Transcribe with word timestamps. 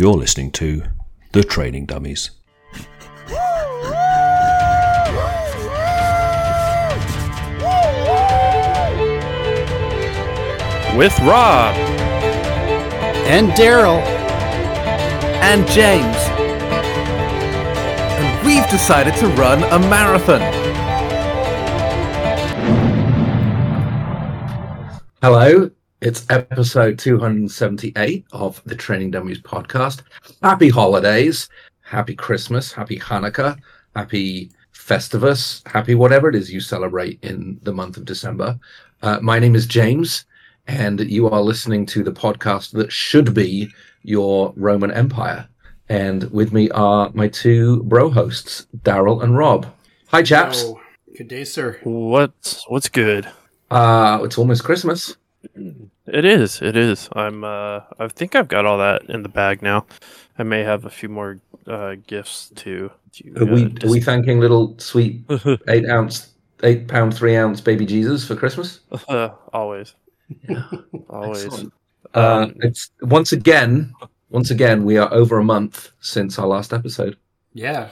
You're 0.00 0.14
listening 0.14 0.52
to 0.52 0.84
The 1.32 1.42
Training 1.42 1.86
Dummies. 1.86 2.30
With 10.96 11.18
Rob. 11.18 11.74
and 13.26 13.50
Darryl 13.54 13.98
and 15.42 15.66
James. 15.66 16.16
And 18.20 18.46
we've 18.46 18.70
decided 18.70 19.16
to 19.16 19.26
run 19.30 19.64
a 19.64 19.80
marathon. 19.80 20.42
Hello, 25.20 25.72
it's 26.00 26.24
episode 26.30 26.98
278 26.98 28.24
of 28.32 28.62
the 28.66 28.76
Training 28.76 29.10
Dummies 29.10 29.40
podcast. 29.40 30.02
Happy 30.42 30.68
holidays, 30.68 31.48
happy 31.80 32.14
Christmas, 32.14 32.72
happy 32.72 32.98
Hanukkah, 32.98 33.58
happy 33.96 34.52
Festivus, 34.72 35.66
happy 35.66 35.96
whatever 35.96 36.28
it 36.28 36.36
is 36.36 36.52
you 36.52 36.60
celebrate 36.60 37.18
in 37.22 37.58
the 37.62 37.72
month 37.72 37.96
of 37.96 38.04
December. 38.04 38.58
Uh, 39.02 39.18
my 39.20 39.40
name 39.40 39.56
is 39.56 39.66
James, 39.66 40.24
and 40.68 41.00
you 41.00 41.28
are 41.28 41.40
listening 41.40 41.84
to 41.86 42.04
the 42.04 42.12
podcast 42.12 42.70
that 42.72 42.92
should 42.92 43.34
be 43.34 43.68
your 44.02 44.52
Roman 44.56 44.92
Empire. 44.92 45.48
And 45.88 46.30
with 46.30 46.52
me 46.52 46.70
are 46.70 47.10
my 47.12 47.26
two 47.26 47.82
bro 47.84 48.08
hosts, 48.08 48.68
Darryl 48.82 49.24
and 49.24 49.36
Rob. 49.36 49.66
Hi, 50.08 50.22
chaps. 50.22 50.62
Oh, 50.64 50.80
good 51.16 51.28
day, 51.28 51.42
sir. 51.42 51.80
What's 51.82 52.64
what's 52.68 52.88
good? 52.88 53.28
Uh, 53.70 54.20
it's 54.22 54.38
almost 54.38 54.62
Christmas. 54.62 55.16
It 56.06 56.24
is. 56.24 56.62
It 56.62 56.76
is. 56.76 57.08
I'm. 57.12 57.44
Uh, 57.44 57.80
I 57.98 58.08
think 58.08 58.34
I've 58.34 58.48
got 58.48 58.64
all 58.66 58.78
that 58.78 59.02
in 59.08 59.22
the 59.22 59.28
bag 59.28 59.62
now. 59.62 59.86
I 60.38 60.42
may 60.42 60.62
have 60.62 60.84
a 60.84 60.90
few 60.90 61.08
more 61.08 61.40
uh, 61.66 61.96
gifts 62.06 62.50
to. 62.56 62.90
to 63.14 63.34
Are 63.40 63.44
we, 63.44 63.64
uh, 63.64 63.68
are 63.86 63.90
we 63.90 64.00
thanking 64.00 64.40
little 64.40 64.78
sweet 64.78 65.24
eight 65.68 65.88
ounce, 65.88 66.32
eight 66.62 66.88
pound, 66.88 67.14
three 67.14 67.36
ounce 67.36 67.60
baby 67.60 67.84
Jesus 67.86 68.26
for 68.26 68.36
Christmas. 68.36 68.80
uh, 69.08 69.30
always. 69.52 69.94
Always. 71.08 71.44
Excellent. 71.46 71.72
Uh, 72.14 72.20
Um, 72.44 72.54
it's 72.60 72.90
once 73.02 73.32
again, 73.32 73.92
once 74.30 74.50
again, 74.50 74.84
we 74.84 74.98
are 74.98 75.12
over 75.12 75.38
a 75.38 75.44
month 75.44 75.90
since 76.00 76.38
our 76.38 76.46
last 76.46 76.72
episode. 76.72 77.16
Yeah. 77.54 77.88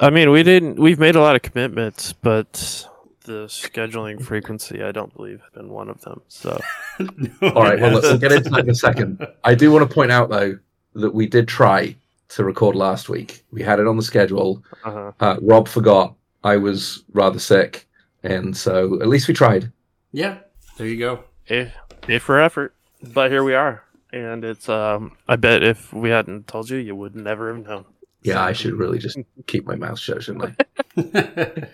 I 0.00 0.10
mean, 0.10 0.30
we 0.32 0.42
didn't. 0.42 0.80
We've 0.80 0.98
made 0.98 1.14
a 1.14 1.20
lot 1.20 1.36
of 1.36 1.42
commitments, 1.42 2.12
but 2.12 2.86
the 3.26 3.46
scheduling 3.46 4.22
frequency, 4.22 4.82
I 4.82 4.92
don't 4.92 5.14
believe, 5.14 5.40
has 5.40 5.50
been 5.50 5.68
one 5.68 5.90
of 5.90 6.00
them. 6.00 6.22
So. 6.28 6.60
All 7.42 7.62
right, 7.62 7.78
well, 7.78 7.92
let's 7.92 8.06
we'll 8.06 8.18
get 8.18 8.32
into 8.32 8.50
that 8.50 8.60
in 8.60 8.70
a 8.70 8.74
second. 8.88 9.26
I 9.44 9.54
do 9.54 9.70
want 9.70 9.88
to 9.88 9.94
point 9.94 10.10
out 10.10 10.30
though 10.30 10.58
that 10.94 11.14
we 11.14 11.26
did 11.26 11.46
try 11.46 11.94
to 12.28 12.44
record 12.44 12.74
last 12.74 13.08
week. 13.08 13.44
We 13.50 13.62
had 13.62 13.78
it 13.78 13.86
on 13.86 13.96
the 13.96 14.02
schedule. 14.02 14.62
Uh-huh. 14.84 15.12
Uh, 15.20 15.36
Rob 15.42 15.68
forgot. 15.68 16.14
I 16.42 16.56
was 16.56 17.04
rather 17.12 17.38
sick, 17.38 17.86
and 18.22 18.56
so 18.56 19.00
at 19.00 19.08
least 19.08 19.28
we 19.28 19.34
tried. 19.34 19.70
Yeah. 20.12 20.38
There 20.76 20.86
you 20.86 20.98
go. 20.98 21.24
A, 21.50 21.72
A 22.08 22.18
for 22.18 22.40
effort. 22.40 22.74
But 23.02 23.30
here 23.30 23.44
we 23.44 23.54
are. 23.54 23.82
And 24.12 24.44
it's 24.44 24.68
um 24.68 25.12
I 25.28 25.36
bet 25.36 25.62
if 25.62 25.92
we 25.92 26.10
hadn't 26.10 26.46
told 26.46 26.70
you, 26.70 26.78
you 26.78 26.94
would 26.94 27.14
never 27.14 27.54
have 27.54 27.66
known. 27.66 27.84
Yeah, 28.22 28.42
I 28.42 28.52
should 28.52 28.74
really 28.74 28.98
just 28.98 29.18
keep 29.46 29.66
my 29.66 29.76
mouth 29.76 29.98
shut, 29.98 30.22
shouldn't 30.22 30.56
I? 30.96 31.68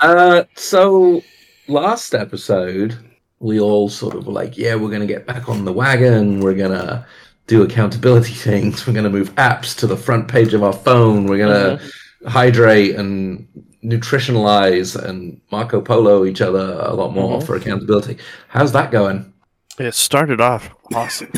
Uh, 0.00 0.44
so 0.54 1.22
last 1.68 2.14
episode, 2.14 2.96
we 3.40 3.60
all 3.60 3.88
sort 3.88 4.14
of 4.14 4.26
were 4.26 4.32
like, 4.32 4.56
yeah, 4.58 4.74
we're 4.74 4.88
going 4.88 5.00
to 5.00 5.06
get 5.06 5.26
back 5.26 5.48
on 5.48 5.64
the 5.64 5.72
wagon. 5.72 6.40
We're 6.40 6.54
going 6.54 6.72
to 6.72 7.06
do 7.46 7.62
accountability 7.62 8.32
things. 8.48 8.86
We're 8.86 8.92
going 8.92 9.04
to 9.04 9.10
move 9.10 9.34
apps 9.36 9.76
to 9.78 9.86
the 9.86 9.96
front 9.96 10.28
page 10.28 10.54
of 10.54 10.62
our 10.62 10.72
phone. 10.72 11.26
We're 11.26 11.38
going 11.38 11.78
to 11.78 12.28
hydrate 12.28 12.96
and 12.96 13.46
nutritionalize 13.84 14.96
and 15.02 15.40
Marco 15.52 15.80
Polo 15.80 16.24
each 16.24 16.40
other 16.40 16.78
a 16.80 16.92
lot 16.94 17.12
more 17.14 17.38
Mhm. 17.40 17.46
for 17.46 17.54
accountability. 17.56 18.18
How's 18.48 18.72
that 18.72 18.90
going? 18.90 19.32
It 19.78 19.94
started 19.94 20.40
off 20.40 20.68
awesome. 20.92 21.30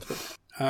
uh, 0.60 0.62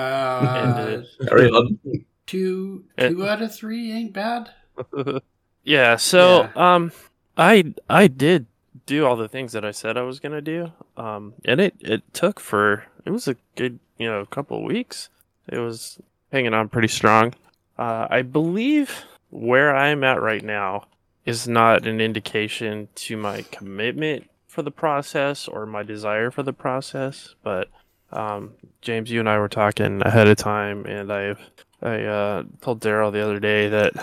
And, 0.88 1.06
Carry 1.28 1.48
on. 1.50 1.78
two 2.26 2.84
two 2.98 3.26
out 3.28 3.40
of 3.42 3.54
three 3.54 3.92
ain't 3.92 4.12
bad. 4.12 4.50
yeah, 5.64 5.96
so 5.96 6.48
um 6.56 6.92
I 7.36 7.74
I 7.88 8.06
did 8.06 8.46
do 8.86 9.06
all 9.06 9.16
the 9.16 9.28
things 9.28 9.52
that 9.52 9.64
I 9.64 9.70
said 9.70 9.96
I 9.96 10.02
was 10.02 10.20
gonna 10.20 10.40
do. 10.40 10.72
Um 10.96 11.34
and 11.44 11.60
it, 11.60 11.74
it 11.80 12.02
took 12.12 12.40
for 12.40 12.84
it 13.04 13.10
was 13.10 13.28
a 13.28 13.36
good, 13.56 13.78
you 13.98 14.08
know, 14.08 14.24
couple 14.26 14.58
of 14.58 14.64
weeks. 14.64 15.08
It 15.48 15.58
was 15.58 15.98
hanging 16.30 16.54
on 16.54 16.68
pretty 16.68 16.88
strong. 16.88 17.34
Uh 17.78 18.06
I 18.10 18.22
believe 18.22 19.04
where 19.30 19.74
I'm 19.74 20.04
at 20.04 20.20
right 20.20 20.44
now 20.44 20.86
is 21.24 21.46
not 21.46 21.86
an 21.86 22.00
indication 22.00 22.88
to 22.94 23.16
my 23.16 23.42
commitment 23.50 24.28
for 24.48 24.62
the 24.62 24.70
process 24.70 25.48
or 25.48 25.64
my 25.64 25.82
desire 25.82 26.30
for 26.30 26.42
the 26.42 26.52
process, 26.52 27.34
but 27.42 27.68
um, 28.12 28.52
James, 28.82 29.10
you 29.10 29.20
and 29.20 29.28
I 29.28 29.38
were 29.38 29.48
talking 29.48 30.02
ahead 30.02 30.28
of 30.28 30.36
time, 30.36 30.84
and 30.84 31.10
I've 31.10 31.40
I 31.80 32.02
uh, 32.02 32.42
told 32.60 32.80
Daryl 32.80 33.10
the 33.10 33.24
other 33.24 33.40
day 33.40 33.68
that 33.68 33.94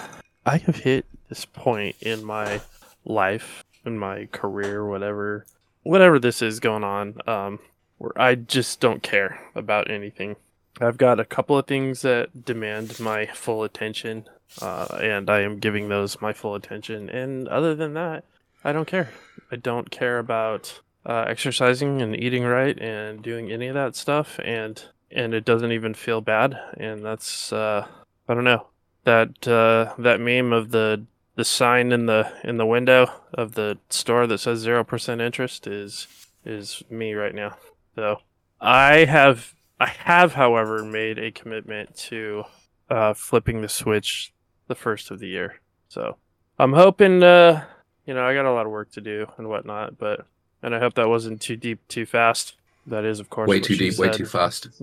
I 0.46 0.58
have 0.58 0.78
hit 0.78 1.06
this 1.30 1.46
point 1.46 1.96
in 2.02 2.24
my 2.24 2.62
life, 3.06 3.64
in 3.86 3.98
my 3.98 4.28
career, 4.32 4.86
whatever, 4.86 5.46
whatever 5.84 6.20
this 6.20 6.42
is 6.42 6.60
going 6.60 6.84
on, 6.84 7.16
um, 7.28 7.60
where 7.98 8.20
I 8.20 8.36
just 8.36 8.80
don't 8.80 9.04
care 9.04 9.40
about 9.56 9.90
anything. 9.90 10.36
I've 10.82 10.98
got 10.98 11.20
a 11.20 11.26
couple 11.26 11.58
of 11.58 11.68
things 11.68 12.02
that 12.02 12.46
demand 12.46 13.00
my 13.00 13.26
full 13.28 13.64
attention, 13.64 14.26
uh, 14.62 14.98
and 15.02 15.30
I 15.30 15.42
am 15.42 15.60
giving 15.60 15.90
those 15.90 16.22
my 16.22 16.34
full 16.34 16.56
attention. 16.56 17.10
And 17.10 17.48
other 17.48 17.76
than 17.76 17.94
that, 17.94 18.24
I 18.64 18.72
don't 18.72 18.88
care. 18.88 19.10
I 19.52 19.56
don't 19.58 19.92
care 19.92 20.20
about 20.20 20.80
uh, 21.06 21.26
exercising 21.28 22.02
and 22.02 22.16
eating 22.16 22.44
right 22.44 22.80
and 22.80 23.22
doing 23.22 23.52
any 23.52 23.68
of 23.68 23.74
that 23.74 23.96
stuff, 23.96 24.40
and 24.44 24.82
and 25.12 25.34
it 25.34 25.44
doesn't 25.44 25.72
even 25.72 25.94
feel 25.94 26.22
bad. 26.22 26.58
And 26.78 27.04
that's 27.04 27.52
uh, 27.52 27.88
I 28.28 28.34
don't 28.34 28.44
know 28.44 28.68
that 29.04 29.48
uh, 29.48 29.94
that 29.98 30.20
meme 30.20 30.54
of 30.54 30.72
the 30.72 31.06
the 31.40 31.46
sign 31.46 31.94
in 31.94 32.06
the 32.06 32.30
in 32.44 32.58
the 32.58 32.66
window 32.66 33.10
of 33.34 33.54
the 33.54 33.78
store 33.90 34.28
that 34.28 34.40
says 34.40 34.60
zero 34.60 34.84
percent 34.84 35.22
interest 35.22 35.68
is 35.68 36.06
is 36.44 36.84
me 36.90 37.14
right 37.14 37.34
now. 37.34 37.56
So 37.96 38.18
I 38.60 39.06
have 39.06 39.56
I 39.80 39.88
have, 39.88 40.34
however, 40.34 40.84
made 40.84 41.18
a 41.18 41.32
commitment 41.32 41.96
to 42.10 42.44
uh, 42.90 43.14
flipping 43.14 43.62
the 43.62 43.70
switch 43.70 44.34
the 44.68 44.76
first 44.76 45.12
of 45.12 45.20
the 45.20 45.30
year. 45.30 45.62
So 45.88 46.18
I'm 46.58 46.74
hoping, 46.74 47.24
uh, 47.24 47.64
you 48.06 48.14
know, 48.14 48.26
I 48.26 48.34
got 48.34 48.44
a 48.44 48.52
lot 48.52 48.66
of 48.66 48.74
work 48.74 48.92
to 48.92 49.02
do 49.02 49.26
and 49.38 49.48
whatnot, 49.48 49.98
but 49.98 50.26
and 50.62 50.76
I 50.76 50.80
hope 50.80 50.96
that 50.96 51.08
wasn't 51.08 51.40
too 51.40 51.56
deep, 51.56 51.80
too 51.88 52.06
fast. 52.06 52.58
That 52.86 53.06
is, 53.06 53.22
of 53.22 53.30
course, 53.30 53.48
Way 53.48 53.62
too 53.62 53.78
deep, 53.78 53.98
way 53.98 54.10
too 54.10 54.26
fast. 54.26 54.68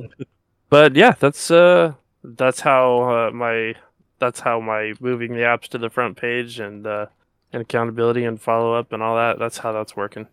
But 0.69 0.97
yeah, 0.97 1.15
that's 1.21 1.49
uh, 1.49 1.93
that's 2.25 2.61
how 2.61 3.03
uh, 3.03 3.31
my 3.31 3.75
that's 4.19 4.41
how 4.41 4.61
my 4.61 4.95
moving 5.01 5.33
the 5.33 5.43
apps 5.43 5.69
to 5.69 5.79
the 5.79 5.91
front 5.91 6.17
page 6.17 6.59
and 6.59 6.87
uh, 6.87 7.07
and 7.53 7.63
accountability 7.63 8.25
and 8.25 8.41
follow 8.41 8.75
up 8.75 8.93
and 8.93 9.03
all 9.03 9.17
that. 9.17 9.39
That's 9.39 9.59
how 9.59 9.73
that's 9.73 9.97
working. 9.97 10.27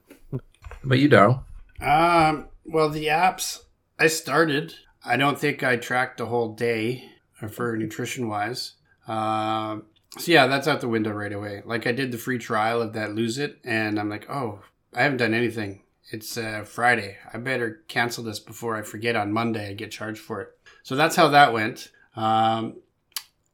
But 0.84 1.00
you, 1.00 1.10
Darryl. 1.10 1.44
Um. 1.82 2.48
Well, 2.66 2.90
the 2.90 3.08
apps 3.08 3.64
I 4.00 4.08
started. 4.08 4.76
I 5.06 5.18
don't 5.18 5.38
think 5.38 5.64
I 5.64 5.76
tracked 5.76 6.18
the 6.18 6.28
whole 6.28 6.54
day 6.54 7.10
uh, 7.42 7.48
for 7.48 7.76
nutrition 7.78 8.28
wise. 8.28 8.74
Um. 9.08 9.86
So 10.18 10.32
yeah, 10.32 10.48
that's 10.48 10.68
out 10.68 10.82
the 10.82 10.88
window 10.88 11.12
right 11.12 11.34
away. 11.34 11.64
Like 11.66 11.88
I 11.88 11.92
did 11.92 12.12
the 12.12 12.18
free 12.18 12.38
trial 12.38 12.82
of 12.82 12.94
that 12.94 13.16
Lose 13.16 13.38
It, 13.38 13.60
and 13.64 14.00
I'm 14.00 14.10
like, 14.10 14.30
oh, 14.30 14.60
I 14.94 15.02
haven't 15.02 15.18
done 15.18 15.34
anything. 15.34 15.82
It's 16.12 16.38
uh, 16.38 16.64
Friday. 16.64 17.18
I 17.34 17.38
better 17.40 17.82
cancel 17.88 18.24
this 18.24 18.40
before 18.40 18.76
I 18.76 18.84
forget 18.84 19.16
on 19.16 19.32
Monday. 19.34 19.70
I 19.70 19.74
get 19.74 19.90
charged 19.90 20.20
for 20.20 20.42
it. 20.42 20.50
So 20.84 20.96
that's 20.96 21.16
how 21.16 21.30
that 21.30 21.54
went. 21.54 21.92
Um, 22.16 22.76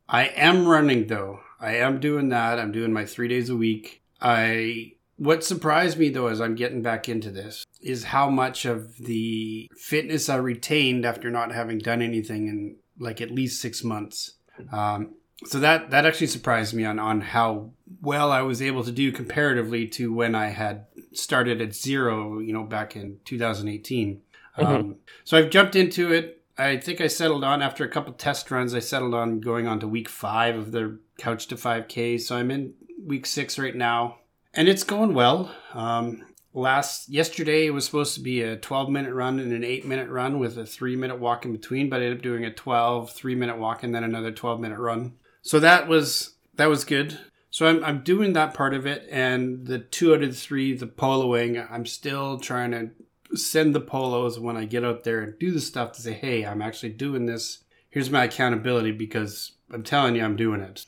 I 0.09 0.25
am 0.25 0.67
running 0.67 1.07
though. 1.07 1.41
I 1.59 1.75
am 1.75 1.99
doing 1.99 2.29
that. 2.29 2.59
I'm 2.59 2.71
doing 2.71 2.91
my 2.91 3.05
three 3.05 3.27
days 3.27 3.49
a 3.49 3.55
week. 3.55 4.01
I 4.19 4.93
what 5.17 5.43
surprised 5.43 5.97
me 5.97 6.09
though 6.09 6.27
as 6.27 6.41
I'm 6.41 6.55
getting 6.55 6.81
back 6.81 7.07
into 7.07 7.29
this 7.29 7.65
is 7.81 8.05
how 8.05 8.29
much 8.29 8.65
of 8.65 8.97
the 8.97 9.69
fitness 9.77 10.29
I 10.29 10.37
retained 10.37 11.05
after 11.05 11.29
not 11.29 11.51
having 11.51 11.77
done 11.77 12.01
anything 12.01 12.47
in 12.47 12.77
like 12.97 13.21
at 13.21 13.31
least 13.31 13.61
six 13.61 13.83
months. 13.83 14.33
Um, 14.71 15.13
so 15.45 15.59
that 15.59 15.91
that 15.91 16.05
actually 16.05 16.27
surprised 16.27 16.73
me 16.73 16.85
on 16.85 16.99
on 16.99 17.21
how 17.21 17.71
well 18.01 18.31
I 18.31 18.41
was 18.41 18.61
able 18.61 18.83
to 18.83 18.91
do 18.91 19.11
comparatively 19.11 19.87
to 19.89 20.13
when 20.13 20.35
I 20.35 20.47
had 20.47 20.87
started 21.13 21.61
at 21.61 21.75
zero, 21.75 22.39
you 22.39 22.51
know, 22.51 22.63
back 22.63 22.95
in 22.95 23.19
2018. 23.25 24.21
Um, 24.57 24.97
so 25.23 25.37
I've 25.37 25.49
jumped 25.49 25.75
into 25.75 26.11
it. 26.11 26.38
I 26.59 26.77
think 26.77 26.99
I 26.99 27.07
settled 27.07 27.45
on 27.45 27.61
after 27.61 27.85
a 27.85 27.89
couple 27.89 28.11
test 28.13 28.51
runs. 28.51 28.75
I 28.75 28.79
settled 28.79 29.13
on 29.13 29.39
going 29.39 29.65
on 29.65 29.79
to 29.79 29.87
week 29.87 30.09
five 30.09 30.57
of 30.57 30.71
the 30.73 30.99
Couch 31.17 31.47
to 31.47 31.55
5K. 31.55 32.19
So 32.19 32.35
I'm 32.35 32.51
in 32.51 32.73
week 33.01 33.25
six 33.25 33.57
right 33.57 33.75
now, 33.75 34.17
and 34.53 34.67
it's 34.67 34.83
going 34.83 35.13
well. 35.13 35.55
Um, 35.73 36.25
last 36.53 37.07
yesterday 37.09 37.67
it 37.67 37.69
was 37.71 37.85
supposed 37.85 38.15
to 38.15 38.19
be 38.19 38.41
a 38.41 38.57
12 38.57 38.89
minute 38.89 39.13
run 39.13 39.39
and 39.39 39.53
an 39.53 39.63
8 39.63 39.85
minute 39.85 40.09
run 40.09 40.39
with 40.39 40.57
a 40.57 40.65
3 40.65 40.95
minute 40.95 41.19
walk 41.19 41.45
in 41.45 41.51
between 41.51 41.89
but 41.89 42.01
i 42.01 42.05
ended 42.05 42.17
up 42.17 42.23
doing 42.23 42.43
a 42.43 42.51
12 42.51 43.11
3 43.11 43.35
minute 43.35 43.57
walk 43.57 43.83
and 43.83 43.93
then 43.93 44.03
another 44.03 44.31
12 44.31 44.59
minute 44.59 44.79
run 44.79 45.13
so 45.43 45.59
that 45.59 45.87
was 45.87 46.35
that 46.55 46.67
was 46.67 46.85
good 46.85 47.19
so 47.51 47.67
I'm, 47.67 47.83
I'm 47.83 48.03
doing 48.03 48.33
that 48.33 48.55
part 48.55 48.73
of 48.73 48.87
it 48.87 49.07
and 49.11 49.67
the 49.67 49.77
two 49.77 50.13
out 50.13 50.23
of 50.23 50.29
the 50.29 50.35
three 50.35 50.75
the 50.75 50.87
poloing 50.87 51.65
i'm 51.71 51.85
still 51.85 52.39
trying 52.39 52.71
to 52.71 52.89
send 53.35 53.75
the 53.75 53.79
polos 53.79 54.39
when 54.39 54.57
i 54.57 54.65
get 54.65 54.83
out 54.83 55.03
there 55.03 55.21
and 55.21 55.37
do 55.39 55.51
the 55.51 55.61
stuff 55.61 55.91
to 55.91 56.01
say 56.01 56.13
hey 56.13 56.45
i'm 56.45 56.61
actually 56.61 56.89
doing 56.89 57.25
this 57.25 57.63
here's 57.89 58.09
my 58.09 58.23
accountability 58.25 58.91
because 58.91 59.53
i'm 59.71 59.83
telling 59.83 60.15
you 60.15 60.23
i'm 60.23 60.35
doing 60.35 60.61
it 60.61 60.85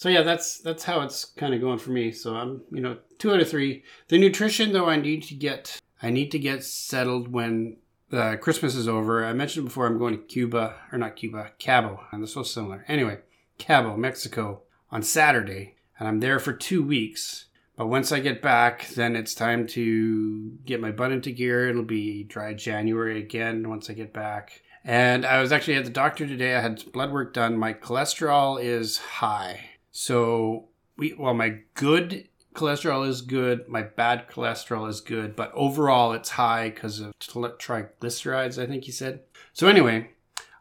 so 0.00 0.08
yeah, 0.08 0.22
that's 0.22 0.60
that's 0.60 0.84
how 0.84 1.02
it's 1.02 1.26
kind 1.26 1.52
of 1.52 1.60
going 1.60 1.78
for 1.78 1.90
me. 1.90 2.10
So 2.10 2.34
I'm 2.34 2.62
you 2.72 2.80
know 2.80 2.96
two 3.18 3.34
out 3.34 3.40
of 3.40 3.50
three. 3.50 3.84
The 4.08 4.16
nutrition 4.16 4.72
though, 4.72 4.88
I 4.88 4.96
need 4.96 5.24
to 5.24 5.34
get 5.34 5.78
I 6.02 6.08
need 6.08 6.30
to 6.30 6.38
get 6.38 6.64
settled 6.64 7.30
when 7.30 7.76
uh, 8.10 8.36
Christmas 8.36 8.74
is 8.74 8.88
over. 8.88 9.22
I 9.26 9.34
mentioned 9.34 9.66
before 9.66 9.86
I'm 9.86 9.98
going 9.98 10.14
to 10.14 10.24
Cuba 10.24 10.76
or 10.90 10.96
not 10.96 11.16
Cuba, 11.16 11.50
Cabo, 11.58 12.00
and 12.10 12.22
they're 12.22 12.28
so 12.28 12.42
similar. 12.42 12.82
Anyway, 12.88 13.18
Cabo, 13.58 13.94
Mexico 13.94 14.62
on 14.90 15.02
Saturday, 15.02 15.74
and 15.98 16.08
I'm 16.08 16.20
there 16.20 16.38
for 16.38 16.54
two 16.54 16.82
weeks. 16.82 17.44
But 17.80 17.86
once 17.86 18.12
I 18.12 18.20
get 18.20 18.42
back, 18.42 18.88
then 18.88 19.16
it's 19.16 19.34
time 19.34 19.66
to 19.68 20.50
get 20.66 20.82
my 20.82 20.90
butt 20.90 21.12
into 21.12 21.30
gear. 21.30 21.66
It'll 21.66 21.82
be 21.82 22.24
dry 22.24 22.52
January 22.52 23.18
again 23.18 23.70
once 23.70 23.88
I 23.88 23.94
get 23.94 24.12
back. 24.12 24.60
And 24.84 25.24
I 25.24 25.40
was 25.40 25.50
actually 25.50 25.76
at 25.76 25.84
the 25.84 25.90
doctor 25.90 26.26
today. 26.26 26.54
I 26.54 26.60
had 26.60 26.92
blood 26.92 27.10
work 27.10 27.32
done. 27.32 27.56
My 27.56 27.72
cholesterol 27.72 28.62
is 28.62 28.98
high. 28.98 29.70
So 29.92 30.68
we 30.98 31.14
well, 31.14 31.32
my 31.32 31.60
good 31.72 32.28
cholesterol 32.54 33.08
is 33.08 33.22
good, 33.22 33.66
my 33.66 33.80
bad 33.80 34.28
cholesterol 34.28 34.86
is 34.86 35.00
good, 35.00 35.34
but 35.34 35.50
overall 35.54 36.12
it's 36.12 36.28
high 36.28 36.68
because 36.68 37.00
of 37.00 37.18
triglycerides. 37.18 38.62
I 38.62 38.66
think 38.66 38.84
he 38.84 38.92
said. 38.92 39.20
So 39.54 39.68
anyway, 39.68 40.10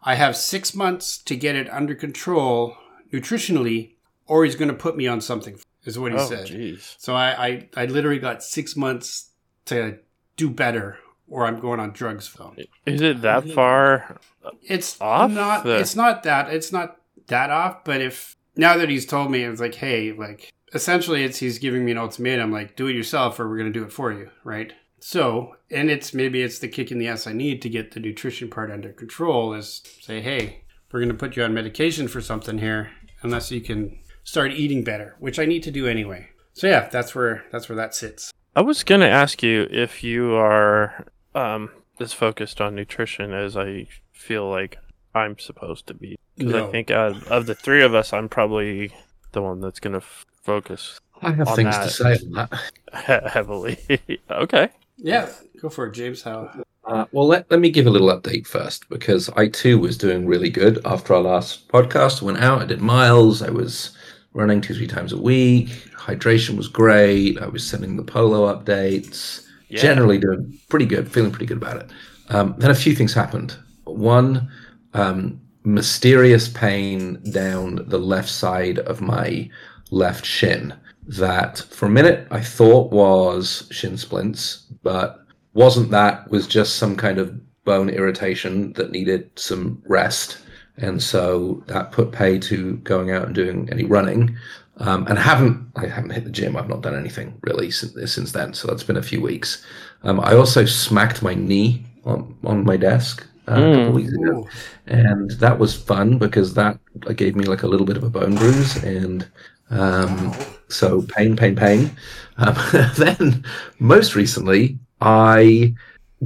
I 0.02 0.16
have 0.16 0.38
six 0.38 0.74
months 0.74 1.18
to 1.24 1.36
get 1.36 1.58
it 1.58 1.70
under 1.70 1.96
control 1.96 2.78
nutritionally, 3.12 3.96
or 4.26 4.46
he's 4.46 4.56
going 4.56 4.72
to 4.72 4.74
put 4.74 4.96
me 4.96 5.06
on 5.06 5.20
something. 5.20 5.60
Is 5.86 5.98
what 5.98 6.12
he 6.12 6.18
oh, 6.18 6.28
said. 6.28 6.46
Geez. 6.46 6.96
So 7.00 7.16
I, 7.16 7.48
I 7.48 7.70
I 7.76 7.86
literally 7.86 8.20
got 8.20 8.44
six 8.44 8.76
months 8.76 9.32
to 9.66 10.00
do 10.36 10.50
better, 10.50 10.98
or 11.28 11.46
I'm 11.46 11.60
going 11.60 11.80
on 11.80 11.92
drugs. 11.92 12.28
For. 12.28 12.54
Is 12.86 13.02
it 13.02 13.22
that 13.22 13.50
far? 13.52 14.18
It's 14.64 15.00
off 15.00 15.32
not. 15.32 15.64
the- 15.64 15.80
It's 15.80 15.96
not 15.96 16.24
that. 16.24 16.54
It's 16.54 16.72
not 16.72 16.98
that 17.28 17.50
off. 17.50 17.84
But 17.86 18.02
if 18.02 18.36
now 18.56 18.78
that 18.78 18.90
he's 18.90 19.06
told 19.06 19.32
me, 19.32 19.44
it's 19.44 19.62
like, 19.62 19.76
hey, 19.76 20.12
like 20.12 20.52
essentially, 20.74 21.24
it's 21.24 21.38
he's 21.38 21.60
giving 21.60 21.86
me 21.86 21.92
an 21.92 21.98
ultimatum, 21.98 22.52
like 22.52 22.76
do 22.76 22.88
it 22.88 22.96
yourself, 22.96 23.40
or 23.40 23.50
we're 23.50 23.58
gonna 23.58 23.72
do 23.72 23.84
it 23.84 23.94
for 23.94 24.12
you, 24.12 24.30
right? 24.44 24.74
So, 25.00 25.56
and 25.72 25.90
it's 25.90 26.14
maybe 26.14 26.42
it's 26.42 26.60
the 26.60 26.68
kick 26.68 26.92
in 26.92 27.00
the 27.00 27.08
ass 27.08 27.26
I 27.26 27.34
need 27.34 27.62
to 27.62 27.70
get 27.70 27.92
the 27.92 28.02
nutrition 28.02 28.50
part 28.50 28.70
under 28.70 28.92
control. 28.92 29.54
Is 29.54 29.82
say, 30.02 30.20
hey, 30.20 30.64
we're 30.92 31.00
gonna 31.00 31.14
put 31.14 31.38
you 31.38 31.44
on 31.44 31.54
medication 31.54 32.08
for 32.08 32.22
something 32.22 32.58
here, 32.58 32.92
unless 33.22 33.52
you 33.52 33.62
can 33.62 33.98
start 34.30 34.52
eating 34.52 34.84
better, 34.84 35.16
which 35.18 35.40
I 35.40 35.46
need 35.46 35.64
to 35.64 35.72
do 35.72 35.88
anyway. 35.88 36.30
So 36.54 36.68
yeah, 36.68 36.88
that's 36.88 37.16
where 37.16 37.46
that's 37.52 37.68
where 37.68 37.76
that 37.78 37.96
sits. 37.96 38.32
I 38.56 38.62
was 38.62 38.84
gonna 38.84 39.08
ask 39.08 39.42
you 39.42 39.68
if 39.72 40.04
you 40.04 40.36
are 40.36 41.06
um 41.34 41.72
as 42.00 42.14
focused 42.14 42.62
on 42.62 42.76
nutrition 42.76 43.34
as 43.34 43.58
I 43.58 43.88
feel 44.12 44.48
like 44.48 44.78
I'm 45.16 45.40
supposed 45.40 45.88
to 45.88 45.96
be. 45.96 46.18
Because 46.38 46.54
I 46.54 46.72
think 46.72 46.92
uh, 46.92 47.14
of 47.30 47.48
the 47.48 47.56
three 47.56 47.82
of 47.82 47.96
us, 47.96 48.14
I'm 48.14 48.30
probably 48.30 48.94
the 49.32 49.42
one 49.42 49.62
that's 49.62 49.80
gonna 49.80 49.98
f- 49.98 50.26
focus 50.44 51.00
I 51.22 51.32
have 51.32 51.48
On 51.48 51.56
things 51.56 51.76
that. 51.76 51.84
to 51.84 51.90
say 51.90 52.14
on 52.26 52.50
that. 52.94 53.30
heavily. 53.34 53.78
okay. 54.32 54.70
Yeah, 54.98 55.30
go 55.60 55.70
for 55.70 55.88
it, 55.88 55.94
James. 55.94 56.22
How? 56.22 56.52
Uh, 56.86 57.06
well, 57.12 57.28
let, 57.28 57.50
let 57.52 57.60
me 57.60 57.70
give 57.70 57.88
a 57.88 57.90
little 57.90 58.10
update 58.10 58.48
first 58.48 58.88
because 58.90 59.30
I 59.30 59.48
too 59.48 59.80
was 59.80 59.98
doing 59.98 60.26
really 60.26 60.50
good 60.50 60.80
after 60.86 61.16
our 61.16 61.22
last 61.22 61.68
podcast. 61.68 62.22
I 62.22 62.26
went 62.26 62.40
out, 62.40 62.62
I 62.62 62.66
did 62.66 62.82
miles, 62.82 63.42
I 63.42 63.50
was 63.50 63.98
running 64.34 64.62
two, 64.62 64.74
three 64.74 64.88
times 64.88 65.14
a 65.14 65.22
week. 65.22 65.68
Hydration 65.96 66.56
was 66.56 66.68
great. 66.68 67.42
I 67.42 67.48
was 67.48 67.68
sending 67.68 67.98
the 67.98 68.04
polo 68.04 68.54
updates. 68.54 69.46
Yeah. 69.70 69.82
Generally 69.82 70.20
doing 70.20 70.60
pretty 70.70 70.86
good, 70.86 71.12
feeling 71.12 71.32
pretty 71.32 71.46
good 71.46 71.58
about 71.58 71.78
it. 71.78 71.92
Um, 72.30 72.56
then 72.58 72.72
a 72.72 72.76
few 72.76 72.96
things 72.96 73.14
happened. 73.14 73.56
One, 73.86 74.52
um, 74.94 75.40
mysterious 75.64 76.48
pain 76.48 77.22
down 77.32 77.86
the 77.88 78.00
left 78.00 78.30
side 78.30 78.80
of 78.80 79.02
my 79.02 79.50
left 79.92 80.26
shin 80.26 80.74
that 81.08 81.60
for 81.72 81.88
a 81.88 81.90
minute 81.90 82.28
I 82.32 82.40
thought 82.40 82.92
was 82.92 83.68
shin 83.72 83.98
splints, 83.98 84.68
but 84.84 85.26
wasn't 85.54 85.92
that 85.92 86.30
was 86.30 86.48
just 86.48 86.76
some 86.76 86.96
kind 86.96 87.18
of 87.18 87.40
bone 87.66 87.90
irritation 87.90 88.74
that 88.74 88.92
needed 88.92 89.30
some 89.36 89.82
rest 89.88 90.38
and 90.80 91.02
so 91.02 91.64
that 91.68 91.92
put 91.92 92.12
pay 92.12 92.38
to 92.40 92.78
going 92.78 93.12
out 93.12 93.26
and 93.26 93.36
doing 93.36 93.68
any 93.72 93.86
running 93.86 94.36
um, 94.78 95.06
and 95.08 95.18
haven't 95.20 95.70
i 95.76 95.86
haven't 95.86 96.12
hit 96.12 96.24
the 96.24 96.30
gym 96.30 96.56
i've 96.56 96.70
not 96.70 96.82
done 96.82 96.96
anything 96.96 97.38
really 97.42 97.70
since, 97.72 98.12
since 98.12 98.32
then 98.32 98.54
so 98.54 98.68
that's 98.68 98.84
been 98.84 98.98
a 98.98 99.02
few 99.02 99.22
weeks 99.22 99.66
um, 100.04 100.20
i 100.22 100.34
also 100.34 100.66
smacked 100.66 101.22
my 101.22 101.34
knee 101.34 101.84
on, 102.06 102.36
on 102.44 102.64
my 102.64 102.78
desk 102.78 103.26
uh, 103.48 103.54
a 103.54 103.56
couple 103.76 103.92
Mm. 103.92 103.94
weeks 103.94 104.14
ago 104.14 104.40
Ooh. 104.40 104.48
and 104.88 105.32
that 105.32 105.58
was 105.58 105.76
fun 105.76 106.18
because 106.18 106.54
that 106.54 106.78
gave 107.16 107.36
me 107.36 107.46
like 107.46 107.64
a 107.64 107.68
little 107.68 107.86
bit 107.86 107.98
of 107.98 108.04
a 108.04 108.10
bone 108.10 108.36
bruise 108.36 108.76
and 108.84 109.28
um, 109.72 110.34
so 110.68 111.02
pain, 111.04 111.36
pain, 111.36 111.56
pain. 111.56 111.92
Um, 112.38 112.56
then 112.98 113.46
most 113.80 114.16
recently, 114.16 114.80
I 115.02 115.74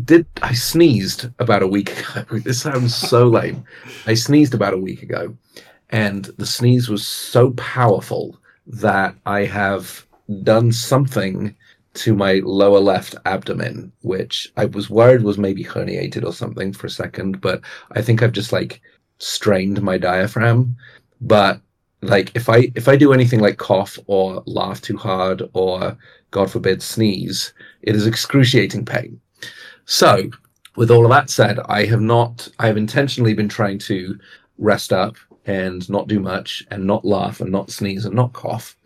did. 0.05 0.25
I 0.41 0.53
sneezed 0.53 1.29
about 1.39 1.63
a 1.63 1.67
week 1.67 1.91
ago. 1.97 2.39
This 2.39 2.61
sounds 2.61 2.95
so 2.95 3.27
lame. 3.27 3.63
I 4.05 4.13
sneezed 4.13 4.53
about 4.53 4.73
a 4.73 4.77
week 4.77 5.03
ago, 5.03 5.35
and 5.89 6.25
the 6.37 6.45
sneeze 6.45 6.89
was 6.89 7.07
so 7.07 7.51
powerful 7.51 8.39
that 8.67 9.15
I 9.25 9.45
have 9.45 10.05
done 10.43 10.71
something 10.71 11.55
to 11.95 12.15
my 12.15 12.41
lower 12.43 12.79
left 12.79 13.15
abdomen, 13.25 13.91
which 14.01 14.51
I 14.57 14.65
was 14.65 14.89
worried 14.89 15.21
was 15.21 15.37
maybe 15.37 15.63
herniated 15.63 16.25
or 16.25 16.33
something 16.33 16.73
for 16.73 16.87
a 16.87 16.91
second, 16.91 17.39
but 17.39 17.61
I 17.91 18.01
think 18.01 18.23
I've 18.23 18.31
just 18.31 18.51
like 18.51 18.81
strained 19.19 19.81
my 19.81 19.97
diaphragm. 19.97 20.75
But 21.21 21.61
like 22.01 22.31
if 22.35 22.49
I 22.49 22.71
if 22.75 22.87
I 22.87 22.95
do 22.95 23.13
anything 23.13 23.39
like 23.39 23.57
cough 23.57 23.97
or 24.07 24.43
laugh 24.45 24.81
too 24.81 24.97
hard 24.97 25.43
or 25.53 25.97
God 26.31 26.51
forbid 26.51 26.81
sneeze, 26.81 27.53
it 27.83 27.95
is 27.95 28.07
excruciating 28.07 28.85
pain. 28.85 29.19
So 29.85 30.30
with 30.75 30.91
all 30.91 31.06
of 31.06 31.12
that 31.12 31.30
said, 31.30 31.59
I 31.65 31.85
have 31.85 32.01
not 32.01 32.47
I 32.59 32.68
have 32.68 32.77
intentionally 32.77 33.33
been 33.33 33.50
trying 33.50 33.80
to 33.80 34.18
rest 34.57 34.94
up 34.94 35.15
and 35.45 35.88
not 35.89 36.07
do 36.07 36.19
much 36.19 36.65
and 36.71 36.85
not 36.85 37.05
laugh 37.05 37.41
and 37.41 37.51
not 37.51 37.72
sneeze 37.72 38.05
and 38.05 38.15
not 38.15 38.34
cough. 38.34 38.77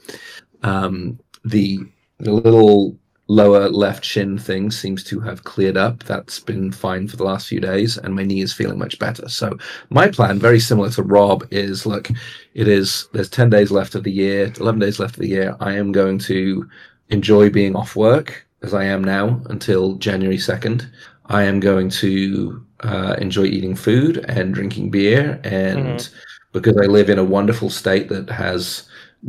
Um, 0.64 1.20
the 1.46 1.80
the 2.20 2.34
little 2.34 2.98
lower 3.30 3.68
left 3.70 4.06
shin 4.06 4.38
thing 4.38 4.72
seems 4.72 5.04
to 5.04 5.20
have 5.20 5.44
cleared 5.44 5.78
up. 5.78 6.04
That's 6.04 6.40
been 6.40 6.72
fine 6.72 7.08
for 7.08 7.18
the 7.18 7.26
last 7.26 7.48
few 7.48 7.60
days, 7.60 7.98
and 7.98 8.16
my 8.16 8.24
knee 8.24 8.42
is 8.42 8.54
feeling 8.54 8.80
much 8.80 8.98
better. 9.00 9.28
So 9.30 9.58
my 9.90 10.08
plan, 10.08 10.40
very 10.40 10.60
similar 10.60 10.90
to 10.92 11.04
Rob, 11.04 11.48
is 11.52 11.86
look, 11.86 12.10
it 12.54 12.68
is 12.68 13.08
there's 13.14 13.30
10 13.30 13.50
days 13.50 13.70
left 13.70 13.96
of 13.96 14.04
the 14.04 14.12
year, 14.12 14.52
11 14.60 14.80
days 14.80 15.00
left 15.00 15.16
of 15.16 15.22
the 15.22 15.30
year. 15.30 15.56
I 15.60 15.74
am 15.74 15.92
going 15.92 16.18
to 16.20 16.68
enjoy 17.10 17.50
being 17.50 17.76
off 17.76 17.96
work 17.96 18.47
as 18.68 18.74
I 18.74 18.84
am 18.84 19.02
now 19.02 19.42
until 19.46 19.96
January 19.96 20.38
2nd. 20.38 20.90
I 21.28 21.44
am 21.44 21.62
going 21.62 21.90
to 22.04 22.66
uh, 22.82 23.16
enjoy 23.18 23.46
eating 23.46 23.76
food 23.76 24.26
and 24.28 24.54
drinking 24.54 24.92
beer. 24.92 25.40
And 25.46 26.10
because 26.52 26.76
I 26.76 26.86
live 26.86 27.10
in 27.10 27.18
a 27.18 27.24
wonderful 27.24 27.70
state 27.70 28.10
that 28.10 28.30
has 28.30 28.84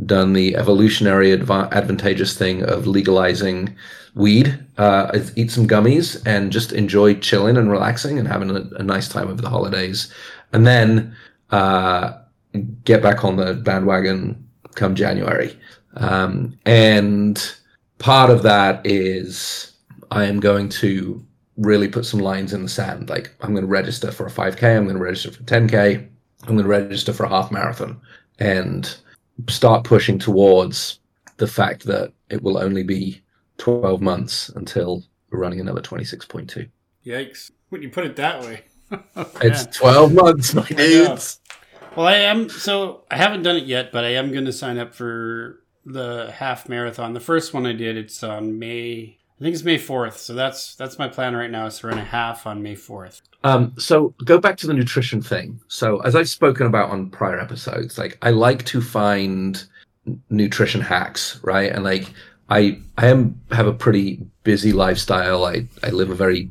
done 0.05 0.33
the 0.33 0.57
evolutionary 0.57 1.29
adva- 1.29 1.71
advantageous 1.71 2.37
thing 2.37 2.63
of 2.63 2.85
legalizing 2.85 3.73
weed, 4.13 4.59
uh, 4.77 5.17
eat 5.37 5.51
some 5.51 5.67
gummies 5.67 6.21
and 6.25 6.51
just 6.51 6.73
enjoy 6.73 7.13
chilling 7.15 7.55
and 7.55 7.71
relaxing 7.71 8.19
and 8.19 8.27
having 8.27 8.51
a, 8.51 8.61
a 8.75 8.83
nice 8.83 9.07
time 9.07 9.29
over 9.29 9.41
the 9.41 9.49
holidays. 9.49 10.13
And 10.51 10.67
then 10.67 11.15
uh, 11.51 12.11
get 12.83 13.01
back 13.01 13.23
on 13.23 13.37
the 13.37 13.53
bandwagon 13.53 14.45
come 14.75 14.95
January. 14.95 15.57
Um, 15.95 16.57
and 16.65 17.55
part 17.99 18.29
of 18.29 18.43
that 18.43 18.81
is 18.85 19.73
I 20.11 20.25
am 20.25 20.39
going 20.39 20.69
to 20.69 21.23
really 21.57 21.87
put 21.87 22.05
some 22.05 22.19
lines 22.19 22.53
in 22.53 22.63
the 22.63 22.69
sand. 22.69 23.09
Like 23.09 23.33
I'm 23.41 23.51
going 23.51 23.65
to 23.65 23.71
register 23.71 24.11
for 24.11 24.25
a 24.25 24.31
5K, 24.31 24.77
I'm 24.77 24.85
going 24.85 24.97
to 24.97 25.03
register 25.03 25.31
for 25.31 25.43
10K, 25.43 26.07
I'm 26.43 26.55
going 26.55 26.63
to 26.63 26.67
register 26.67 27.13
for 27.13 27.25
a 27.25 27.29
half 27.29 27.51
marathon, 27.51 27.99
and 28.39 28.97
start 29.47 29.83
pushing 29.83 30.17
towards 30.17 30.99
the 31.37 31.47
fact 31.47 31.85
that 31.85 32.11
it 32.29 32.41
will 32.41 32.57
only 32.57 32.83
be 32.83 33.21
12 33.57 34.01
months 34.01 34.49
until 34.49 35.03
we're 35.29 35.39
running 35.39 35.59
another 35.59 35.81
26.2. 35.81 36.69
Yikes! 37.05 37.51
When 37.69 37.81
you 37.81 37.89
put 37.89 38.05
it 38.05 38.15
that 38.15 38.41
way, 38.41 38.63
It's 39.41 39.65
12 39.77 40.13
months, 40.13 40.53
my 40.53 40.65
dudes. 40.65 41.39
Well, 41.95 42.07
I 42.07 42.15
am. 42.15 42.49
So 42.49 43.03
I 43.11 43.17
haven't 43.17 43.43
done 43.43 43.57
it 43.57 43.65
yet, 43.65 43.91
but 43.91 44.03
I 44.03 44.09
am 44.09 44.31
going 44.31 44.45
to 44.45 44.53
sign 44.53 44.77
up 44.77 44.93
for 44.93 45.59
the 45.91 46.31
half 46.31 46.69
marathon. 46.69 47.13
The 47.13 47.19
first 47.19 47.53
one 47.53 47.65
I 47.65 47.73
did, 47.73 47.97
it's 47.97 48.23
on 48.23 48.59
May. 48.59 49.17
I 49.39 49.43
think 49.43 49.53
it's 49.53 49.63
May 49.63 49.77
fourth. 49.77 50.17
So 50.17 50.33
that's 50.33 50.75
that's 50.75 50.99
my 50.99 51.07
plan 51.07 51.35
right 51.35 51.49
now. 51.49 51.65
Is 51.65 51.79
to 51.79 51.87
run 51.87 51.97
a 51.97 52.03
half 52.03 52.45
on 52.45 52.61
May 52.61 52.75
fourth. 52.75 53.21
Um, 53.43 53.73
so 53.77 54.13
go 54.25 54.37
back 54.37 54.57
to 54.57 54.67
the 54.67 54.73
nutrition 54.73 55.21
thing. 55.21 55.59
So 55.67 55.99
as 56.01 56.15
I've 56.15 56.29
spoken 56.29 56.67
about 56.67 56.89
on 56.89 57.09
prior 57.09 57.39
episodes, 57.39 57.97
like 57.97 58.17
I 58.21 58.31
like 58.31 58.65
to 58.65 58.81
find 58.81 59.63
nutrition 60.29 60.81
hacks, 60.81 61.39
right? 61.43 61.71
And 61.71 61.83
like 61.83 62.11
I 62.49 62.79
I 62.97 63.07
am 63.07 63.39
have 63.51 63.67
a 63.67 63.73
pretty 63.73 64.21
busy 64.43 64.73
lifestyle. 64.73 65.45
I 65.45 65.67
I 65.83 65.89
live 65.89 66.09
a 66.09 66.15
very 66.15 66.49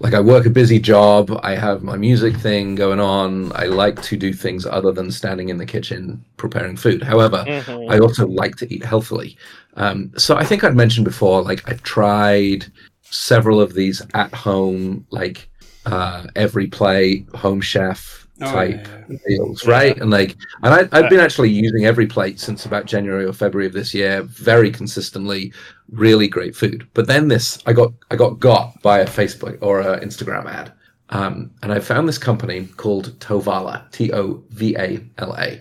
like 0.00 0.14
I 0.14 0.20
work 0.20 0.46
a 0.46 0.50
busy 0.50 0.78
job. 0.78 1.38
I 1.42 1.54
have 1.56 1.82
my 1.82 1.96
music 1.96 2.36
thing 2.36 2.74
going 2.74 3.00
on. 3.00 3.52
I 3.54 3.64
like 3.66 4.00
to 4.02 4.16
do 4.16 4.32
things 4.32 4.64
other 4.64 4.92
than 4.92 5.10
standing 5.10 5.48
in 5.48 5.58
the 5.58 5.66
kitchen 5.66 6.24
preparing 6.36 6.76
food. 6.76 7.02
However, 7.02 7.44
Mhm. 7.46 7.90
I 7.90 7.98
also 7.98 8.26
like 8.26 8.56
to 8.56 8.72
eat 8.72 8.84
healthily. 8.84 9.36
Um, 9.76 10.12
so 10.16 10.36
I 10.36 10.44
think 10.44 10.62
I'd 10.64 10.76
mentioned 10.76 11.04
before, 11.04 11.42
like 11.42 11.68
I've 11.68 11.82
tried 11.82 12.66
several 13.10 13.60
of 13.60 13.74
these 13.74 14.02
at 14.14 14.32
home, 14.34 15.06
like 15.10 15.48
uh, 15.86 16.24
EveryPlate 16.36 17.34
home 17.34 17.60
chef 17.60 18.17
Oh, 18.40 18.52
type 18.52 18.86
yeah, 19.08 19.16
meals, 19.26 19.66
right? 19.66 19.96
And 19.98 20.10
like, 20.10 20.36
and 20.62 20.72
I, 20.72 20.88
I've 20.92 21.10
been 21.10 21.18
actually 21.18 21.50
using 21.50 21.82
EveryPlate 21.82 22.38
since 22.38 22.66
about 22.66 22.86
January 22.86 23.24
or 23.24 23.32
February 23.32 23.66
of 23.66 23.72
this 23.72 23.92
year, 23.92 24.22
very 24.22 24.70
consistently. 24.70 25.52
Really 25.90 26.28
great 26.28 26.54
food. 26.54 26.86
But 26.94 27.08
then 27.08 27.26
this, 27.26 27.58
I 27.66 27.72
got, 27.72 27.92
I 28.12 28.16
got 28.16 28.38
got 28.38 28.80
by 28.80 29.00
a 29.00 29.06
Facebook 29.06 29.58
or 29.60 29.80
a 29.80 29.98
Instagram 30.00 30.46
ad, 30.46 30.72
um, 31.10 31.50
and 31.62 31.72
I 31.72 31.80
found 31.80 32.08
this 32.08 32.18
company 32.18 32.66
called 32.76 33.18
Tovala, 33.18 33.90
T 33.90 34.12
O 34.12 34.44
V 34.50 34.76
A 34.76 35.00
L 35.18 35.34
A, 35.36 35.60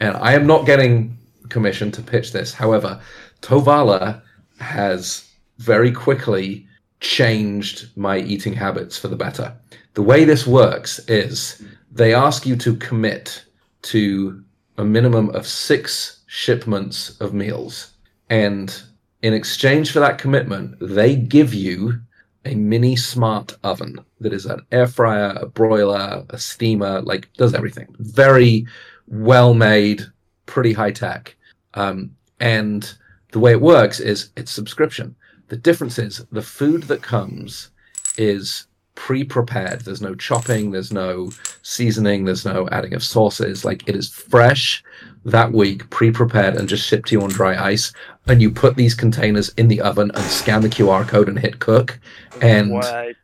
and 0.00 0.16
I 0.16 0.32
am 0.32 0.46
not 0.46 0.64
getting 0.64 1.18
commission 1.50 1.90
to 1.92 2.02
pitch 2.02 2.32
this. 2.32 2.54
However, 2.54 2.98
Tovala 3.42 4.22
has 4.58 5.30
very 5.58 5.92
quickly 5.92 6.66
changed 7.00 7.90
my 7.96 8.18
eating 8.18 8.54
habits 8.54 8.96
for 8.96 9.08
the 9.08 9.16
better. 9.16 9.54
The 9.96 10.02
way 10.02 10.26
this 10.26 10.46
works 10.46 10.98
is 11.08 11.62
they 11.90 12.12
ask 12.12 12.44
you 12.44 12.54
to 12.56 12.76
commit 12.76 13.46
to 13.82 14.44
a 14.76 14.84
minimum 14.84 15.30
of 15.30 15.46
six 15.46 16.20
shipments 16.26 17.18
of 17.18 17.32
meals. 17.32 17.92
And 18.28 18.78
in 19.22 19.32
exchange 19.32 19.92
for 19.92 20.00
that 20.00 20.18
commitment, 20.18 20.76
they 20.82 21.16
give 21.16 21.54
you 21.54 21.98
a 22.44 22.54
mini 22.54 22.94
smart 22.94 23.56
oven 23.64 23.98
that 24.20 24.34
is 24.34 24.44
an 24.44 24.66
air 24.70 24.86
fryer, 24.86 25.34
a 25.40 25.46
broiler, 25.46 26.26
a 26.28 26.38
steamer, 26.38 27.00
like 27.00 27.32
does 27.32 27.54
everything. 27.54 27.88
Very 27.98 28.66
well 29.06 29.54
made, 29.54 30.02
pretty 30.44 30.74
high 30.74 30.92
tech. 30.92 31.34
Um, 31.72 32.14
and 32.38 32.94
the 33.32 33.38
way 33.38 33.52
it 33.52 33.62
works 33.62 34.00
is 34.00 34.28
it's 34.36 34.52
subscription. 34.52 35.16
The 35.48 35.56
difference 35.56 35.98
is 35.98 36.26
the 36.30 36.42
food 36.42 36.82
that 36.82 37.00
comes 37.00 37.70
is 38.18 38.66
pre-prepared. 38.96 39.82
There's 39.82 40.02
no 40.02 40.14
chopping, 40.16 40.72
there's 40.72 40.92
no 40.92 41.30
seasoning, 41.62 42.24
there's 42.24 42.44
no 42.44 42.68
adding 42.72 42.94
of 42.94 43.04
sauces. 43.04 43.64
Like 43.64 43.88
it 43.88 43.94
is 43.94 44.08
fresh 44.10 44.82
that 45.24 45.52
week, 45.52 45.88
pre-prepared 45.90 46.56
and 46.56 46.68
just 46.68 46.86
shipped 46.86 47.08
to 47.08 47.14
you 47.14 47.22
on 47.22 47.30
dry 47.30 47.56
ice. 47.62 47.92
And 48.26 48.42
you 48.42 48.50
put 48.50 48.74
these 48.74 48.94
containers 48.94 49.50
in 49.50 49.68
the 49.68 49.80
oven 49.80 50.10
and 50.14 50.24
scan 50.24 50.62
the 50.62 50.68
QR 50.68 51.06
code 51.06 51.28
and 51.28 51.38
hit 51.38 51.60
cook. 51.60 51.98
And 52.42 52.72
What? 52.72 53.16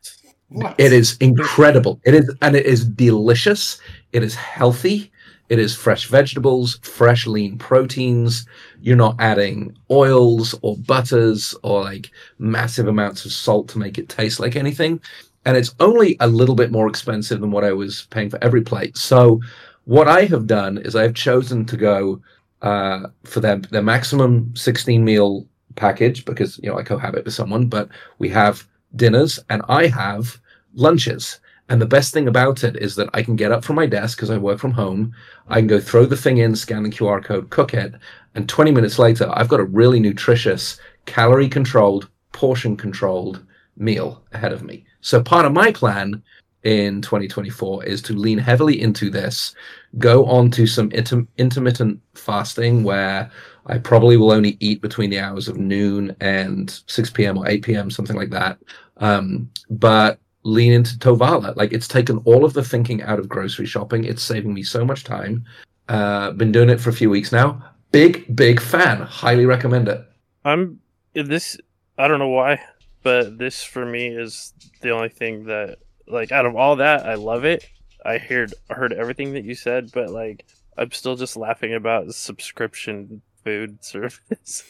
What? 0.49 0.75
it 0.77 0.93
is 0.93 1.17
incredible. 1.17 1.99
It 2.05 2.13
is 2.13 2.33
and 2.41 2.55
it 2.55 2.65
is 2.65 2.85
delicious. 2.85 3.79
It 4.13 4.23
is 4.23 4.35
healthy. 4.35 5.11
It 5.49 5.59
is 5.59 5.75
fresh 5.75 6.07
vegetables, 6.07 6.79
fresh 6.83 7.27
lean 7.27 7.57
proteins. 7.57 8.45
You're 8.81 8.95
not 8.95 9.15
adding 9.19 9.75
oils 9.91 10.55
or 10.61 10.77
butters 10.77 11.53
or 11.63 11.81
like 11.81 12.11
massive 12.39 12.87
amounts 12.87 13.25
of 13.25 13.31
salt 13.31 13.67
to 13.69 13.79
make 13.79 13.97
it 13.97 14.09
taste 14.09 14.39
like 14.39 14.55
anything. 14.55 15.01
And 15.45 15.57
it's 15.57 15.75
only 15.79 16.15
a 16.19 16.27
little 16.27 16.55
bit 16.55 16.71
more 16.71 16.87
expensive 16.87 17.41
than 17.41 17.51
what 17.51 17.63
I 17.63 17.73
was 17.73 18.07
paying 18.09 18.29
for 18.29 18.39
EveryPlate. 18.39 18.97
So 18.97 19.41
what 19.85 20.07
I 20.07 20.25
have 20.25 20.47
done 20.47 20.77
is 20.77 20.95
I've 20.95 21.13
chosen 21.13 21.65
to 21.65 21.77
go 21.77 22.21
uh, 22.61 23.07
for 23.25 23.41
their 23.41 23.57
their 23.57 23.83
maximum 23.83 24.55
16 24.55 25.03
meal 25.03 25.45
package 25.75 26.23
because 26.23 26.59
you 26.63 26.69
know 26.69 26.77
I 26.77 26.83
cohabit 26.83 27.25
with 27.25 27.33
someone, 27.33 27.67
but 27.67 27.89
we 28.19 28.29
have 28.29 28.65
dinners 28.95 29.39
and 29.49 29.61
I 29.67 29.87
have 29.87 30.39
lunches. 30.73 31.39
And 31.69 31.81
the 31.81 31.85
best 31.85 32.13
thing 32.13 32.27
about 32.27 32.63
it 32.63 32.75
is 32.77 32.95
that 32.95 33.09
I 33.13 33.23
can 33.23 33.35
get 33.35 33.51
up 33.51 33.63
from 33.63 33.77
my 33.77 33.85
desk 33.85 34.17
because 34.17 34.29
I 34.29 34.37
work 34.37 34.59
from 34.59 34.71
home. 34.71 35.13
I 35.47 35.59
can 35.59 35.67
go 35.67 35.79
throw 35.79 36.05
the 36.05 36.17
thing 36.17 36.37
in, 36.37 36.55
scan 36.55 36.83
the 36.83 36.89
QR 36.89 37.23
code, 37.23 37.49
cook 37.49 37.73
it, 37.73 37.93
and 38.35 38.49
20 38.49 38.71
minutes 38.71 38.99
later, 38.99 39.29
I've 39.33 39.47
got 39.47 39.59
a 39.59 39.65
really 39.65 39.99
nutritious, 39.99 40.79
calorie 41.05 41.49
controlled, 41.49 42.09
portion 42.31 42.75
controlled 42.75 43.45
meal 43.77 44.23
ahead 44.33 44.51
of 44.51 44.63
me. 44.63 44.85
So 45.03 45.21
part 45.21 45.45
of 45.45 45.51
my 45.51 45.71
plan 45.71 46.23
in 46.63 47.01
2024 47.01 47.83
is 47.83 48.01
to 48.03 48.13
lean 48.13 48.37
heavily 48.37 48.81
into 48.81 49.09
this, 49.09 49.53
go 49.97 50.25
on 50.25 50.49
to 50.51 50.65
some 50.65 50.89
inter- 50.91 51.27
intermittent 51.37 51.99
fasting 52.15 52.83
where 52.83 53.29
I 53.65 53.77
probably 53.77 54.15
will 54.15 54.31
only 54.31 54.57
eat 54.61 54.81
between 54.81 55.09
the 55.09 55.19
hours 55.19 55.49
of 55.49 55.57
noon 55.57 56.15
and 56.21 56.81
6 56.87 57.09
p.m. 57.11 57.37
or 57.37 57.47
8 57.47 57.63
p.m., 57.63 57.91
something 57.91 58.15
like 58.15 58.29
that. 58.29 58.57
Um, 58.97 59.49
but 59.69 60.19
lean 60.43 60.71
into 60.71 60.97
Tovala. 60.97 61.55
Like 61.57 61.73
it's 61.73 61.87
taken 61.87 62.17
all 62.19 62.45
of 62.45 62.53
the 62.53 62.63
thinking 62.63 63.01
out 63.01 63.19
of 63.19 63.27
grocery 63.29 63.65
shopping. 63.65 64.05
It's 64.05 64.23
saving 64.23 64.53
me 64.53 64.63
so 64.63 64.85
much 64.85 65.03
time. 65.03 65.43
Uh, 65.89 66.31
been 66.31 66.53
doing 66.53 66.69
it 66.69 66.79
for 66.79 66.89
a 66.89 66.93
few 66.93 67.09
weeks 67.09 67.33
now. 67.33 67.61
Big, 67.91 68.33
big 68.35 68.61
fan. 68.61 69.01
Highly 69.01 69.45
recommend 69.45 69.89
it. 69.89 70.01
I'm 70.45 70.79
this. 71.13 71.57
I 71.97 72.07
don't 72.07 72.19
know 72.19 72.29
why, 72.29 72.59
but 73.03 73.37
this 73.37 73.63
for 73.63 73.85
me 73.85 74.07
is 74.07 74.53
the 74.81 74.91
only 74.91 75.09
thing 75.09 75.45
that, 75.45 75.79
like, 76.07 76.31
out 76.31 76.45
of 76.45 76.55
all 76.55 76.77
that, 76.77 77.05
I 77.05 77.15
love 77.15 77.45
it. 77.45 77.69
I 78.05 78.17
heard 78.17 78.53
heard 78.69 78.91
everything 78.93 79.33
that 79.33 79.43
you 79.45 79.55
said, 79.55 79.91
but 79.93 80.09
like, 80.09 80.45
I'm 80.77 80.91
still 80.91 81.15
just 81.15 81.37
laughing 81.37 81.73
about 81.73 82.13
subscription 82.13 83.21
food 83.43 83.83
service. 83.83 84.63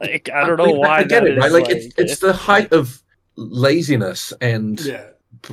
like, 0.00 0.30
I 0.32 0.46
don't 0.46 0.56
know 0.56 0.66
mean, 0.66 0.78
why. 0.78 0.98
I 0.98 1.04
get 1.04 1.24
that 1.24 1.26
it, 1.26 1.38
right? 1.38 1.46
is, 1.46 1.52
Like, 1.52 1.68
it's 1.68 1.94
it's 1.98 2.18
the 2.20 2.32
height 2.32 2.72
of 2.72 3.02
laziness 3.36 4.32
and 4.40 4.80
yeah. 4.80 5.06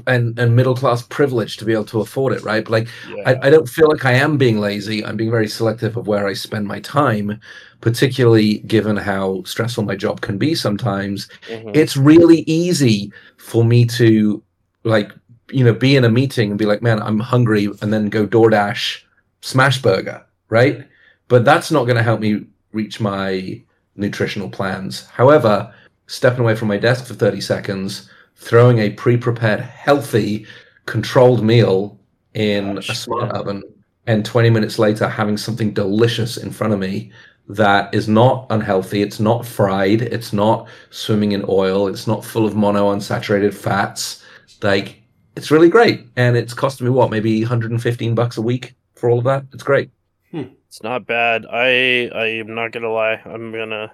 And 0.07 0.37
and 0.39 0.55
middle 0.55 0.75
class 0.75 1.01
privilege 1.01 1.57
to 1.57 1.65
be 1.65 1.73
able 1.73 1.85
to 1.85 2.01
afford 2.01 2.33
it, 2.33 2.43
right? 2.43 2.63
But 2.63 2.71
like 2.71 2.87
yeah. 3.09 3.23
I, 3.25 3.47
I 3.47 3.49
don't 3.49 3.67
feel 3.67 3.87
like 3.89 4.05
I 4.05 4.13
am 4.13 4.37
being 4.37 4.59
lazy. 4.59 5.03
I'm 5.05 5.17
being 5.17 5.31
very 5.31 5.47
selective 5.47 5.97
of 5.97 6.07
where 6.07 6.27
I 6.27 6.33
spend 6.33 6.67
my 6.67 6.79
time, 6.79 7.39
particularly 7.81 8.59
given 8.59 8.97
how 8.97 9.43
stressful 9.43 9.83
my 9.83 9.95
job 9.95 10.21
can 10.21 10.37
be 10.37 10.55
sometimes. 10.55 11.27
Mhm. 11.49 11.75
It's 11.75 11.97
really 11.97 12.41
easy 12.41 13.11
for 13.37 13.63
me 13.63 13.85
to 13.85 14.41
like, 14.83 15.11
you 15.49 15.63
know, 15.63 15.73
be 15.73 15.95
in 15.95 16.05
a 16.05 16.09
meeting 16.09 16.49
and 16.49 16.59
be 16.59 16.65
like, 16.65 16.81
man, 16.81 17.01
I'm 17.01 17.19
hungry, 17.19 17.69
and 17.81 17.93
then 17.93 18.09
go 18.09 18.25
DoorDash 18.25 19.01
smash 19.41 19.81
burger, 19.81 20.25
right? 20.49 20.87
But 21.27 21.45
that's 21.45 21.71
not 21.71 21.85
going 21.85 21.97
to 21.97 22.03
help 22.03 22.19
me 22.19 22.45
reach 22.71 22.99
my 22.99 23.61
nutritional 23.95 24.49
plans. 24.49 25.05
However, 25.07 25.73
stepping 26.07 26.41
away 26.41 26.55
from 26.55 26.67
my 26.67 26.77
desk 26.77 27.05
for 27.05 27.13
30 27.13 27.41
seconds, 27.41 28.09
throwing 28.41 28.79
a 28.79 28.89
pre-prepared, 28.89 29.59
healthy, 29.59 30.45
controlled 30.87 31.43
meal 31.43 31.99
in 32.33 32.75
Gosh, 32.75 32.89
a 32.89 32.95
smart 32.95 33.31
yeah. 33.31 33.39
oven, 33.39 33.63
and 34.07 34.25
20 34.25 34.49
minutes 34.49 34.79
later 34.79 35.07
having 35.07 35.37
something 35.37 35.73
delicious 35.73 36.37
in 36.37 36.51
front 36.51 36.73
of 36.73 36.79
me 36.79 37.11
that 37.47 37.93
is 37.93 38.07
not 38.07 38.47
unhealthy, 38.49 39.01
it's 39.01 39.19
not 39.19 39.45
fried, 39.45 40.01
it's 40.01 40.33
not 40.33 40.67
swimming 40.89 41.33
in 41.33 41.45
oil, 41.47 41.87
it's 41.87 42.07
not 42.07 42.25
full 42.25 42.45
of 42.45 42.53
monounsaturated 42.53 43.53
fats. 43.53 44.23
Like 44.61 45.01
it's 45.35 45.51
really 45.51 45.69
great. 45.69 46.07
And 46.15 46.35
it's 46.35 46.53
costing 46.53 46.85
me 46.85 46.91
what, 46.91 47.11
maybe 47.11 47.41
115 47.41 48.15
bucks 48.15 48.37
a 48.37 48.41
week 48.41 48.75
for 48.95 49.09
all 49.09 49.19
of 49.19 49.25
that? 49.25 49.45
It's 49.53 49.63
great. 49.63 49.91
Hmm. 50.31 50.53
It's 50.67 50.81
not 50.81 51.05
bad. 51.05 51.45
I 51.51 52.09
I 52.13 52.27
am 52.39 52.55
not 52.55 52.71
gonna 52.71 52.91
lie. 52.91 53.21
I'm 53.25 53.51
gonna 53.51 53.91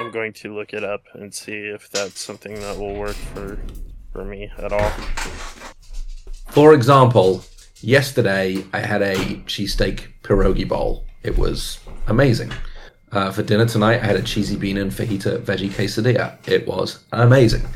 I'm 0.00 0.10
going 0.10 0.32
to 0.34 0.54
look 0.54 0.72
it 0.72 0.84
up 0.84 1.02
and 1.14 1.32
see 1.32 1.52
if 1.52 1.90
that's 1.90 2.20
something 2.20 2.54
that 2.54 2.78
will 2.78 2.94
work 2.94 3.16
for 3.16 3.58
for 4.12 4.24
me 4.24 4.50
at 4.58 4.72
all. 4.72 4.90
For 6.48 6.74
example, 6.74 7.44
yesterday 7.80 8.64
I 8.72 8.80
had 8.80 9.02
a 9.02 9.16
cheesesteak 9.46 10.08
pierogi 10.22 10.66
bowl. 10.66 11.04
It 11.22 11.36
was 11.36 11.80
amazing. 12.06 12.52
Uh, 13.12 13.30
for 13.30 13.42
dinner 13.42 13.66
tonight, 13.66 14.02
I 14.02 14.06
had 14.06 14.16
a 14.16 14.22
cheesy 14.22 14.56
bean 14.56 14.78
and 14.78 14.90
fajita 14.90 15.40
veggie 15.40 15.70
quesadilla. 15.70 16.36
It 16.48 16.66
was 16.66 17.04
amazing. 17.12 17.66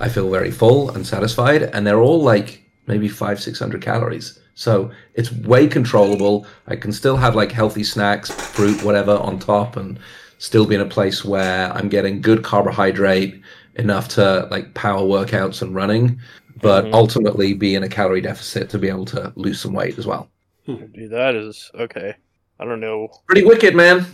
I 0.00 0.08
feel 0.08 0.30
very 0.30 0.50
full 0.50 0.90
and 0.90 1.06
satisfied, 1.06 1.62
and 1.62 1.86
they're 1.86 2.00
all 2.00 2.22
like 2.22 2.62
maybe 2.86 3.08
five, 3.08 3.40
six 3.40 3.58
hundred 3.58 3.82
calories. 3.82 4.38
So 4.54 4.90
it's 5.14 5.30
way 5.30 5.68
controllable. 5.68 6.46
I 6.66 6.76
can 6.76 6.92
still 6.92 7.16
have 7.16 7.36
like 7.36 7.52
healthy 7.52 7.84
snacks, 7.84 8.30
fruit, 8.30 8.82
whatever 8.82 9.16
on 9.16 9.38
top, 9.38 9.76
and 9.76 9.98
still 10.38 10.66
be 10.66 10.74
in 10.74 10.80
a 10.80 10.86
place 10.86 11.24
where 11.24 11.72
I'm 11.72 11.88
getting 11.88 12.20
good 12.20 12.42
carbohydrate, 12.44 13.40
enough 13.76 14.08
to 14.08 14.48
like 14.50 14.74
power 14.74 15.02
workouts 15.02 15.62
and 15.62 15.74
running, 15.74 16.20
but 16.60 16.86
Mhm. 16.86 16.94
ultimately 16.94 17.54
be 17.54 17.74
in 17.74 17.82
a 17.84 17.88
calorie 17.88 18.20
deficit 18.20 18.68
to 18.70 18.78
be 18.78 18.88
able 18.88 19.04
to 19.06 19.32
lose 19.36 19.60
some 19.60 19.72
weight 19.72 19.98
as 19.98 20.06
well. 20.06 20.30
Dude, 20.66 21.10
that 21.10 21.34
is 21.34 21.70
okay. 21.74 22.14
I 22.60 22.64
don't 22.64 22.80
know. 22.80 23.08
Pretty 23.26 23.44
wicked, 23.44 23.74
man. 23.76 24.04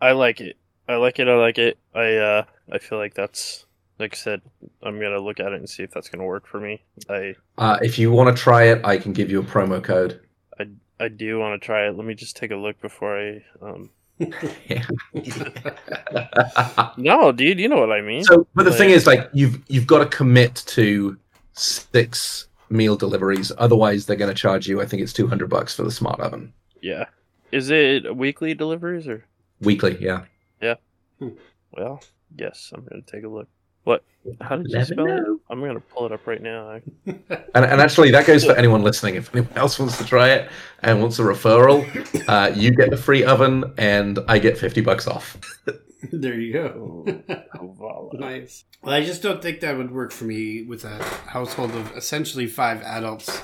I 0.00 0.12
like 0.12 0.40
it. 0.40 0.56
I 0.88 0.96
like 0.96 1.18
it. 1.18 1.28
I 1.28 1.34
like 1.36 1.58
it. 1.58 1.78
I 1.94 2.16
uh 2.16 2.44
I 2.70 2.78
feel 2.78 2.98
like 2.98 3.14
that's 3.14 3.66
like 3.98 4.14
I 4.14 4.16
said, 4.16 4.42
I'm 4.82 5.00
gonna 5.00 5.18
look 5.20 5.40
at 5.40 5.52
it 5.52 5.58
and 5.58 5.68
see 5.68 5.82
if 5.82 5.90
that's 5.90 6.08
gonna 6.08 6.24
work 6.24 6.46
for 6.46 6.60
me. 6.60 6.82
I 7.08 7.34
Uh, 7.58 7.78
if 7.82 7.98
you 7.98 8.12
want 8.12 8.34
to 8.36 8.40
try 8.40 8.64
it, 8.64 8.84
I 8.84 8.96
can 8.98 9.12
give 9.12 9.30
you 9.30 9.40
a 9.40 9.44
promo 9.44 9.82
code. 9.82 10.20
I 10.58 10.66
I 11.00 11.08
do 11.08 11.38
want 11.40 11.60
to 11.60 11.64
try 11.64 11.86
it. 11.88 11.96
Let 11.96 12.06
me 12.06 12.14
just 12.14 12.36
take 12.36 12.50
a 12.52 12.56
look 12.56 12.80
before 12.80 13.18
I. 13.18 13.44
Um... 13.60 13.90
Yeah. 14.18 14.84
No, 16.96 17.32
dude, 17.32 17.58
you 17.58 17.68
know 17.68 17.80
what 17.80 17.92
I 17.92 18.00
mean. 18.00 18.24
so, 18.24 18.46
but 18.54 18.64
the 18.64 18.72
thing 18.72 18.90
is, 18.90 19.06
like, 19.06 19.28
you've 19.32 19.60
you've 19.68 19.86
got 19.86 19.98
to 19.98 20.06
commit 20.06 20.62
to 20.66 21.18
six 21.52 22.46
meal 22.70 22.96
deliveries. 22.96 23.50
Otherwise, 23.58 24.06
they're 24.06 24.16
going 24.16 24.32
to 24.32 24.40
charge 24.40 24.68
you. 24.68 24.80
I 24.80 24.86
think 24.86 25.02
it's 25.02 25.12
two 25.12 25.26
hundred 25.26 25.50
bucks 25.50 25.74
for 25.74 25.82
the 25.82 25.90
smart 25.90 26.20
oven 26.20 26.52
yeah, 26.84 27.06
is 27.50 27.70
it 27.70 28.14
weekly 28.14 28.52
deliveries 28.52 29.08
or? 29.08 29.24
weekly. 29.60 29.96
Yeah. 29.98 30.24
Yeah. 30.60 30.74
Hmm. 31.18 31.30
Well, 31.72 32.02
yes, 32.36 32.70
I'm 32.74 32.84
gonna 32.84 33.00
take 33.02 33.24
a 33.24 33.28
look. 33.28 33.48
What? 33.84 34.04
How 34.40 34.56
did 34.56 34.66
you 34.70 34.78
Let 34.78 34.88
me 34.88 34.94
spell 34.94 35.06
it? 35.06 35.40
I'm 35.50 35.60
gonna 35.60 35.80
pull 35.80 36.06
it 36.06 36.12
up 36.12 36.26
right 36.26 36.42
now. 36.42 36.80
And, 37.54 37.64
and 37.64 37.80
actually, 37.80 38.10
that 38.10 38.26
goes 38.26 38.44
for 38.44 38.52
anyone 38.56 38.82
listening. 38.82 39.14
If 39.14 39.32
anyone 39.32 39.56
else 39.56 39.78
wants 39.78 39.96
to 39.98 40.04
try 40.04 40.30
it 40.30 40.50
and 40.82 41.00
wants 41.00 41.20
a 41.20 41.22
referral, 41.22 41.84
uh, 42.28 42.52
you 42.52 42.72
get 42.72 42.90
the 42.90 42.96
free 42.96 43.22
oven, 43.22 43.72
and 43.78 44.18
I 44.26 44.40
get 44.40 44.58
fifty 44.58 44.80
bucks 44.80 45.06
off. 45.06 45.38
there 46.12 46.34
you 46.34 46.52
go. 46.52 47.06
Voila. 47.60 48.10
nice. 48.14 48.64
Well, 48.82 48.92
I 48.92 49.04
just 49.04 49.22
don't 49.22 49.40
think 49.40 49.60
that 49.60 49.76
would 49.76 49.92
work 49.92 50.10
for 50.10 50.24
me 50.24 50.62
with 50.62 50.84
a 50.84 51.02
household 51.28 51.70
of 51.72 51.96
essentially 51.96 52.46
five 52.48 52.82
adults. 52.82 53.40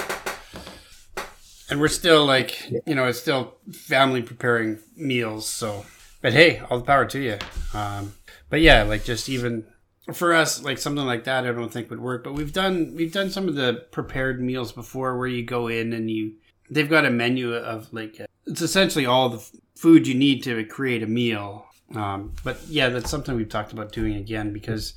And 1.70 1.80
we're 1.80 1.86
still 1.88 2.26
like, 2.26 2.68
you 2.84 2.96
know, 2.96 3.06
it's 3.06 3.20
still 3.20 3.54
family 3.72 4.22
preparing 4.22 4.80
meals. 4.96 5.46
So, 5.46 5.86
but 6.20 6.32
hey, 6.32 6.58
all 6.68 6.78
the 6.78 6.84
power 6.84 7.06
to 7.06 7.20
you. 7.20 7.38
Um, 7.72 8.14
but 8.48 8.60
yeah, 8.60 8.82
like 8.82 9.04
just 9.04 9.28
even 9.28 9.66
for 10.12 10.34
us, 10.34 10.62
like 10.62 10.78
something 10.78 11.04
like 11.04 11.24
that, 11.24 11.46
I 11.46 11.52
don't 11.52 11.72
think 11.72 11.90
would 11.90 12.00
work. 12.00 12.24
But 12.24 12.34
we've 12.34 12.52
done 12.52 12.94
we've 12.96 13.12
done 13.12 13.30
some 13.30 13.48
of 13.48 13.54
the 13.54 13.86
prepared 13.90 14.40
meals 14.40 14.72
before, 14.72 15.18
where 15.18 15.26
you 15.26 15.44
go 15.44 15.68
in 15.68 15.92
and 15.92 16.10
you 16.10 16.34
they've 16.70 16.88
got 16.88 17.04
a 17.04 17.10
menu 17.10 17.54
of 17.54 17.92
like 17.92 18.20
uh, 18.20 18.26
it's 18.46 18.62
essentially 18.62 19.06
all 19.06 19.28
the 19.28 19.50
food 19.76 20.06
you 20.06 20.14
need 20.14 20.42
to 20.44 20.64
create 20.64 21.02
a 21.02 21.06
meal. 21.06 21.66
Um, 21.94 22.34
but 22.44 22.60
yeah, 22.68 22.88
that's 22.88 23.10
something 23.10 23.34
we've 23.34 23.48
talked 23.48 23.72
about 23.72 23.92
doing 23.92 24.14
again 24.14 24.52
because 24.52 24.94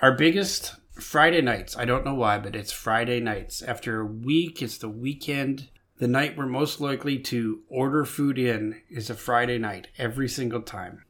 our 0.00 0.12
biggest 0.12 0.74
Friday 0.92 1.42
nights. 1.42 1.76
I 1.76 1.84
don't 1.84 2.04
know 2.04 2.14
why, 2.14 2.38
but 2.38 2.56
it's 2.56 2.72
Friday 2.72 3.20
nights. 3.20 3.62
After 3.62 4.00
a 4.00 4.06
week, 4.06 4.62
it's 4.62 4.78
the 4.78 4.88
weekend. 4.88 5.68
The 5.98 6.08
night 6.08 6.36
we're 6.36 6.46
most 6.46 6.80
likely 6.80 7.18
to 7.20 7.62
order 7.68 8.04
food 8.04 8.38
in 8.38 8.80
is 8.90 9.10
a 9.10 9.14
Friday 9.14 9.58
night 9.58 9.88
every 9.98 10.28
single 10.28 10.62
time. 10.62 11.05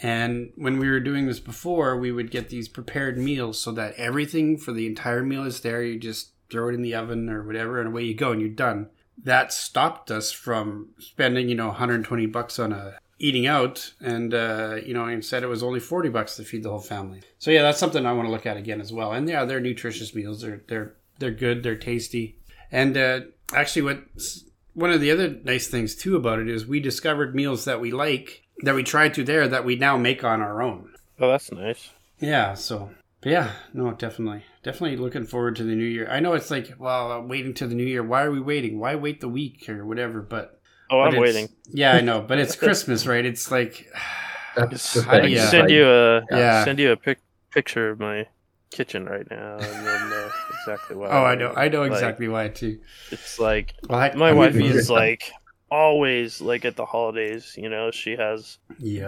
And 0.00 0.52
when 0.56 0.78
we 0.78 0.88
were 0.88 1.00
doing 1.00 1.26
this 1.26 1.40
before, 1.40 1.96
we 1.96 2.12
would 2.12 2.30
get 2.30 2.48
these 2.48 2.68
prepared 2.68 3.18
meals 3.18 3.60
so 3.60 3.72
that 3.72 3.94
everything 3.94 4.56
for 4.56 4.72
the 4.72 4.86
entire 4.86 5.22
meal 5.22 5.44
is 5.44 5.60
there. 5.60 5.82
You 5.82 5.98
just 5.98 6.30
throw 6.50 6.68
it 6.68 6.74
in 6.74 6.82
the 6.82 6.94
oven 6.94 7.28
or 7.28 7.42
whatever, 7.42 7.78
and 7.78 7.88
away 7.88 8.04
you 8.04 8.14
go, 8.14 8.32
and 8.32 8.40
you're 8.40 8.50
done. 8.50 8.88
That 9.22 9.52
stopped 9.52 10.10
us 10.10 10.32
from 10.32 10.90
spending, 10.98 11.48
you 11.48 11.54
know, 11.54 11.68
120 11.68 12.26
bucks 12.26 12.58
on 12.58 12.72
a 12.72 12.98
eating 13.18 13.46
out, 13.46 13.92
and 14.00 14.34
uh, 14.34 14.76
you 14.84 14.92
know, 14.92 15.06
instead 15.06 15.42
it 15.42 15.48
was 15.48 15.62
only 15.62 15.80
40 15.80 16.08
bucks 16.08 16.36
to 16.36 16.44
feed 16.44 16.64
the 16.64 16.70
whole 16.70 16.80
family. 16.80 17.22
So 17.38 17.50
yeah, 17.50 17.62
that's 17.62 17.78
something 17.78 18.04
I 18.04 18.12
want 18.12 18.26
to 18.26 18.32
look 18.32 18.46
at 18.46 18.56
again 18.56 18.80
as 18.80 18.92
well. 18.92 19.12
And 19.12 19.28
yeah, 19.28 19.44
they're 19.44 19.60
nutritious 19.60 20.14
meals. 20.14 20.42
They're 20.42 20.62
they're 20.66 20.94
they're 21.18 21.30
good. 21.30 21.62
They're 21.62 21.76
tasty. 21.76 22.38
And 22.70 22.96
uh, 22.96 23.20
actually, 23.54 23.82
what 23.82 24.02
one 24.74 24.90
of 24.90 25.00
the 25.00 25.10
other 25.10 25.28
nice 25.44 25.68
things 25.68 25.94
too 25.94 26.16
about 26.16 26.40
it 26.40 26.48
is 26.48 26.66
we 26.66 26.80
discovered 26.80 27.34
meals 27.34 27.64
that 27.64 27.80
we 27.80 27.92
like 27.92 28.42
that 28.62 28.74
we 28.74 28.82
tried 28.82 29.14
to 29.14 29.24
there 29.24 29.46
that 29.48 29.64
we 29.64 29.76
now 29.76 29.96
make 29.96 30.24
on 30.24 30.40
our 30.40 30.62
own. 30.62 30.92
Oh, 31.18 31.30
that's 31.30 31.52
nice. 31.52 31.90
Yeah, 32.18 32.54
so 32.54 32.90
but 33.20 33.30
yeah, 33.32 33.52
no, 33.72 33.92
definitely, 33.92 34.44
definitely 34.62 34.96
looking 34.96 35.26
forward 35.26 35.56
to 35.56 35.64
the 35.64 35.74
new 35.74 35.84
year. 35.84 36.08
I 36.10 36.20
know 36.20 36.34
it's 36.34 36.50
like, 36.50 36.74
well, 36.78 37.12
uh, 37.12 37.20
waiting 37.20 37.54
to 37.54 37.66
the 37.66 37.74
new 37.74 37.84
year. 37.84 38.02
Why 38.02 38.22
are 38.22 38.30
we 38.30 38.40
waiting? 38.40 38.78
Why 38.78 38.94
wait 38.96 39.20
the 39.20 39.28
week 39.28 39.68
or 39.68 39.84
whatever? 39.86 40.22
But 40.22 40.58
Oh, 40.90 41.00
but 41.02 41.14
I'm 41.14 41.20
waiting. 41.20 41.48
Yeah, 41.72 41.94
I 41.94 42.00
know, 42.00 42.20
but 42.20 42.38
it's 42.38 42.56
Christmas, 42.64 43.06
right? 43.06 43.24
It's 43.24 43.50
like, 43.50 43.86
That's 44.56 44.92
the 44.94 45.02
How 45.02 45.20
do 45.20 45.28
thing. 45.28 45.32
you- 45.32 45.38
I 45.38 45.42
It's 45.42 45.50
can 45.50 45.50
send 45.50 45.70
you 45.70 45.88
a 45.88 46.20
Yeah. 46.30 46.64
send 46.64 46.78
you 46.78 46.92
a 46.92 46.96
pic- 46.96 47.22
picture 47.52 47.90
of 47.90 48.00
my 48.00 48.26
kitchen 48.70 49.04
right 49.06 49.26
now, 49.30 49.56
and 49.58 49.84
you'll 49.84 50.10
know 50.10 50.30
exactly 50.60 50.96
why. 50.96 51.08
oh, 51.10 51.24
I 51.24 51.34
know, 51.34 51.52
I 51.56 51.68
know 51.68 51.80
Like, 51.82 51.92
exactly 51.92 52.28
why 52.28 52.48
too. 52.48 52.78
It's 53.10 53.38
like 53.38 53.74
Well, 53.88 53.98
I, 54.00 54.14
my 54.14 54.30
I 54.30 54.32
wife 54.32 54.54
is 54.56 54.90
like 54.90 55.32
always 55.72 56.42
like 56.42 56.64
at 56.64 56.76
the 56.76 56.84
holidays. 56.84 57.54
You 57.56 57.68
know, 57.70 57.90
she 57.90 58.16
has 58.16 58.58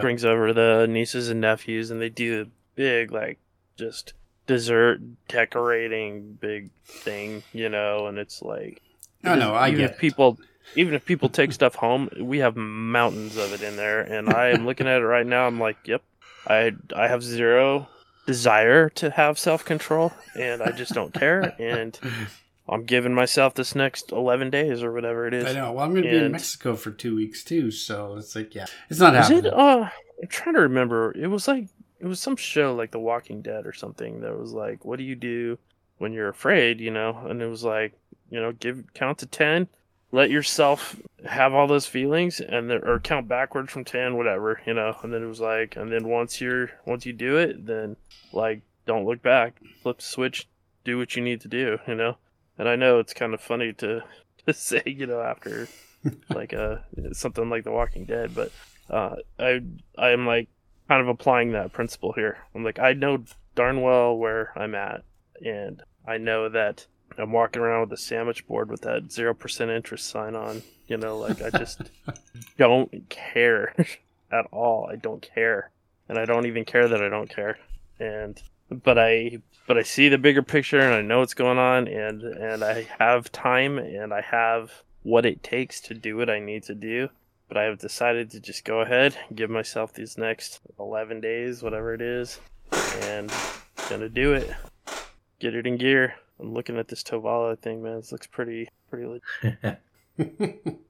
brings 0.01 0.25
over 0.25 0.53
the 0.53 0.87
nieces 0.89 1.29
and 1.29 1.41
nephews, 1.41 1.91
and 1.91 2.01
they 2.01 2.09
do 2.09 2.43
a 2.43 2.47
big 2.75 3.13
like 3.13 3.39
just 3.77 4.15
dessert 4.47 5.01
decorating 5.29 6.39
big 6.41 6.71
thing. 6.85 7.43
You 7.53 7.69
know, 7.69 8.07
and 8.07 8.19
it's 8.19 8.41
like 8.43 8.81
I 9.23 9.37
no, 9.37 9.55
I 9.55 9.69
even 9.69 9.81
get 9.81 9.91
if 9.93 9.99
people 9.99 10.39
even 10.75 10.95
if 10.95 11.05
people 11.05 11.29
take 11.29 11.53
stuff 11.53 11.75
home, 11.75 12.09
we 12.19 12.39
have 12.39 12.57
mountains 12.57 13.37
of 13.37 13.53
it 13.53 13.63
in 13.63 13.77
there, 13.77 14.01
and 14.01 14.31
I 14.31 14.49
am 14.49 14.65
looking 14.65 14.87
at 14.87 15.03
it 15.03 15.05
right 15.05 15.27
now. 15.27 15.47
I'm 15.47 15.61
like, 15.61 15.77
yep, 15.85 16.03
I 16.47 16.73
I 16.97 17.09
have 17.09 17.23
zero 17.23 17.89
desire 18.27 18.89
to 18.91 19.11
have 19.11 19.39
self 19.39 19.65
control, 19.65 20.13
and 20.39 20.63
I 20.63 20.71
just 20.71 20.95
don't 20.95 21.13
care, 21.13 21.55
and 21.59 21.99
I'm 22.69 22.85
giving 22.85 23.15
myself 23.15 23.55
this 23.55 23.75
next 23.75 24.11
eleven 24.11 24.51
days 24.51 24.83
or 24.83 24.93
whatever 24.93 25.27
it 25.27 25.35
is. 25.35 25.45
I 25.45 25.53
know. 25.53 25.73
Well, 25.73 25.85
I'm 25.85 25.91
going 25.93 26.05
to 26.05 26.11
be 26.11 26.17
in 26.17 26.33
Mexico 26.33 26.77
for 26.77 26.91
two 26.91 27.15
weeks 27.15 27.45
too, 27.45 27.71
so 27.71 28.17
it's 28.17 28.35
like, 28.35 28.55
yeah, 28.55 28.67
it's 28.89 29.01
not 29.01 29.15
happening. 29.15 29.47
it? 29.47 29.53
Uh, 29.53 29.89
I'm 30.23 30.29
trying 30.29 30.55
to 30.55 30.63
remember. 30.63 31.13
It 31.13 31.27
was 31.27 31.47
like 31.47 31.69
it 32.01 32.07
was 32.07 32.21
some 32.21 32.37
show 32.37 32.75
like 32.75 32.91
The 32.91 32.99
Walking 32.99 33.43
Dead 33.43 33.67
or 33.67 33.73
something 33.73 34.21
that 34.21 34.39
was 34.39 34.53
like, 34.53 34.85
what 34.85 34.99
do 34.99 35.05
you 35.05 35.15
do 35.15 35.59
when 35.99 36.13
you're 36.13 36.29
afraid? 36.29 36.81
You 36.81 36.91
know, 36.91 37.27
and 37.29 37.43
it 37.43 37.47
was 37.47 37.65
like, 37.65 37.93
you 38.31 38.41
know, 38.41 38.53
give 38.53 38.83
count 38.95 39.19
to 39.19 39.27
ten, 39.27 39.69
let 40.11 40.31
yourself 40.31 40.97
have 41.27 41.53
all 41.53 41.67
those 41.67 41.87
feelings, 41.87 42.41
and 42.41 42.71
then 42.71 42.83
or 42.83 42.99
count 42.99 43.29
backwards 43.29 43.71
from 43.73 43.85
ten, 43.85 44.17
whatever, 44.17 44.61
you 44.67 44.73
know. 44.73 44.97
And 45.03 45.13
then 45.13 45.23
it 45.23 45.27
was 45.27 45.41
like, 45.41 45.77
and 45.77 45.93
then 45.93 46.09
once 46.09 46.41
you're 46.41 46.71
once 46.87 47.05
you 47.05 47.13
do 47.13 47.37
it, 47.37 47.67
then 47.67 47.97
like 48.33 48.63
don't 48.87 49.05
look 49.05 49.21
back, 49.21 49.61
flip 49.83 49.99
the 49.99 50.03
switch, 50.03 50.49
do 50.83 50.97
what 50.97 51.15
you 51.15 51.23
need 51.23 51.43
to 51.43 51.49
do, 51.49 51.79
you 51.87 51.95
know. 51.95 52.17
And 52.59 52.69
I 52.69 52.77
know 52.77 52.99
it's 52.99 53.15
kind 53.15 53.35
of 53.35 53.41
funny 53.41 53.73
to 53.75 54.03
to 54.47 54.53
say, 54.53 54.83
you 54.87 55.07
know, 55.07 55.21
after 55.21 55.69
like 56.31 56.53
uh 56.53 56.77
something 57.13 57.49
like 57.51 57.65
The 57.65 57.73
Walking 57.73 58.05
Dead, 58.05 58.35
but 58.35 58.53
uh, 58.91 59.17
I 59.39 59.63
I 59.97 60.11
am 60.11 60.27
like 60.27 60.49
kind 60.89 61.01
of 61.01 61.09
applying 61.09 61.53
that 61.53 61.73
principle 61.73 62.13
here. 62.13 62.39
I'm 62.55 62.65
like 62.65 62.79
I 62.79 62.93
know 62.93 63.25
darn 63.55 63.81
well 63.81 64.17
where 64.17 64.53
I'm 64.57 64.75
at, 64.75 65.05
and 65.45 65.83
I 66.07 66.19
know 66.19 66.49
that 66.49 66.87
I'm 67.17 67.33
walking 67.33 67.63
around 67.63 67.89
with 67.89 67.99
a 67.99 68.03
sandwich 68.03 68.47
board 68.47 68.71
with 68.71 68.83
that 68.83 69.11
zero 69.11 69.35
percent 69.35 69.71
interest 69.71 70.09
sign 70.09 70.35
on. 70.35 70.63
You 70.87 70.99
know, 70.99 71.17
like 71.17 71.41
I 71.43 71.51
just 71.51 71.83
don't 72.59 73.09
care 73.09 73.75
at 74.31 74.47
all. 74.51 74.89
I 74.91 74.97
don't 74.97 75.23
care, 75.23 75.71
and 76.09 76.19
I 76.19 76.25
don't 76.25 76.47
even 76.47 76.65
care 76.65 76.89
that 76.89 77.03
I 77.03 77.09
don't 77.09 77.31
care. 77.31 77.59
And 77.99 78.41
but 78.71 78.99
I 78.99 79.39
but 79.67 79.79
I 79.79 79.83
see 79.83 80.09
the 80.09 80.19
bigger 80.19 80.43
picture, 80.43 80.81
and 80.81 80.95
I 80.95 81.03
know 81.03 81.21
what's 81.21 81.35
going 81.35 81.59
on, 81.59 81.89
and 81.89 82.23
and 82.23 82.65
I 82.65 82.87
have 82.99 83.33
time, 83.33 83.79
and 83.79 84.13
I 84.13 84.21
have 84.21 84.71
what 85.03 85.27
it 85.27 85.43
takes 85.43 85.81
to 85.83 85.95
do 85.95 86.17
what 86.17 86.31
I 86.31 86.39
need 86.39 86.63
to 86.65 86.75
do 86.75 87.09
but 87.49 87.57
I 87.57 87.65
have 87.65 87.79
decided 87.79 88.31
to 88.33 88.41
just 88.41 88.65
go 88.65 88.81
ahead, 88.81 89.17
give 89.35 89.51
myself 89.51 89.93
these 89.93 90.19
next 90.19 90.61
11 90.79 91.21
days, 91.21 91.63
whatever 91.63 91.95
it 91.95 92.01
is, 92.01 92.41
and 93.03 93.33
gonna 93.89 94.09
do 94.09 94.33
it. 94.33 94.51
Get 95.39 95.55
it 95.55 95.67
in 95.67 95.77
gear. 95.77 96.15
I'm 96.41 96.53
looking 96.53 96.79
at 96.79 96.89
this 96.89 97.03
Tovala 97.03 97.59
thing, 97.59 97.83
man. 97.83 97.97
This 97.97 98.13
looks 98.13 98.27
pretty, 98.27 98.69
pretty. 98.91 99.21
Legit. 99.43 99.83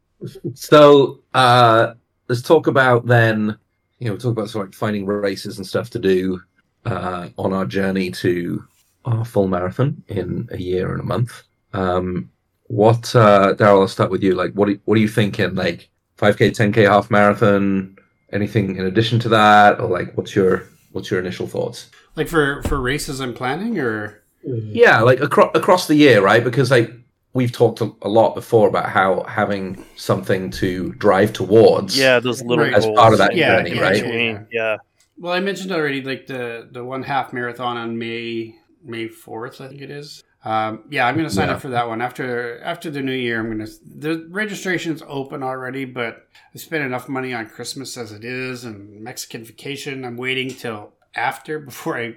So 0.54 1.20
uh, 1.34 1.94
let's 2.28 2.40
talk 2.40 2.66
about 2.66 3.04
then. 3.04 3.58
You 3.98 4.08
know, 4.08 4.16
talk 4.16 4.30
about 4.30 4.48
sort 4.48 4.68
of 4.68 4.68
like 4.70 4.74
finding 4.74 5.04
races 5.04 5.58
and 5.58 5.66
stuff 5.66 5.90
to 5.90 5.98
do 5.98 6.40
uh, 6.86 7.28
on 7.38 7.52
our 7.52 7.64
journey 7.64 8.10
to 8.10 8.64
our 9.04 9.24
full 9.24 9.48
marathon 9.48 10.02
in 10.08 10.48
a 10.52 10.56
year 10.58 10.92
and 10.92 11.00
a 11.00 11.04
month. 11.04 11.42
Um, 11.72 12.30
what, 12.68 13.14
uh, 13.14 13.54
Darryl? 13.54 13.80
I'll 13.82 13.88
start 13.88 14.10
with 14.10 14.22
you. 14.22 14.34
Like, 14.34 14.52
what 14.52 14.68
are, 14.68 14.74
what 14.84 14.96
are 14.96 15.00
you 15.00 15.08
thinking? 15.08 15.54
Like, 15.54 15.88
five 16.16 16.36
k, 16.38 16.50
ten 16.50 16.72
k, 16.72 16.82
half 16.82 17.10
marathon? 17.10 17.96
Anything 18.32 18.76
in 18.76 18.86
addition 18.86 19.18
to 19.20 19.28
that, 19.28 19.80
or 19.80 19.88
like, 19.88 20.16
what's 20.16 20.34
your 20.34 20.64
what's 20.92 21.10
your 21.10 21.20
initial 21.20 21.46
thoughts? 21.46 21.90
like 22.16 22.28
for 22.28 22.62
for 22.62 22.80
races 22.80 23.20
I'm 23.20 23.34
planning, 23.34 23.78
or 23.78 24.22
Yeah, 24.44 25.00
like 25.00 25.20
across 25.20 25.50
across 25.54 25.86
the 25.86 25.94
year, 25.94 26.20
right? 26.22 26.42
Because 26.42 26.70
like 26.70 26.90
we've 27.32 27.52
talked 27.52 27.80
a, 27.80 27.92
a 28.02 28.08
lot 28.08 28.34
before 28.34 28.68
about 28.68 28.88
how 28.88 29.24
having 29.24 29.84
something 29.96 30.50
to 30.52 30.92
drive 30.94 31.32
towards. 31.32 31.96
Yeah, 31.98 32.20
those 32.20 32.42
little 32.42 32.64
As 32.64 32.84
goals 32.84 32.98
part 32.98 33.12
of 33.12 33.18
that 33.18 33.36
Yeah, 33.36 33.62
journey, 33.62 33.74
yeah, 33.74 33.82
right? 33.82 34.04
yeah. 34.04 34.42
Yeah, 34.50 34.76
well, 35.16 35.32
I 35.32 35.40
mentioned 35.40 35.72
already, 35.72 36.02
like 36.02 36.26
the 36.26 36.68
the 36.70 36.84
one 36.84 37.02
half 37.02 37.32
marathon 37.32 37.76
on 37.76 37.98
May 37.98 38.56
May 38.84 39.08
fourth, 39.08 39.60
I 39.60 39.68
think 39.68 39.80
it 39.80 39.90
is. 39.90 40.22
Um, 40.44 40.84
yeah, 40.90 41.06
I'm 41.06 41.14
going 41.14 41.26
to 41.26 41.34
sign 41.34 41.48
Yeah. 41.48 41.54
up 41.54 41.62
for 41.62 41.68
that 41.70 41.88
one 41.88 42.02
after 42.02 42.60
after 42.62 42.90
the 42.90 43.00
new 43.00 43.12
year. 43.14 43.40
I'm 43.40 43.46
going 43.46 43.66
to 43.66 43.72
the 43.84 44.26
registration's 44.30 45.02
open 45.06 45.42
already, 45.42 45.86
but 45.86 46.26
I 46.54 46.58
spent 46.58 46.84
enough 46.84 47.08
money 47.08 47.32
on 47.32 47.46
Christmas 47.46 47.96
as 47.96 48.12
it 48.12 48.24
is 48.24 48.64
and 48.64 49.00
Mexican 49.00 49.42
vacation. 49.44 50.04
I'm 50.04 50.16
waiting 50.18 50.50
till 50.50 50.92
after 51.14 51.58
before 51.70 51.98
I 51.98 52.16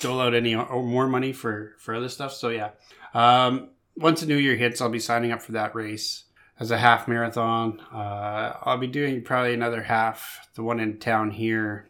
dole 0.00 0.20
out 0.20 0.34
any 0.34 0.54
or 0.54 0.82
more 0.82 1.06
money 1.08 1.32
for 1.32 1.74
for 1.78 1.94
other 1.94 2.08
stuff. 2.08 2.32
So 2.32 2.48
yeah, 2.48 2.70
um, 3.14 3.70
once 3.96 4.20
the 4.22 4.26
new 4.26 4.36
year 4.36 4.56
hits, 4.56 4.80
I'll 4.80 4.88
be 4.88 4.98
signing 4.98 5.30
up 5.30 5.40
for 5.42 5.52
that 5.52 5.74
race 5.76 6.24
as 6.58 6.72
a 6.72 6.78
half 6.78 7.06
marathon. 7.06 7.80
Uh, 7.92 8.54
I'll 8.62 8.78
be 8.78 8.88
doing 8.88 9.22
probably 9.22 9.54
another 9.54 9.82
half, 9.84 10.48
the 10.56 10.64
one 10.64 10.80
in 10.80 10.98
town 10.98 11.30
here. 11.30 11.88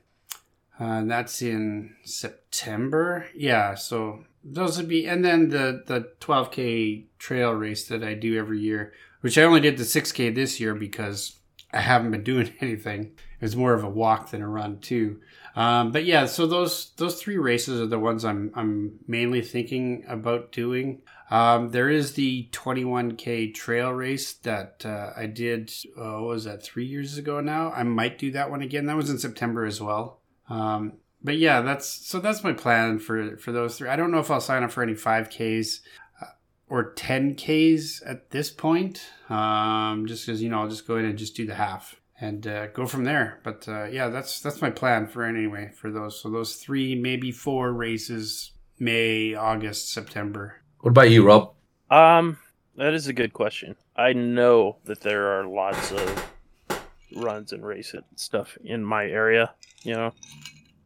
Uh, 0.78 1.04
that's 1.04 1.42
in 1.42 1.96
September. 2.04 3.26
Yeah, 3.34 3.74
so 3.74 4.24
those 4.44 4.76
would 4.78 4.88
be, 4.88 5.06
and 5.06 5.24
then 5.24 5.48
the 5.48 5.82
the 5.86 6.12
12k 6.20 7.06
trail 7.18 7.52
race 7.52 7.88
that 7.88 8.04
I 8.04 8.14
do 8.14 8.38
every 8.38 8.60
year, 8.60 8.92
which 9.20 9.36
I 9.36 9.42
only 9.42 9.60
did 9.60 9.76
the 9.76 9.84
6k 9.84 10.34
this 10.34 10.60
year 10.60 10.74
because 10.74 11.38
I 11.72 11.80
haven't 11.80 12.12
been 12.12 12.24
doing 12.24 12.52
anything. 12.60 13.12
It 13.40 13.44
was 13.44 13.56
more 13.56 13.74
of 13.74 13.84
a 13.84 13.90
walk 13.90 14.30
than 14.30 14.42
a 14.42 14.48
run 14.48 14.80
too. 14.80 15.20
Um, 15.56 15.90
but 15.90 16.04
yeah, 16.04 16.26
so 16.26 16.46
those 16.46 16.90
those 16.96 17.20
three 17.20 17.38
races 17.38 17.80
are 17.80 17.86
the 17.86 17.98
ones 17.98 18.24
I'm 18.24 18.52
I'm 18.54 19.00
mainly 19.08 19.42
thinking 19.42 20.04
about 20.06 20.52
doing. 20.52 21.02
Um, 21.30 21.70
there 21.70 21.90
is 21.90 22.14
the 22.14 22.48
21k 22.52 23.54
trail 23.54 23.90
race 23.90 24.32
that 24.32 24.84
uh, 24.86 25.10
I 25.16 25.26
did. 25.26 25.72
Uh, 25.96 26.22
was 26.22 26.44
that 26.44 26.62
three 26.62 26.86
years 26.86 27.18
ago 27.18 27.40
now? 27.40 27.72
I 27.72 27.82
might 27.82 28.18
do 28.18 28.30
that 28.32 28.50
one 28.50 28.62
again. 28.62 28.86
That 28.86 28.96
was 28.96 29.10
in 29.10 29.18
September 29.18 29.64
as 29.64 29.80
well. 29.80 30.17
Um, 30.48 30.94
but 31.22 31.36
yeah, 31.36 31.60
that's 31.60 31.88
so 31.88 32.20
that's 32.20 32.44
my 32.44 32.52
plan 32.52 32.98
for 32.98 33.36
for 33.36 33.52
those 33.52 33.76
three. 33.78 33.88
I 33.88 33.96
don't 33.96 34.10
know 34.10 34.20
if 34.20 34.30
I'll 34.30 34.40
sign 34.40 34.62
up 34.62 34.70
for 34.70 34.82
any 34.82 34.94
5Ks 34.94 35.80
uh, 36.22 36.26
or 36.68 36.94
10Ks 36.94 38.02
at 38.06 38.30
this 38.30 38.50
point. 38.50 39.04
Um, 39.28 40.06
just 40.06 40.26
because 40.26 40.42
you 40.42 40.48
know 40.48 40.60
I'll 40.60 40.68
just 40.68 40.86
go 40.86 40.96
in 40.96 41.04
and 41.04 41.18
just 41.18 41.36
do 41.36 41.46
the 41.46 41.54
half 41.54 41.96
and 42.20 42.46
uh, 42.46 42.68
go 42.68 42.86
from 42.86 43.04
there. 43.04 43.40
But 43.42 43.68
uh, 43.68 43.84
yeah, 43.84 44.08
that's 44.08 44.40
that's 44.40 44.62
my 44.62 44.70
plan 44.70 45.06
for 45.06 45.24
anyway 45.24 45.72
for 45.74 45.90
those. 45.90 46.20
So 46.20 46.30
those 46.30 46.56
three, 46.56 46.94
maybe 46.94 47.32
four 47.32 47.72
races: 47.72 48.52
May, 48.78 49.34
August, 49.34 49.92
September. 49.92 50.56
What 50.80 50.90
about 50.90 51.10
you, 51.10 51.26
Rob? 51.26 51.54
Um, 51.90 52.38
that 52.76 52.94
is 52.94 53.08
a 53.08 53.12
good 53.12 53.32
question. 53.32 53.74
I 53.96 54.12
know 54.12 54.76
that 54.84 55.00
there 55.00 55.38
are 55.38 55.46
lots 55.46 55.90
of 55.90 56.30
runs 57.16 57.52
and 57.52 57.64
race 57.64 57.94
races 57.94 58.04
stuff 58.16 58.58
in 58.64 58.84
my 58.84 59.06
area. 59.06 59.52
You 59.82 59.94
know, 59.94 60.12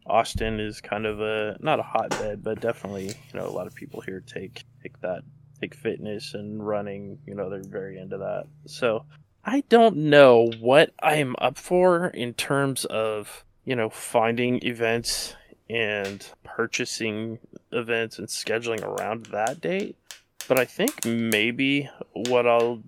Austin 0.06 0.61
is 0.61 0.80
kind 0.80 1.06
of 1.06 1.20
a 1.20 1.56
not 1.61 1.80
a 1.80 1.82
hotbed, 1.82 2.42
but 2.42 2.61
definitely 2.61 3.08
you 3.08 3.35
know 3.35 3.46
a 3.46 3.50
lot 3.50 3.66
of 3.66 3.74
people 3.74 4.00
here 4.00 4.22
take 4.26 4.64
take 4.82 5.00
that 5.00 5.22
take 5.61 5.74
fitness 5.74 6.35
and 6.35 6.66
running. 6.66 7.18
You 7.26 7.35
know, 7.35 7.48
they're 7.50 7.62
very 7.62 7.98
into 7.98 8.18
that. 8.18 8.44
So 8.66 9.04
I 9.44 9.62
don't 9.68 9.96
know 9.96 10.50
what 10.61 10.92
I'm 11.02 11.35
up 11.38 11.58
for 11.58 12.08
in 12.08 12.35
terms 12.35 12.85
of 12.85 13.44
you 13.64 13.76
know 13.76 13.90
finding 13.90 14.64
events 14.64 15.35
and 15.70 16.26
purchasing 16.44 17.38
events 17.72 18.18
and 18.18 18.28
scheduling 18.28 18.82
around 18.82 19.26
that 19.26 19.61
date. 19.61 19.96
But 20.48 20.58
I 20.58 20.64
think 20.64 21.04
maybe 21.04 21.88
what 22.12 22.46
I'll 22.46 22.82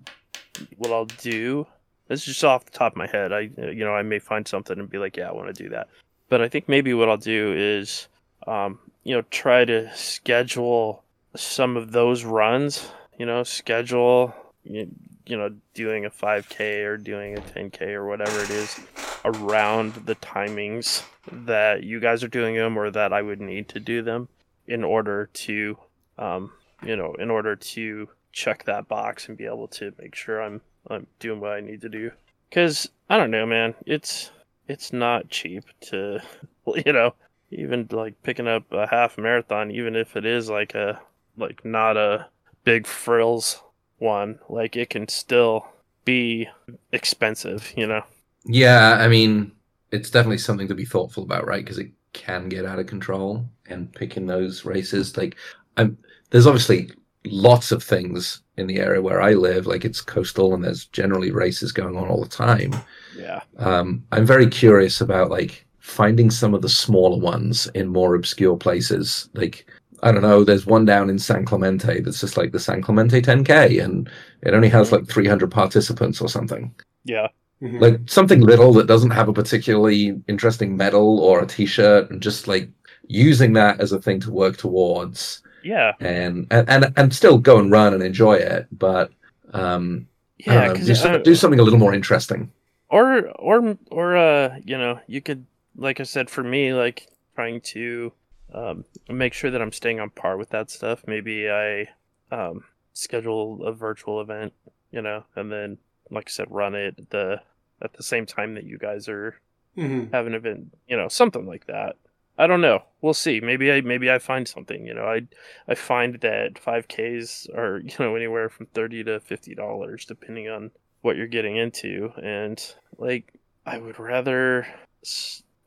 what 0.77 0.91
I'll 0.91 1.05
do. 1.05 1.67
This 2.07 2.21
is 2.21 2.25
just 2.25 2.43
off 2.43 2.65
the 2.65 2.71
top 2.71 2.93
of 2.93 2.97
my 2.97 3.07
head. 3.07 3.33
I 3.33 3.49
you 3.57 3.85
know 3.85 3.95
I 3.95 4.03
may 4.03 4.19
find 4.19 4.47
something 4.47 4.79
and 4.79 4.89
be 4.89 4.97
like, 4.97 5.17
yeah, 5.17 5.29
I 5.29 5.33
want 5.33 5.53
to 5.53 5.63
do 5.63 5.69
that. 5.69 5.87
But 6.29 6.41
I 6.41 6.49
think 6.49 6.67
maybe 6.67 6.93
what 6.93 7.09
I'll 7.09 7.17
do 7.17 7.53
is, 7.55 8.07
um, 8.47 8.79
you 9.03 9.15
know, 9.15 9.23
try 9.29 9.65
to 9.65 9.95
schedule 9.95 11.03
some 11.35 11.77
of 11.77 11.91
those 11.91 12.23
runs. 12.23 12.89
You 13.17 13.25
know, 13.25 13.43
schedule 13.43 14.35
you, 14.63 14.89
you 15.25 15.37
know 15.37 15.53
doing 15.73 16.05
a 16.05 16.09
5k 16.09 16.85
or 16.85 16.97
doing 16.97 17.37
a 17.37 17.41
10k 17.41 17.93
or 17.93 18.05
whatever 18.05 18.41
it 18.41 18.49
is 18.49 18.79
around 19.23 19.93
the 20.05 20.15
timings 20.15 21.03
that 21.31 21.83
you 21.83 21.99
guys 21.99 22.23
are 22.23 22.27
doing 22.27 22.55
them 22.55 22.77
or 22.77 22.91
that 22.91 23.11
I 23.13 23.21
would 23.21 23.41
need 23.41 23.69
to 23.69 23.79
do 23.79 24.01
them 24.01 24.29
in 24.67 24.83
order 24.83 25.29
to 25.33 25.77
um, 26.17 26.51
you 26.83 26.95
know 26.95 27.13
in 27.15 27.31
order 27.31 27.55
to 27.55 28.09
check 28.31 28.65
that 28.65 28.87
box 28.87 29.27
and 29.27 29.37
be 29.37 29.45
able 29.45 29.67
to 29.69 29.93
make 29.97 30.15
sure 30.15 30.41
I'm 30.41 30.61
I'm 30.89 31.07
doing 31.19 31.39
what 31.39 31.53
I 31.53 31.61
need 31.61 31.81
to 31.81 31.89
do. 31.89 32.11
Cuz 32.51 32.89
I 33.09 33.17
don't 33.17 33.31
know 33.31 33.45
man. 33.45 33.75
It's 33.85 34.31
it's 34.67 34.93
not 34.93 35.29
cheap 35.29 35.63
to 35.89 36.21
you 36.85 36.93
know 36.93 37.13
even 37.51 37.87
like 37.91 38.21
picking 38.23 38.47
up 38.47 38.71
a 38.71 38.87
half 38.87 39.17
marathon 39.17 39.71
even 39.71 39.95
if 39.95 40.15
it 40.15 40.25
is 40.25 40.49
like 40.49 40.75
a 40.75 40.99
like 41.37 41.63
not 41.63 41.97
a 41.97 42.27
big 42.63 42.87
frills 42.87 43.61
one 43.99 44.39
like 44.49 44.75
it 44.75 44.89
can 44.89 45.07
still 45.07 45.67
be 46.05 46.47
expensive 46.91 47.73
you 47.75 47.87
know? 47.87 48.03
Yeah, 48.45 48.97
I 48.99 49.07
mean, 49.07 49.51
it's 49.91 50.09
definitely 50.09 50.37
something 50.39 50.67
to 50.67 50.75
be 50.75 50.85
thoughtful 50.85 51.23
about, 51.23 51.47
right? 51.47 51.63
Because 51.63 51.79
it 51.79 51.91
can 52.13 52.49
get 52.49 52.65
out 52.65 52.79
of 52.79 52.87
control, 52.87 53.45
and 53.67 53.91
picking 53.93 54.27
those 54.27 54.65
races, 54.65 55.17
like, 55.17 55.35
I'm 55.77 55.97
there's 56.29 56.47
obviously 56.47 56.91
lots 57.25 57.71
of 57.71 57.83
things 57.83 58.41
in 58.57 58.67
the 58.67 58.79
area 58.79 59.01
where 59.01 59.21
I 59.21 59.33
live, 59.33 59.67
like 59.67 59.85
it's 59.85 60.01
coastal, 60.01 60.53
and 60.53 60.63
there's 60.63 60.85
generally 60.87 61.31
races 61.31 61.71
going 61.71 61.97
on 61.97 62.07
all 62.07 62.21
the 62.21 62.29
time. 62.29 62.73
yeah 63.17 63.41
Um, 63.57 64.03
I'm 64.11 64.25
very 64.25 64.47
curious 64.47 65.01
about 65.01 65.29
like 65.29 65.65
finding 65.79 66.31
some 66.31 66.53
of 66.53 66.61
the 66.61 66.69
smaller 66.69 67.19
ones 67.19 67.67
in 67.75 67.87
more 67.87 68.15
obscure 68.15 68.57
places. 68.57 69.29
Like 69.33 69.65
I 70.03 70.11
don't 70.11 70.21
know, 70.21 70.43
there's 70.43 70.65
one 70.65 70.85
down 70.85 71.09
in 71.09 71.17
San 71.19 71.45
Clemente 71.45 72.01
that's 72.01 72.19
just 72.21 72.37
like 72.37 72.51
the 72.51 72.59
San 72.59 72.81
Clemente 72.81 73.21
10K, 73.21 73.83
and 73.83 74.09
it 74.41 74.53
only 74.53 74.69
has 74.69 74.91
like 74.91 75.07
300 75.07 75.49
participants 75.51 76.21
or 76.21 76.29
something. 76.29 76.73
yeah 77.03 77.27
Mhm. 77.61 77.79
Like 77.79 77.99
something 78.05 78.41
little 78.41 78.73
that 78.73 78.87
doesn't 78.87 79.11
have 79.11 79.29
a 79.29 79.33
particularly 79.33 80.21
interesting 80.27 80.75
medal 80.75 81.19
or 81.19 81.41
a 81.41 81.47
T-shirt, 81.47 82.11
and 82.11 82.21
just 82.21 82.47
like 82.47 82.69
using 83.07 83.53
that 83.53 83.79
as 83.79 83.91
a 83.91 84.01
thing 84.01 84.19
to 84.21 84.31
work 84.31 84.57
towards, 84.57 85.41
yeah 85.65 85.91
and 85.99 86.47
and 86.51 86.69
and, 86.69 86.93
and 86.95 87.13
still 87.13 87.37
go 87.37 87.59
and 87.59 87.71
run 87.71 87.93
and 87.93 88.03
enjoy 88.03 88.35
it, 88.35 88.67
but 88.71 89.11
um, 89.53 90.07
don't 90.45 90.55
yeah 90.55 90.67
know, 90.67 90.73
'cause, 90.75 90.85
do, 90.85 91.09
uh, 91.09 91.17
do 91.17 91.35
something 91.35 91.59
a 91.59 91.63
little 91.63 91.79
more 91.79 91.93
interesting. 91.93 92.51
or 92.89 93.29
or 93.49 93.77
or 93.89 94.15
uh 94.15 94.57
you 94.63 94.77
know 94.77 94.99
you 95.07 95.19
could 95.21 95.45
like 95.75 95.99
i 95.99 96.03
said 96.03 96.29
for 96.29 96.43
me 96.43 96.71
like 96.73 97.07
trying 97.35 97.59
to 97.59 98.13
um 98.53 98.85
make 99.09 99.33
sure 99.33 99.49
that 99.51 99.61
i'm 99.61 99.71
staying 99.71 99.99
on 99.99 100.09
par 100.11 100.37
with 100.37 100.49
that 100.51 100.69
stuff 100.69 101.03
maybe 101.07 101.49
i 101.49 101.87
um 102.31 102.63
schedule 102.93 103.65
a 103.65 103.73
virtual 103.73 104.21
event 104.21 104.53
you 104.91 105.01
know 105.01 105.23
and 105.35 105.51
then 105.51 105.77
like 106.11 106.27
i 106.27 106.31
said 106.31 106.47
run 106.51 106.75
it 106.75 107.09
the 107.09 107.41
at 107.81 107.93
the 107.93 108.03
same 108.03 108.25
time 108.25 108.53
that 108.55 108.63
you 108.63 108.77
guys 108.77 109.09
are 109.09 109.35
Mhm. 109.77 110.13
have 110.13 110.27
an 110.27 110.35
event 110.35 110.73
you 110.87 110.95
know 110.95 111.09
something 111.09 111.45
like 111.47 111.65
that 111.67 111.95
i 112.37 112.47
don't 112.47 112.61
know. 112.61 112.83
We'll 113.01 113.13
see. 113.13 113.39
Maybe 113.39 113.71
i 113.71 113.81
maybe 113.81 114.11
i 114.11 114.19
find 114.19 114.47
something 114.47 114.85
you 114.85 114.93
know? 114.93 115.05
I 115.05 115.27
i 115.67 115.75
find 115.75 116.15
that 116.21 116.55
5ks 116.55 117.55
are 117.55 117.79
you 117.85 117.95
know 117.99 118.15
anywhere 118.15 118.49
from 118.49 118.67
30 118.67 119.03
to 119.05 119.19
50 119.19 119.55
dollars 119.55 120.05
depending 120.05 120.49
on 120.49 120.71
what 121.01 121.15
you're 121.17 121.27
getting 121.27 121.57
into. 121.57 122.11
And 122.21 122.61
like 122.97 123.33
i 123.65 123.77
would 123.77 123.99
rather 123.99 124.67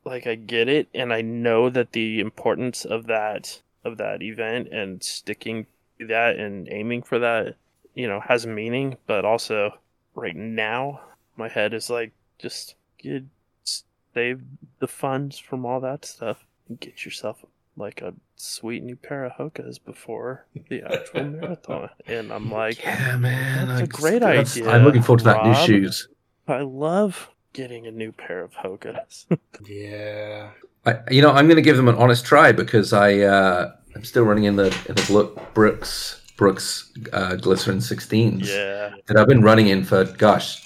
like 0.05 0.27
i 0.27 0.35
get 0.35 0.67
it 0.67 0.87
and 0.93 1.13
i 1.13 1.21
know 1.21 1.69
that 1.69 1.91
the 1.91 2.19
importance 2.19 2.85
of 2.85 3.07
that 3.07 3.61
of 3.83 3.97
that 3.97 4.21
event 4.21 4.67
and 4.69 5.03
sticking 5.03 5.65
to 5.97 6.07
that 6.07 6.37
and 6.37 6.67
aiming 6.71 7.03
for 7.03 7.19
that 7.19 7.55
you 7.93 8.07
know 8.07 8.19
has 8.19 8.45
meaning. 8.45 8.97
But 9.07 9.25
also 9.25 9.79
right 10.15 10.35
now 10.35 11.01
my 11.37 11.47
head 11.47 11.73
is 11.73 11.89
like 11.89 12.11
just 12.37 12.75
get 12.97 13.23
save 13.63 14.41
the 14.79 14.87
funds 14.87 15.37
from 15.37 15.65
all 15.65 15.79
that 15.79 16.03
stuff 16.03 16.45
get 16.75 17.05
yourself 17.05 17.43
like 17.77 18.01
a 18.01 18.13
sweet 18.35 18.83
new 18.83 18.95
pair 18.95 19.23
of 19.25 19.31
hokas 19.33 19.77
before 19.83 20.45
the 20.69 20.81
actual 20.83 21.23
marathon 21.31 21.89
and 22.07 22.31
i'm 22.33 22.51
like 22.51 22.83
Yeah, 22.83 23.15
man. 23.17 23.67
that's 23.67 23.81
a 23.81 23.83
I- 23.83 23.87
great 23.87 24.19
that's- 24.21 24.57
idea, 24.57 24.69
I'm 24.69 24.83
looking 24.83 25.01
forward 25.01 25.19
to 25.19 25.25
that 25.25 25.45
new 25.45 25.53
shoes. 25.65 26.07
I 26.47 26.61
love 26.61 27.29
getting 27.53 27.85
a 27.87 27.91
new 27.91 28.11
pair 28.11 28.41
of 28.43 28.53
Hokas. 28.53 29.25
Yeah. 29.67 30.49
I, 30.85 30.95
you 31.11 31.21
know, 31.21 31.31
I'm 31.31 31.45
going 31.47 31.57
to 31.57 31.61
give 31.61 31.77
them 31.77 31.87
an 31.87 31.95
honest 31.95 32.25
try 32.25 32.51
because 32.51 32.91
I 32.93 33.19
uh, 33.19 33.71
I'm 33.95 34.03
still 34.03 34.23
running 34.23 34.45
in 34.45 34.55
the 34.55 34.67
in 34.87 34.95
the 34.95 35.41
Brooks 35.53 36.21
Brooks 36.37 36.91
uh, 37.13 37.35
Glycerin 37.35 37.77
16s 37.79 38.47
yeah. 38.47 38.95
that 39.07 39.17
I've 39.17 39.27
been 39.27 39.41
running 39.43 39.67
in 39.67 39.83
for 39.83 40.05
gosh, 40.05 40.63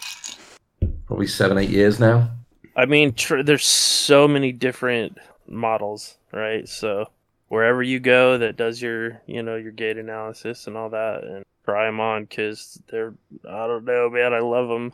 probably 1.07 1.27
seven 1.27 1.57
eight 1.57 1.69
years 1.69 1.99
now. 1.99 2.29
I 2.75 2.85
mean, 2.85 3.13
tr- 3.13 3.41
there's 3.43 3.65
so 3.65 4.27
many 4.27 4.51
different 4.51 5.17
models, 5.47 6.17
right? 6.31 6.67
So 6.67 7.09
wherever 7.47 7.83
you 7.83 7.99
go 7.99 8.37
that 8.37 8.57
does 8.57 8.81
your, 8.81 9.21
you 9.27 9.43
know, 9.43 9.55
your 9.55 9.71
gait 9.71 9.97
analysis 9.97 10.67
and 10.67 10.75
all 10.75 10.89
that, 10.89 11.23
and 11.23 11.45
try 11.65 11.85
them 11.85 11.99
on 11.99 12.23
because 12.23 12.81
they're, 12.89 13.13
I 13.47 13.67
don't 13.67 13.85
know, 13.85 14.09
man, 14.09 14.33
I 14.33 14.39
love 14.39 14.69
them. 14.69 14.93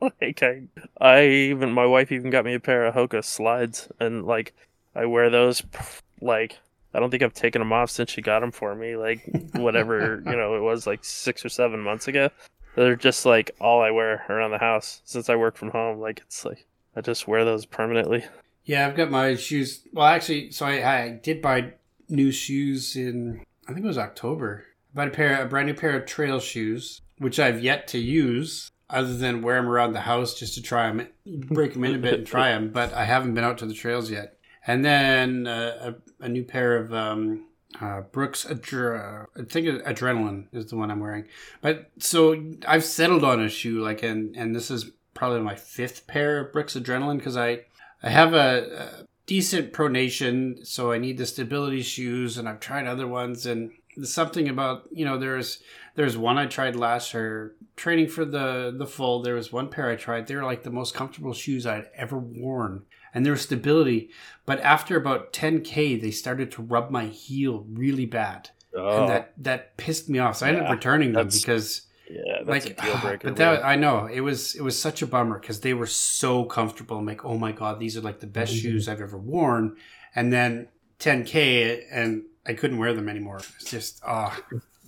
like 0.20 0.42
I, 0.42 0.62
I 1.00 1.26
even 1.26 1.72
my 1.72 1.86
wife 1.86 2.10
even 2.12 2.30
got 2.30 2.44
me 2.44 2.54
a 2.54 2.60
pair 2.60 2.86
of 2.86 2.94
Hoka 2.94 3.24
slides, 3.24 3.88
and 4.00 4.24
like 4.24 4.54
I 4.94 5.06
wear 5.06 5.30
those, 5.30 5.62
like. 6.20 6.58
I 6.94 7.00
don't 7.00 7.10
think 7.10 7.22
I've 7.22 7.34
taken 7.34 7.60
them 7.60 7.72
off 7.72 7.90
since 7.90 8.10
she 8.10 8.22
got 8.22 8.40
them 8.40 8.50
for 8.50 8.74
me. 8.74 8.96
Like 8.96 9.22
whatever 9.52 10.22
you 10.24 10.34
know, 10.34 10.56
it 10.56 10.62
was 10.62 10.86
like 10.86 11.04
six 11.04 11.44
or 11.44 11.50
seven 11.50 11.80
months 11.80 12.08
ago. 12.08 12.30
They're 12.76 12.96
just 12.96 13.26
like 13.26 13.50
all 13.60 13.82
I 13.82 13.90
wear 13.90 14.24
around 14.30 14.52
the 14.52 14.58
house 14.58 15.02
since 15.04 15.28
I 15.28 15.36
work 15.36 15.58
from 15.58 15.70
home. 15.70 16.00
Like 16.00 16.20
it's 16.20 16.46
like 16.46 16.64
I 16.96 17.02
just 17.02 17.28
wear 17.28 17.44
those 17.44 17.66
permanently. 17.66 18.24
Yeah, 18.68 18.86
I've 18.86 18.96
got 18.96 19.10
my 19.10 19.34
shoes. 19.34 19.80
Well, 19.94 20.06
actually, 20.06 20.52
so 20.52 20.66
I, 20.66 21.04
I 21.04 21.08
did 21.08 21.40
buy 21.40 21.72
new 22.10 22.30
shoes 22.30 22.96
in 22.96 23.40
I 23.66 23.72
think 23.72 23.84
it 23.84 23.88
was 23.88 23.98
October. 23.98 24.64
I 24.92 24.96
bought 24.96 25.08
a 25.08 25.10
pair, 25.10 25.42
a 25.42 25.46
brand 25.46 25.68
new 25.68 25.74
pair 25.74 25.96
of 25.96 26.04
trail 26.04 26.38
shoes, 26.38 27.00
which 27.16 27.40
I've 27.40 27.62
yet 27.62 27.88
to 27.88 27.98
use, 27.98 28.70
other 28.90 29.16
than 29.16 29.40
wear 29.40 29.56
them 29.56 29.70
around 29.70 29.94
the 29.94 30.02
house 30.02 30.34
just 30.34 30.52
to 30.54 30.62
try 30.62 30.86
them, 30.92 31.08
break 31.26 31.72
them 31.72 31.84
in 31.84 31.94
a 31.94 31.98
bit 31.98 32.14
and 32.14 32.26
try 32.26 32.50
them. 32.50 32.70
But 32.70 32.92
I 32.92 33.06
haven't 33.06 33.32
been 33.32 33.44
out 33.44 33.56
to 33.58 33.66
the 33.66 33.72
trails 33.72 34.10
yet. 34.10 34.38
And 34.66 34.84
then 34.84 35.46
uh, 35.46 35.94
a, 36.20 36.24
a 36.24 36.28
new 36.28 36.44
pair 36.44 36.76
of 36.76 36.92
um, 36.92 37.46
uh, 37.80 38.02
Brooks 38.02 38.44
Adre- 38.44 39.26
I 39.34 39.42
think 39.44 39.66
Adrenaline 39.84 40.48
is 40.52 40.66
the 40.66 40.76
one 40.76 40.90
I'm 40.90 41.00
wearing. 41.00 41.26
But 41.62 41.90
so 41.98 42.52
I've 42.66 42.84
settled 42.84 43.24
on 43.24 43.40
a 43.40 43.48
shoe, 43.48 43.82
like, 43.82 44.02
and 44.02 44.36
and 44.36 44.54
this 44.54 44.70
is 44.70 44.90
probably 45.14 45.40
my 45.40 45.54
fifth 45.54 46.06
pair 46.06 46.40
of 46.40 46.52
Brooks 46.52 46.74
Adrenaline 46.74 47.16
because 47.16 47.36
I 47.36 47.60
I 48.02 48.10
have 48.10 48.32
a, 48.34 49.00
a 49.02 49.06
decent 49.26 49.72
pronation, 49.72 50.66
so 50.66 50.92
I 50.92 50.98
need 50.98 51.18
the 51.18 51.26
stability 51.26 51.82
shoes, 51.82 52.38
and 52.38 52.48
I've 52.48 52.60
tried 52.60 52.86
other 52.86 53.06
ones, 53.06 53.46
and 53.46 53.70
something 54.04 54.48
about 54.48 54.84
you 54.92 55.04
know 55.04 55.18
there's 55.18 55.60
there's 55.96 56.16
one 56.16 56.38
I 56.38 56.46
tried 56.46 56.76
last 56.76 57.12
year 57.12 57.54
training 57.76 58.08
for 58.08 58.24
the 58.24 58.74
the 58.76 58.86
full. 58.86 59.22
There 59.22 59.34
was 59.34 59.52
one 59.52 59.68
pair 59.68 59.90
I 59.90 59.96
tried. 59.96 60.26
They 60.26 60.36
were 60.36 60.44
like 60.44 60.62
the 60.62 60.70
most 60.70 60.94
comfortable 60.94 61.34
shoes 61.34 61.66
I'd 61.66 61.88
ever 61.94 62.18
worn, 62.18 62.84
and 63.12 63.24
there 63.24 63.32
was 63.32 63.42
stability. 63.42 64.10
But 64.46 64.60
after 64.60 64.96
about 64.96 65.32
10k, 65.32 66.00
they 66.00 66.10
started 66.10 66.52
to 66.52 66.62
rub 66.62 66.90
my 66.90 67.06
heel 67.06 67.66
really 67.72 68.06
bad, 68.06 68.50
Oh, 68.74 69.00
and 69.00 69.08
that 69.10 69.32
that 69.38 69.76
pissed 69.76 70.08
me 70.08 70.20
off. 70.20 70.36
So 70.36 70.46
I 70.46 70.50
ended 70.50 70.64
up 70.64 70.70
returning 70.70 71.12
them 71.12 71.24
that's- 71.26 71.40
because 71.40 71.82
yeah, 72.10 72.42
that's 72.44 72.66
like 72.66 72.78
a 72.78 72.82
deal 72.82 72.98
breaker. 72.98 73.28
but 73.28 73.36
that 73.36 73.64
I 73.64 73.76
know 73.76 74.06
it 74.06 74.20
was 74.20 74.54
it 74.54 74.62
was 74.62 74.80
such 74.80 75.02
a 75.02 75.06
bummer 75.06 75.38
because 75.38 75.60
they 75.60 75.74
were 75.74 75.86
so 75.86 76.44
comfortable. 76.44 76.96
I'm 76.98 77.06
like, 77.06 77.24
oh 77.24 77.36
my 77.38 77.52
god, 77.52 77.78
these 77.80 77.96
are 77.96 78.00
like 78.00 78.20
the 78.20 78.26
best 78.26 78.52
Mm-hmm. 78.52 78.60
shoes 78.62 78.88
I've 78.88 79.00
ever 79.00 79.18
worn. 79.18 79.76
And 80.14 80.32
then 80.32 80.68
10k 81.00 81.82
and 81.90 82.22
I 82.46 82.54
couldn't 82.54 82.78
wear 82.78 82.92
them 82.94 83.08
anymore. 83.08 83.40
It's 83.60 83.70
just 83.70 84.00
ah, 84.06 84.38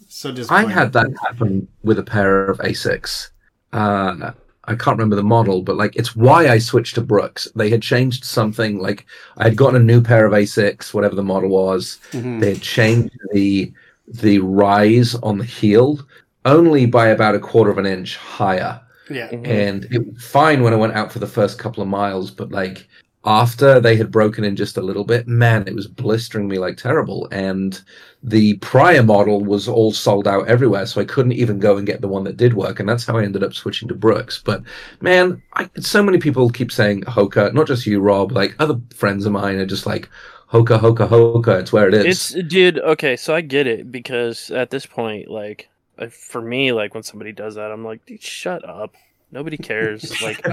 so 0.09 0.33
disappointing. 0.33 0.71
I 0.71 0.73
had 0.73 0.93
that 0.95 1.09
happen 1.27 1.69
with 1.83 1.99
a 1.99 2.03
pair 2.03 2.47
of 2.47 2.59
Asics. 2.59 3.31
Uh, 3.73 4.33
I 4.65 4.75
can't 4.75 4.97
remember 4.99 5.17
the 5.17 5.23
model, 5.23 5.63
but 5.63 5.77
like 5.77 5.97
it's 5.97 6.15
why 6.17 6.49
I 6.49 6.59
switched 6.59 6.95
to 6.97 7.01
Brooks. 7.03 7.49
They 7.55 7.71
had 7.71 7.83
changed 7.83 8.25
something. 8.25 8.79
Like 8.79 9.07
I 9.37 9.45
had 9.45 9.57
gotten 9.57 9.81
a 9.81 9.85
new 9.85 10.01
pair 10.01 10.27
of 10.27 10.33
Asics, 10.33 10.95
whatever 10.95 11.15
the 11.15 11.23
model 11.23 11.51
was. 11.51 11.99
Mhm. 12.13 12.41
They 12.41 12.55
had 12.55 12.63
changed 12.63 13.17
the 13.33 13.73
the 14.09 14.39
rise 14.41 15.15
on 15.17 15.39
the 15.39 15.45
heel 15.45 16.01
only 16.45 16.87
by 16.87 17.09
about 17.09 17.35
a 17.35 17.41
quarter 17.41 17.71
of 17.71 17.79
an 17.79 17.87
inch 17.87 18.17
higher. 18.17 18.81
yeah. 19.09 19.29
Mm-hmm. 19.29 19.47
and 19.47 19.85
it 19.91 20.07
was 20.07 20.25
fine 20.25 20.63
when 20.63 20.73
I 20.73 20.77
went 20.77 20.95
out 20.95 21.13
for 21.13 21.19
the 21.19 21.27
first 21.27 21.59
couple 21.59 21.83
of 21.83 21.89
miles, 21.89 22.31
but 22.31 22.53
like 22.53 22.89
after 23.25 23.81
they 23.81 23.97
had 23.97 24.11
broken 24.11 24.45
in 24.45 24.57
just 24.57 24.79
a 24.79 24.83
little 24.83 25.05
bit, 25.05 25.29
man, 25.29 25.65
it 25.67 25.75
was 25.75 25.87
blistering 25.87 26.49
me 26.49 26.59
like 26.59 26.79
terrible. 26.79 27.29
And 27.31 27.81
the 28.23 28.55
prior 28.59 29.03
model 29.03 29.45
was 29.45 29.69
all 29.69 29.93
sold 29.93 30.27
out 30.27 30.49
everywhere, 30.49 30.87
so 30.87 31.01
I 31.01 31.05
couldn't 31.05 31.33
even 31.33 31.59
go 31.59 31.77
and 31.77 31.87
get 31.87 32.01
the 32.01 32.09
one 32.09 32.25
that 32.25 32.39
did 32.39 32.55
work, 32.55 32.81
and 32.81 32.89
that's 32.89 33.05
how 33.05 33.19
I 33.19 33.25
ended 33.25 33.43
up 33.43 33.53
switching 33.53 33.89
to 33.89 33.95
Brooks. 33.95 34.41
But 34.43 34.63
man, 35.01 35.43
I, 35.55 35.69
so 35.79 36.03
many 36.03 36.19
people 36.19 36.49
keep 36.49 36.73
saying 36.73 37.03
Hoka, 37.03 37.53
not 37.53 37.67
just 37.67 37.87
you, 37.87 38.01
Rob, 38.01 38.33
like 38.33 38.55
other 38.59 38.81
friends 38.95 39.27
of 39.27 39.33
mine 39.33 39.59
are 39.59 39.67
just 39.67 39.87
like 39.87 40.09
Hoka, 40.51 40.81
Hoka, 40.81 41.07
Hoka. 41.07 41.61
It's 41.61 41.73
where 41.73 41.89
it 41.89 41.95
is. 41.95 42.35
It's 42.35 42.49
dude. 42.49 42.79
Okay, 42.79 43.17
so 43.17 43.35
I 43.35 43.43
get 43.43 43.67
it 43.67 43.93
because 43.93 44.51
at 44.51 44.71
this 44.71 44.87
point, 44.87 45.29
like 45.29 45.69
for 46.09 46.41
me, 46.41 46.73
like 46.73 46.95
when 46.95 47.03
somebody 47.03 47.33
does 47.33 47.57
that, 47.57 47.71
I'm 47.71 47.85
like, 47.85 48.05
dude, 48.07 48.23
shut 48.23 48.69
up. 48.69 48.95
Nobody 49.33 49.57
cares. 49.59 50.21
like 50.23 50.45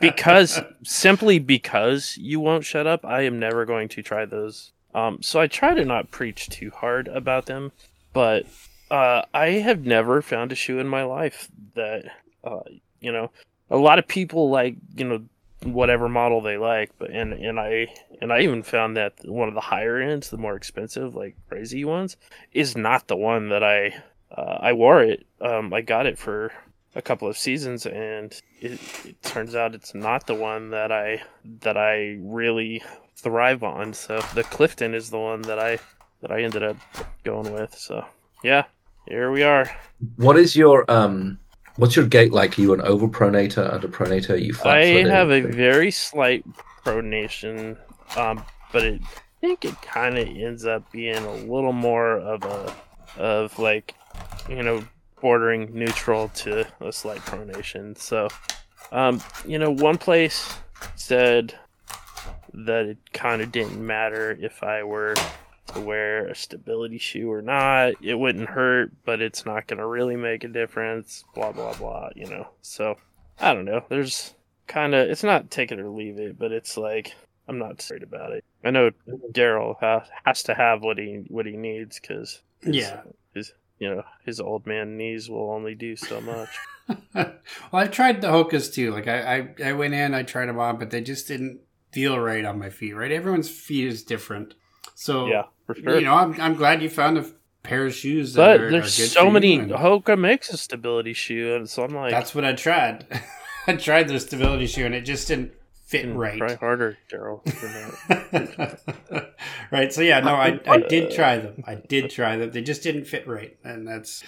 because 0.00 0.60
simply 0.82 1.38
because 1.38 2.16
you 2.18 2.40
won't 2.40 2.64
shut 2.64 2.86
up, 2.86 3.04
I 3.04 3.22
am 3.22 3.38
never 3.38 3.64
going 3.64 3.88
to 3.90 4.02
try 4.02 4.24
those. 4.24 4.72
Um, 4.94 5.22
so 5.22 5.40
I 5.40 5.48
try 5.48 5.74
to 5.74 5.84
not 5.84 6.10
preach 6.10 6.48
too 6.48 6.70
hard 6.70 7.08
about 7.08 7.46
them, 7.46 7.72
but 8.12 8.46
uh, 8.90 9.22
I 9.34 9.46
have 9.46 9.84
never 9.84 10.22
found 10.22 10.52
a 10.52 10.54
shoe 10.54 10.78
in 10.78 10.86
my 10.86 11.02
life 11.02 11.48
that 11.74 12.04
uh, 12.44 12.60
you 13.00 13.10
know 13.10 13.30
a 13.70 13.76
lot 13.76 13.98
of 13.98 14.06
people 14.06 14.50
like 14.50 14.76
you 14.96 15.04
know 15.04 15.24
whatever 15.64 16.08
model 16.08 16.40
they 16.40 16.56
like, 16.56 16.92
but 16.98 17.10
and 17.10 17.32
and 17.32 17.58
I 17.58 17.88
and 18.20 18.32
I 18.32 18.40
even 18.40 18.62
found 18.62 18.96
that 18.96 19.14
one 19.24 19.48
of 19.48 19.54
the 19.54 19.60
higher 19.60 19.98
ends, 19.98 20.30
the 20.30 20.36
more 20.36 20.54
expensive, 20.54 21.14
like 21.16 21.36
crazy 21.48 21.84
ones, 21.84 22.16
is 22.52 22.76
not 22.76 23.08
the 23.08 23.16
one 23.16 23.48
that 23.48 23.64
I 23.64 24.02
uh, 24.36 24.58
I 24.60 24.72
wore 24.72 25.02
it. 25.02 25.26
Um, 25.40 25.72
I 25.72 25.80
got 25.80 26.06
it 26.06 26.18
for 26.18 26.52
a 26.94 27.02
couple 27.02 27.28
of 27.28 27.36
seasons, 27.36 27.86
and 27.86 28.32
it, 28.60 28.80
it 29.04 29.22
turns 29.22 29.54
out 29.54 29.74
it's 29.74 29.94
not 29.94 30.26
the 30.26 30.34
one 30.34 30.70
that 30.70 30.92
I 30.92 31.22
that 31.62 31.76
I 31.76 32.18
really 32.20 32.82
thrive 33.16 33.62
on. 33.62 33.94
So 33.94 34.20
the 34.34 34.44
Clifton 34.44 34.94
is 34.94 35.10
the 35.10 35.18
one 35.18 35.42
that 35.42 35.58
I 35.58 35.78
that 36.20 36.30
I 36.30 36.42
ended 36.42 36.62
up 36.62 36.76
going 37.24 37.52
with. 37.52 37.74
So 37.74 38.04
yeah, 38.42 38.64
here 39.08 39.30
we 39.30 39.42
are. 39.42 39.70
What 40.16 40.36
is 40.36 40.56
your 40.56 40.90
um? 40.90 41.38
What's 41.76 41.96
your 41.96 42.06
gait 42.06 42.32
like? 42.32 42.56
Are 42.56 42.62
you 42.62 42.72
an 42.72 42.80
overpronator, 42.80 43.80
underpronator? 43.80 44.30
Are 44.30 44.36
you 44.36 44.52
flat 44.52 44.76
I 44.76 44.84
have 45.08 45.30
a 45.30 45.40
very 45.40 45.90
slight 45.90 46.44
pronation, 46.84 47.76
um, 48.16 48.44
but 48.72 48.84
it, 48.84 49.02
I 49.02 49.20
think 49.40 49.64
it 49.64 49.82
kind 49.82 50.16
of 50.16 50.28
ends 50.28 50.64
up 50.64 50.90
being 50.92 51.16
a 51.16 51.34
little 51.34 51.72
more 51.72 52.18
of 52.18 52.44
a 52.44 52.74
of 53.20 53.58
like 53.58 53.94
you 54.48 54.62
know 54.62 54.84
bordering 55.20 55.72
neutral 55.72 56.28
to 56.28 56.66
a 56.80 56.92
slight 56.92 57.20
pronation. 57.20 57.96
So, 57.96 58.28
um, 58.92 59.22
you 59.46 59.58
know, 59.58 59.70
one 59.70 59.96
place 59.98 60.54
said 60.96 61.54
that 62.52 62.86
it 62.86 62.98
kind 63.12 63.40
of 63.42 63.50
didn't 63.50 63.84
matter 63.84 64.36
if 64.40 64.62
I 64.62 64.82
were 64.82 65.14
to 65.68 65.80
wear 65.80 66.26
a 66.26 66.34
stability 66.34 66.98
shoe 66.98 67.32
or 67.32 67.40
not. 67.42 67.94
It 68.02 68.14
wouldn't 68.14 68.50
hurt, 68.50 68.92
but 69.04 69.20
it's 69.22 69.46
not 69.46 69.66
going 69.66 69.78
to 69.78 69.86
really 69.86 70.16
make 70.16 70.44
a 70.44 70.48
difference. 70.48 71.24
Blah 71.34 71.52
blah 71.52 71.74
blah. 71.74 72.10
You 72.14 72.26
know. 72.28 72.48
So 72.62 72.96
I 73.40 73.54
don't 73.54 73.64
know. 73.64 73.82
There's 73.88 74.34
kind 74.66 74.94
of 74.94 75.08
it's 75.08 75.24
not 75.24 75.50
take 75.50 75.72
it 75.72 75.80
or 75.80 75.88
leave 75.88 76.18
it, 76.18 76.38
but 76.38 76.52
it's 76.52 76.76
like 76.76 77.14
I'm 77.48 77.58
not 77.58 77.84
worried 77.90 78.02
about 78.02 78.32
it. 78.32 78.44
I 78.62 78.70
know 78.70 78.90
Darryl 79.32 79.76
ha- 79.80 80.06
has 80.24 80.42
to 80.44 80.54
have 80.54 80.82
what 80.82 80.98
he 80.98 81.24
what 81.28 81.46
he 81.46 81.56
needs 81.56 81.98
because 81.98 82.40
Yeah. 82.62 83.02
his 83.34 83.52
you 83.78 83.94
know 83.94 84.02
his 84.24 84.40
old 84.40 84.66
man 84.66 84.96
knees 84.96 85.28
will 85.28 85.50
only 85.50 85.74
do 85.74 85.96
so 85.96 86.20
much. 86.20 86.48
well, 87.14 87.32
I've 87.72 87.90
tried 87.90 88.20
the 88.20 88.28
Hokas 88.28 88.72
too. 88.72 88.92
Like 88.92 89.08
I, 89.08 89.36
I, 89.36 89.68
I 89.68 89.72
went 89.72 89.94
in, 89.94 90.14
I 90.14 90.22
tried 90.22 90.46
them 90.46 90.58
on, 90.58 90.78
but 90.78 90.90
they 90.90 91.00
just 91.00 91.28
didn't 91.28 91.60
feel 91.92 92.18
right 92.18 92.44
on 92.44 92.58
my 92.58 92.70
feet. 92.70 92.92
Right, 92.92 93.12
everyone's 93.12 93.50
feet 93.50 93.86
is 93.86 94.02
different. 94.02 94.54
So 94.94 95.26
yeah, 95.26 95.44
for 95.66 95.74
sure. 95.74 95.98
you 95.98 96.04
know, 96.04 96.14
I'm, 96.14 96.40
I'm 96.40 96.54
glad 96.54 96.82
you 96.82 96.90
found 96.90 97.18
a 97.18 97.26
pair 97.62 97.86
of 97.86 97.94
shoes 97.94 98.34
that 98.34 98.40
but 98.40 98.60
are, 98.60 98.70
there's 98.70 98.98
are 98.98 99.02
good 99.02 99.10
so 99.10 99.30
many. 99.30 99.56
And 99.56 99.70
Hoka 99.72 100.18
makes 100.18 100.52
a 100.52 100.56
stability 100.56 101.14
shoe, 101.14 101.54
and 101.56 101.68
so 101.68 101.82
I'm 101.82 101.94
like, 101.94 102.10
that's 102.10 102.34
what 102.34 102.44
I 102.44 102.52
tried. 102.52 103.06
I 103.66 103.74
tried 103.74 104.08
the 104.08 104.20
stability 104.20 104.66
shoe, 104.66 104.84
and 104.84 104.94
it 104.94 105.02
just 105.02 105.28
didn't 105.28 105.52
fit 105.94 106.04
"Hmm, 106.06 106.16
right. 106.16 106.38
Try 106.38 106.54
harder, 106.54 106.98
Darryl. 107.10 107.40
right. 109.70 109.92
So 109.92 110.00
yeah, 110.00 110.20
no, 110.20 110.34
I, 110.34 110.60
I 110.66 110.78
did 110.78 111.10
try 111.10 111.38
them. 111.38 111.62
I 111.66 111.76
did 111.76 112.10
try 112.10 112.36
them. 112.36 112.50
They 112.50 112.62
just 112.62 112.82
didn't 112.82 113.04
fit 113.04 113.26
right, 113.26 113.56
and 113.64 113.86
that's 113.86 114.22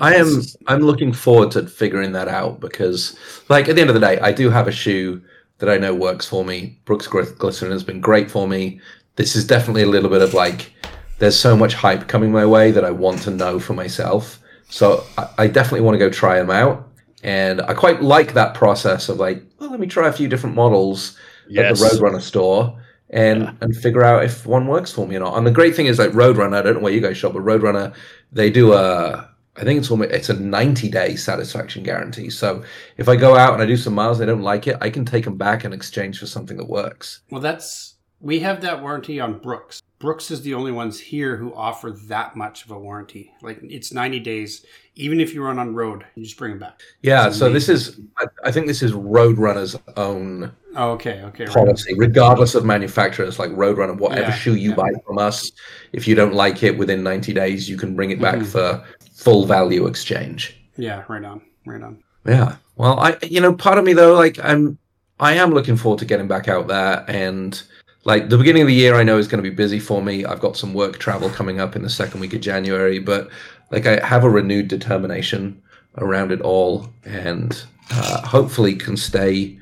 I 0.00 0.14
am 0.14 0.42
I'm 0.66 0.80
looking 0.80 1.12
forward 1.12 1.50
to 1.52 1.66
figuring 1.66 2.12
that 2.12 2.28
out 2.28 2.60
because 2.60 3.18
like 3.48 3.68
at 3.68 3.76
the 3.76 3.80
end 3.80 3.90
of 3.90 3.94
the 3.94 4.00
day 4.00 4.18
I 4.20 4.32
do 4.32 4.50
have 4.50 4.68
a 4.68 4.72
shoe 4.72 5.22
that 5.58 5.68
I 5.68 5.78
know 5.78 5.94
works 5.94 6.26
for 6.26 6.44
me. 6.44 6.78
Brooks 6.84 7.06
Gly- 7.06 7.36
Glycerin 7.38 7.72
has 7.72 7.84
been 7.84 8.00
great 8.00 8.30
for 8.30 8.48
me. 8.48 8.80
This 9.16 9.36
is 9.36 9.46
definitely 9.46 9.82
a 9.82 9.88
little 9.88 10.10
bit 10.10 10.22
of 10.22 10.34
like 10.34 10.72
there's 11.18 11.38
so 11.38 11.56
much 11.56 11.74
hype 11.74 12.08
coming 12.08 12.32
my 12.32 12.46
way 12.46 12.70
that 12.70 12.84
I 12.84 12.90
want 12.90 13.20
to 13.22 13.30
know 13.30 13.60
for 13.60 13.74
myself. 13.74 14.40
So 14.70 15.04
I, 15.18 15.28
I 15.38 15.46
definitely 15.48 15.82
want 15.82 15.94
to 15.94 15.98
go 15.98 16.08
try 16.10 16.38
them 16.38 16.50
out. 16.50 16.89
And 17.22 17.60
I 17.62 17.74
quite 17.74 18.02
like 18.02 18.34
that 18.34 18.54
process 18.54 19.08
of 19.08 19.18
like, 19.18 19.42
well, 19.58 19.70
let 19.70 19.80
me 19.80 19.86
try 19.86 20.08
a 20.08 20.12
few 20.12 20.28
different 20.28 20.56
models 20.56 21.16
Yes. 21.48 21.82
at 21.82 21.90
the 21.90 21.96
Roadrunner 21.98 22.20
store 22.20 22.80
and 23.10 23.42
Yeah. 23.42 23.52
and 23.60 23.76
figure 23.76 24.04
out 24.04 24.22
if 24.24 24.46
one 24.46 24.66
works 24.68 24.92
for 24.92 25.06
me 25.06 25.16
or 25.16 25.20
not. 25.20 25.36
And 25.36 25.44
the 25.46 25.50
great 25.50 25.74
thing 25.74 25.86
is 25.86 25.98
like 25.98 26.12
Roadrunner, 26.12 26.54
I 26.56 26.62
don't 26.62 26.74
know 26.74 26.80
where 26.80 26.92
you 26.92 27.00
guys 27.00 27.16
shop, 27.16 27.32
but 27.32 27.42
Roadrunner, 27.42 27.92
they 28.32 28.50
do 28.50 28.72
a 28.72 29.28
I 29.56 29.64
think 29.64 29.78
it's 29.80 29.90
almost 29.90 30.12
it's 30.12 30.28
a 30.28 30.34
90 30.34 30.88
day 30.88 31.16
satisfaction 31.16 31.82
guarantee. 31.82 32.30
So 32.30 32.62
if 32.98 33.08
I 33.08 33.16
go 33.16 33.36
out 33.36 33.52
and 33.52 33.62
I 33.62 33.66
do 33.66 33.76
some 33.76 33.94
miles 33.94 34.20
and 34.20 34.30
I 34.30 34.32
don't 34.32 34.42
like 34.44 34.68
it, 34.68 34.76
I 34.80 34.90
can 34.90 35.04
take 35.04 35.24
them 35.24 35.36
back 35.36 35.64
and 35.64 35.74
exchange 35.74 36.18
for 36.20 36.26
something 36.26 36.56
that 36.56 36.68
works. 36.68 37.20
well, 37.30 37.40
that's 37.40 37.96
we 38.20 38.40
have 38.40 38.60
that 38.60 38.80
warranty 38.82 39.18
on 39.18 39.38
Brooks. 39.38 39.82
Brooks 39.98 40.30
is 40.30 40.42
the 40.42 40.54
only 40.54 40.70
ones 40.72 41.00
here 41.00 41.36
who 41.36 41.52
offer 41.54 41.90
that 42.08 42.36
much 42.36 42.64
of 42.64 42.70
a 42.70 42.78
warranty. 42.78 43.32
Like 43.42 43.58
it's 43.62 43.92
90 43.92 44.20
days, 44.20 44.64
even 45.00 45.20
if 45.20 45.32
you 45.34 45.42
run 45.42 45.58
on 45.58 45.74
road, 45.74 46.04
you 46.14 46.22
just 46.24 46.36
bring 46.36 46.52
them 46.52 46.60
back. 46.60 46.80
Yeah, 47.02 47.30
so 47.30 47.50
this 47.50 47.68
is 47.68 48.00
I, 48.18 48.26
I 48.44 48.52
think 48.52 48.66
this 48.66 48.82
is 48.82 48.92
Roadrunner's 48.92 49.76
own 49.96 50.52
Oh, 50.76 50.90
okay, 50.92 51.22
okay. 51.22 51.44
right. 51.46 51.54
policy, 51.54 51.94
regardless 51.96 52.54
of 52.54 52.64
manufacturers 52.64 53.38
like 53.38 53.50
Roadrunner, 53.50 53.96
whatever 53.98 54.28
Yeah, 54.28 54.34
shoe 54.34 54.54
you 54.54 54.70
yeah. 54.70 54.76
buy 54.76 54.90
from 55.06 55.18
us, 55.18 55.50
if 55.92 56.06
you 56.06 56.14
don't 56.14 56.34
like 56.34 56.62
it 56.62 56.76
within 56.78 57.02
90 57.02 57.32
days, 57.32 57.68
you 57.68 57.76
can 57.76 57.96
bring 57.96 58.10
it 58.10 58.20
back 58.20 58.36
Mhm. 58.36 58.46
for 58.46 58.84
full 59.12 59.46
value 59.46 59.86
exchange. 59.86 60.56
Yeah, 60.76 61.02
right 61.08 61.24
on, 61.24 61.40
right 61.66 61.82
on. 61.82 61.98
Yeah. 62.26 62.56
Well, 62.76 63.00
I 63.00 63.16
you 63.22 63.40
know, 63.40 63.52
part 63.54 63.78
of 63.78 63.84
me 63.84 63.94
though, 63.94 64.14
like 64.14 64.38
I'm 64.44 64.78
I 65.18 65.32
am 65.34 65.50
looking 65.52 65.76
forward 65.76 65.98
to 66.00 66.04
getting 66.06 66.28
back 66.28 66.48
out 66.48 66.68
there 66.68 67.04
and 67.08 67.60
like 68.04 68.30
the 68.30 68.38
beginning 68.38 68.62
of 68.62 68.68
the 68.68 68.74
year, 68.74 68.94
I 68.94 69.02
know 69.02 69.18
is 69.18 69.28
going 69.28 69.42
to 69.44 69.50
be 69.50 69.54
busy 69.54 69.78
for 69.78 70.00
me. 70.02 70.24
I've 70.24 70.40
got 70.40 70.56
some 70.56 70.72
work 70.72 70.98
travel 70.98 71.28
coming 71.28 71.60
up 71.60 71.76
in 71.76 71.82
the 71.82 71.90
second 71.90 72.20
week 72.20 72.32
of 72.32 72.40
January, 72.40 72.98
but 72.98 73.28
like 73.70 73.86
I 73.86 74.04
have 74.04 74.24
a 74.24 74.30
renewed 74.30 74.68
determination 74.68 75.62
around 75.98 76.32
it 76.32 76.40
all, 76.40 76.88
and 77.04 77.62
uh, 77.90 78.26
hopefully 78.26 78.74
can 78.74 78.96
stay 78.96 79.58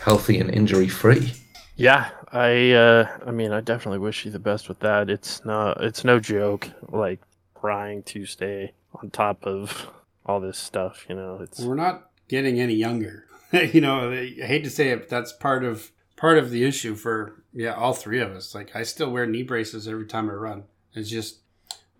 healthy 0.00 0.38
and 0.38 0.50
injury 0.50 0.88
free. 0.88 1.32
Yeah, 1.76 2.10
I 2.32 2.72
uh 2.72 3.18
I 3.26 3.30
mean 3.30 3.52
I 3.52 3.60
definitely 3.60 3.98
wish 3.98 4.24
you 4.24 4.30
the 4.30 4.38
best 4.38 4.68
with 4.68 4.80
that. 4.80 5.10
It's 5.10 5.44
not 5.44 5.82
it's 5.82 6.04
no 6.04 6.20
joke 6.20 6.68
like 6.88 7.20
trying 7.58 8.02
to 8.04 8.26
stay 8.26 8.72
on 8.94 9.10
top 9.10 9.46
of 9.46 9.90
all 10.26 10.40
this 10.40 10.58
stuff, 10.58 11.06
you 11.08 11.14
know. 11.14 11.38
It's 11.42 11.60
We're 11.60 11.74
not 11.74 12.10
getting 12.28 12.60
any 12.60 12.74
younger. 12.74 13.26
you 13.52 13.80
know, 13.80 14.10
I 14.10 14.26
hate 14.26 14.64
to 14.64 14.70
say 14.70 14.90
it, 14.90 15.00
but 15.00 15.08
that's 15.08 15.32
part 15.32 15.64
of 15.64 15.90
part 16.16 16.38
of 16.38 16.50
the 16.50 16.64
issue 16.64 16.94
for 16.94 17.42
yeah, 17.52 17.74
all 17.74 17.94
three 17.94 18.20
of 18.20 18.30
us. 18.30 18.54
Like 18.54 18.76
I 18.76 18.82
still 18.82 19.10
wear 19.10 19.26
knee 19.26 19.42
braces 19.42 19.88
every 19.88 20.06
time 20.06 20.30
I 20.30 20.34
run. 20.34 20.64
It's 20.94 21.10
just 21.10 21.38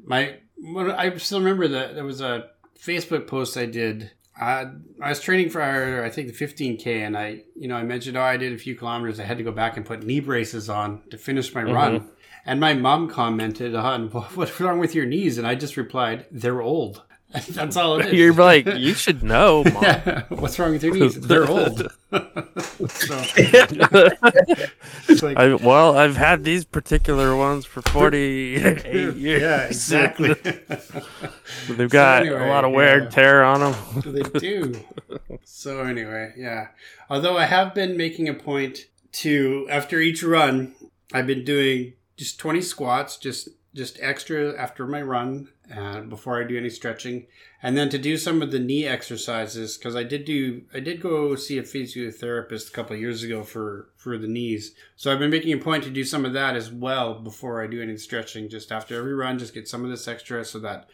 my 0.04 0.36
what 0.60 0.90
I 0.90 1.16
still 1.18 1.38
remember 1.38 1.68
that 1.68 1.94
there 1.94 2.04
was 2.04 2.20
a 2.20 2.50
Facebook 2.78 3.26
post 3.26 3.56
I 3.56 3.66
did. 3.66 4.10
I, 4.40 4.66
I 5.02 5.10
was 5.10 5.20
training 5.20 5.50
for 5.50 5.60
I 5.60 6.08
think 6.08 6.28
the 6.28 6.46
15k, 6.46 6.86
and 6.86 7.16
I 7.16 7.42
you 7.56 7.68
know 7.68 7.76
I 7.76 7.82
mentioned 7.82 8.16
oh 8.16 8.22
I 8.22 8.36
did 8.36 8.52
a 8.52 8.58
few 8.58 8.74
kilometers. 8.74 9.20
I 9.20 9.24
had 9.24 9.38
to 9.38 9.44
go 9.44 9.52
back 9.52 9.76
and 9.76 9.84
put 9.84 10.02
knee 10.02 10.20
braces 10.20 10.68
on 10.68 11.02
to 11.10 11.18
finish 11.18 11.54
my 11.54 11.62
mm-hmm. 11.62 11.72
run. 11.72 12.10
And 12.46 12.58
my 12.58 12.72
mom 12.72 13.08
commented 13.08 13.74
on 13.74 14.08
what's 14.34 14.58
wrong 14.60 14.78
with 14.78 14.94
your 14.94 15.06
knees, 15.06 15.38
and 15.38 15.46
I 15.46 15.54
just 15.54 15.76
replied 15.76 16.26
they're 16.30 16.62
old. 16.62 17.02
That's 17.50 17.76
all 17.76 18.00
it 18.00 18.06
is. 18.06 18.12
you're 18.14 18.34
like 18.34 18.66
you 18.66 18.92
should 18.94 19.22
know, 19.22 19.62
mom. 19.72 19.82
Yeah. 19.82 20.24
What's 20.30 20.58
wrong 20.58 20.72
with 20.72 20.82
your 20.82 20.94
knees? 20.94 21.20
They're 21.20 21.48
old. 21.48 21.78
so, 22.88 23.16
like, 25.22 25.36
I, 25.36 25.54
well, 25.54 25.96
I've 25.96 26.16
had 26.16 26.42
these 26.42 26.64
particular 26.64 27.36
ones 27.36 27.66
for 27.66 27.82
48 27.82 28.84
years. 28.84 29.16
yeah, 29.16 29.60
exactly. 29.66 30.34
They've 31.68 31.88
got 31.88 32.22
anyway, 32.22 32.48
a 32.48 32.48
lot 32.48 32.64
of 32.64 32.72
wear 32.72 32.96
yeah. 32.98 33.04
and 33.04 33.12
tear 33.12 33.44
on 33.44 33.60
them. 33.60 33.74
they 34.12 34.22
do. 34.40 34.84
So 35.44 35.82
anyway, 35.82 36.32
yeah. 36.36 36.68
Although 37.08 37.36
I 37.36 37.44
have 37.44 37.74
been 37.74 37.96
making 37.96 38.28
a 38.28 38.34
point 38.34 38.86
to 39.12 39.68
after 39.70 40.00
each 40.00 40.24
run, 40.24 40.74
I've 41.12 41.28
been 41.28 41.44
doing 41.44 41.92
just 42.16 42.40
20 42.40 42.60
squats, 42.60 43.16
just 43.18 43.50
just 43.72 43.98
extra 44.00 44.58
after 44.60 44.84
my 44.84 45.00
run 45.00 45.48
uh, 45.74 46.00
before 46.00 46.40
I 46.40 46.46
do 46.46 46.58
any 46.58 46.70
stretching, 46.70 47.26
and 47.62 47.76
then 47.76 47.88
to 47.90 47.98
do 47.98 48.16
some 48.16 48.42
of 48.42 48.50
the 48.50 48.58
knee 48.58 48.86
exercises 48.86 49.76
because 49.76 49.94
I 49.94 50.02
did 50.02 50.24
do 50.24 50.62
I 50.74 50.80
did 50.80 51.00
go 51.00 51.34
see 51.36 51.58
a 51.58 51.62
physiotherapist 51.62 52.68
a 52.68 52.72
couple 52.72 52.94
of 52.94 53.00
years 53.00 53.22
ago 53.22 53.42
for 53.42 53.90
for 53.96 54.18
the 54.18 54.28
knees. 54.28 54.74
So 54.96 55.12
I've 55.12 55.18
been 55.18 55.30
making 55.30 55.52
a 55.52 55.58
point 55.58 55.84
to 55.84 55.90
do 55.90 56.04
some 56.04 56.24
of 56.24 56.32
that 56.32 56.56
as 56.56 56.70
well 56.70 57.14
before 57.14 57.62
I 57.62 57.66
do 57.66 57.82
any 57.82 57.96
stretching. 57.96 58.48
Just 58.48 58.72
after 58.72 58.98
every 58.98 59.14
run, 59.14 59.38
just 59.38 59.54
get 59.54 59.68
some 59.68 59.84
of 59.84 59.90
this 59.90 60.08
extra 60.08 60.44
so 60.44 60.58
that 60.60 60.88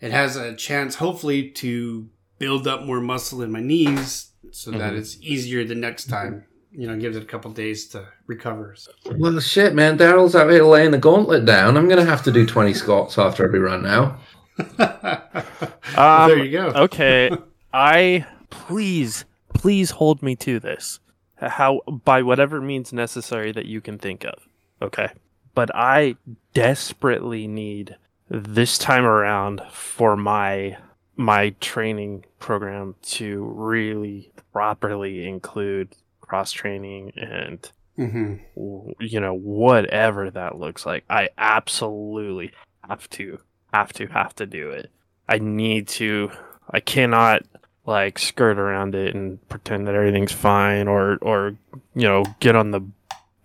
it 0.00 0.12
has 0.12 0.36
a 0.36 0.54
chance, 0.54 0.96
hopefully, 0.96 1.50
to 1.50 2.08
build 2.38 2.66
up 2.66 2.84
more 2.84 3.00
muscle 3.00 3.42
in 3.42 3.52
my 3.52 3.60
knees 3.60 4.32
so 4.50 4.70
that 4.70 4.94
it's 4.94 5.18
easier 5.20 5.64
the 5.64 5.74
next 5.74 6.06
time. 6.06 6.46
You 6.72 6.86
know, 6.86 6.96
gives 6.96 7.16
it 7.16 7.22
a 7.22 7.26
couple 7.26 7.50
days 7.50 7.88
to 7.88 8.06
recover. 8.26 8.74
So. 8.76 8.92
Well, 9.16 9.40
shit, 9.40 9.74
man, 9.74 9.98
Darryl's 9.98 10.36
out 10.36 10.50
here 10.50 10.64
laying 10.64 10.92
the 10.92 10.98
gauntlet 10.98 11.44
down. 11.44 11.76
I'm 11.76 11.88
gonna 11.88 12.04
have 12.04 12.22
to 12.24 12.32
do 12.32 12.46
20 12.46 12.74
squats 12.74 13.18
after 13.18 13.44
every 13.44 13.58
run 13.58 13.82
now. 13.82 14.18
Um, 15.96 16.30
there 16.30 16.44
you 16.44 16.52
go. 16.52 16.66
okay, 16.84 17.30
I 17.72 18.24
please, 18.48 19.24
please 19.54 19.90
hold 19.90 20.22
me 20.22 20.36
to 20.36 20.60
this. 20.60 21.00
How 21.36 21.80
by 21.88 22.22
whatever 22.22 22.60
means 22.60 22.92
necessary 22.92 23.50
that 23.52 23.66
you 23.66 23.80
can 23.80 23.98
think 23.98 24.24
of. 24.24 24.46
Okay, 24.80 25.08
but 25.54 25.74
I 25.74 26.16
desperately 26.54 27.46
need 27.48 27.96
this 28.28 28.78
time 28.78 29.04
around 29.04 29.62
for 29.72 30.16
my 30.16 30.76
my 31.16 31.50
training 31.60 32.24
program 32.38 32.94
to 33.02 33.44
really 33.44 34.32
properly 34.52 35.26
include 35.26 35.94
cross 36.30 36.52
training 36.52 37.12
and 37.16 37.72
hmm 37.96 38.36
w- 38.54 38.94
you 39.00 39.18
know 39.18 39.34
whatever 39.34 40.30
that 40.30 40.56
looks 40.56 40.86
like 40.86 41.02
i 41.10 41.28
absolutely 41.36 42.52
have 42.88 43.10
to 43.10 43.38
have 43.74 43.92
to 43.92 44.06
have 44.06 44.34
to 44.34 44.46
do 44.46 44.70
it. 44.70 44.90
I 45.28 45.38
need 45.38 45.88
to 45.88 46.30
i 46.70 46.78
cannot 46.80 47.42
like 47.84 48.16
skirt 48.18 48.58
around 48.58 48.94
it 48.94 49.14
and 49.14 49.46
pretend 49.48 49.88
that 49.88 49.94
everything's 49.96 50.32
fine 50.32 50.86
or 50.86 51.18
or 51.20 51.56
you 51.94 52.06
know 52.08 52.22
get 52.38 52.54
on 52.54 52.70
the 52.70 52.80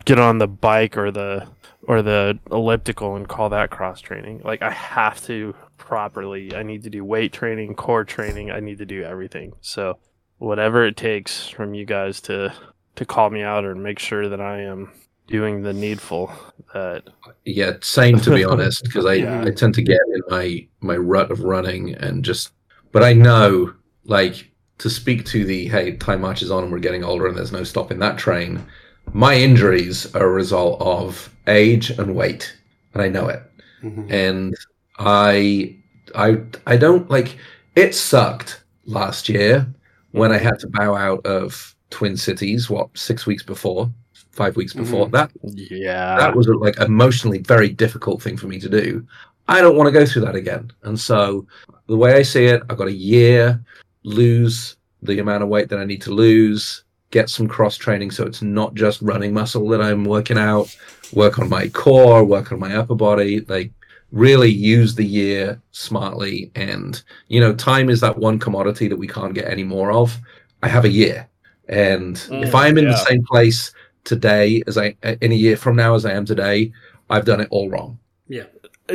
get 0.05 0.19
on 0.19 0.37
the 0.37 0.47
bike 0.47 0.95
or 0.95 1.09
the 1.11 1.47
or 1.87 2.03
the 2.03 2.37
elliptical 2.51 3.15
and 3.15 3.27
call 3.27 3.49
that 3.49 3.71
cross 3.71 3.99
training. 4.01 4.41
Like 4.43 4.61
i 4.61 4.69
have 4.71 5.23
to 5.25 5.55
properly 5.77 6.55
i 6.55 6.61
need 6.63 6.83
to 6.83 6.89
do 6.89 7.03
weight 7.03 7.33
training 7.33 7.75
core 7.75 8.03
training 8.03 8.51
i 8.51 8.59
need 8.59 8.77
to 8.77 8.85
do 8.85 9.01
everything. 9.03 9.53
So 9.61 9.97
whatever 10.37 10.85
it 10.85 10.97
takes 10.97 11.47
from 11.47 11.73
you 11.73 11.85
guys 11.85 12.21
to 12.21 12.53
to 12.95 13.05
call 13.05 13.29
me 13.29 13.41
out 13.41 13.65
or 13.65 13.75
make 13.75 13.99
sure 13.99 14.29
that 14.29 14.41
I 14.41 14.61
am 14.61 14.91
doing 15.27 15.63
the 15.63 15.73
needful. 15.73 16.31
That 16.73 17.03
Yeah, 17.45 17.73
same 17.81 18.19
to 18.21 18.31
be 18.31 18.43
honest, 18.45 18.83
because 18.83 19.05
I, 19.05 19.13
Yeah. 19.13 19.41
I 19.45 19.51
tend 19.51 19.73
to 19.75 19.81
get 19.81 19.99
in 20.13 20.21
my 20.29 20.67
my 20.81 20.97
rut 20.97 21.31
of 21.31 21.41
running 21.41 21.95
and 21.95 22.23
just. 22.23 22.51
But 22.91 23.03
I 23.03 23.13
know, 23.13 23.73
like, 24.05 24.51
to 24.79 24.89
speak 24.89 25.25
to 25.25 25.45
the 25.45 25.67
hey, 25.67 25.97
time 25.97 26.21
marches 26.21 26.51
on 26.51 26.63
and 26.63 26.71
we're 26.71 26.79
getting 26.79 27.03
older 27.03 27.27
and 27.27 27.37
there's 27.37 27.51
no 27.51 27.63
stopping 27.63 27.99
that 27.99 28.17
train. 28.17 28.65
My 29.13 29.35
injuries 29.35 30.13
are 30.15 30.25
a 30.25 30.31
result 30.31 30.81
of 30.81 31.29
age 31.47 31.89
and 31.91 32.15
weight, 32.15 32.55
and 32.93 33.01
I 33.03 33.09
know 33.09 33.27
it. 33.27 33.41
hmm 33.81 34.09
and 34.09 34.55
I 34.99 35.77
I 36.15 36.37
I 36.67 36.77
don't 36.77 37.09
like 37.09 37.37
it 37.75 37.95
sucked 37.95 38.63
last 38.85 39.29
year 39.29 39.67
when 40.11 40.31
I 40.31 40.37
had 40.37 40.59
to 40.59 40.67
bow 40.69 40.95
out 40.95 41.25
of 41.25 41.74
Twin 41.89 42.17
Cities 42.17 42.69
what 42.69 42.89
six 42.97 43.25
weeks 43.25 43.43
before 43.43 43.91
five 44.35 44.55
weeks 44.55 44.73
mm-hmm. 44.73 44.83
before? 44.83 45.09
That 45.09 45.31
yeah, 45.43 46.17
that 46.17 46.35
was 46.35 46.47
a, 46.47 46.53
like 46.53 46.77
emotionally 46.79 47.39
very 47.39 47.69
difficult 47.69 48.21
thing 48.21 48.37
for 48.37 48.47
me 48.47 48.59
to 48.59 48.69
do. 48.69 49.05
I 49.47 49.61
don't 49.61 49.77
want 49.77 49.87
to 49.87 49.91
go 49.91 50.05
through 50.05 50.23
that 50.23 50.35
again. 50.35 50.71
And 50.83 50.99
so 50.99 51.47
the 51.87 51.97
way 51.97 52.15
I 52.15 52.21
see 52.21 52.45
it 52.45 52.61
I've 52.69 52.77
got 52.77 52.87
a 52.87 52.93
year 52.93 53.63
lose 54.03 54.77
the 55.01 55.19
amount 55.19 55.43
of 55.43 55.49
weight 55.49 55.69
that 55.69 55.79
I 55.79 55.85
need 55.85 56.01
to 56.03 56.11
lose 56.11 56.83
get 57.11 57.29
some 57.29 57.47
cross 57.47 57.77
training 57.77 58.11
so 58.11 58.25
it's 58.25 58.41
not 58.41 58.73
just 58.73 59.01
running 59.01 59.33
muscle 59.33 59.67
that 59.69 59.81
I'm 59.81 60.03
working 60.03 60.37
out 60.37 60.75
work 61.13 61.39
on 61.39 61.47
my 61.47 61.69
core 61.69 62.23
work 62.23 62.51
on 62.51 62.59
my 62.59 62.75
upper 62.75 62.95
body 62.95 63.41
like 63.41 63.71
really 64.11 64.49
use 64.49 64.95
the 64.95 65.05
year 65.05 65.61
smartly. 65.71 66.51
And 66.55 67.01
you 67.27 67.39
know 67.39 67.53
time 67.53 67.89
is 67.89 68.01
that 68.01 68.17
one 68.17 68.39
commodity 68.39 68.87
that 68.87 68.97
we 68.97 69.07
can't 69.07 69.33
get 69.33 69.49
any 69.49 69.63
more 69.63 69.91
of. 69.91 70.19
I 70.63 70.67
have 70.67 70.85
a 70.85 70.89
year 70.89 71.29
and 71.69 72.15
if 72.41 72.51
Mm, 72.51 72.55
i'm 72.55 72.77
in 72.77 72.87
the 72.87 72.97
same 72.97 73.23
place 73.25 73.73
today 74.03 74.61
as 74.67 74.77
i 74.77 74.95
in 75.21 75.31
a 75.31 75.35
year 75.35 75.57
from 75.57 75.75
now 75.75 75.95
as 75.95 76.05
i 76.05 76.11
am 76.11 76.25
today 76.25 76.71
i've 77.09 77.25
done 77.25 77.41
it 77.41 77.47
all 77.51 77.69
wrong 77.69 77.97
Yeah. 78.27 78.45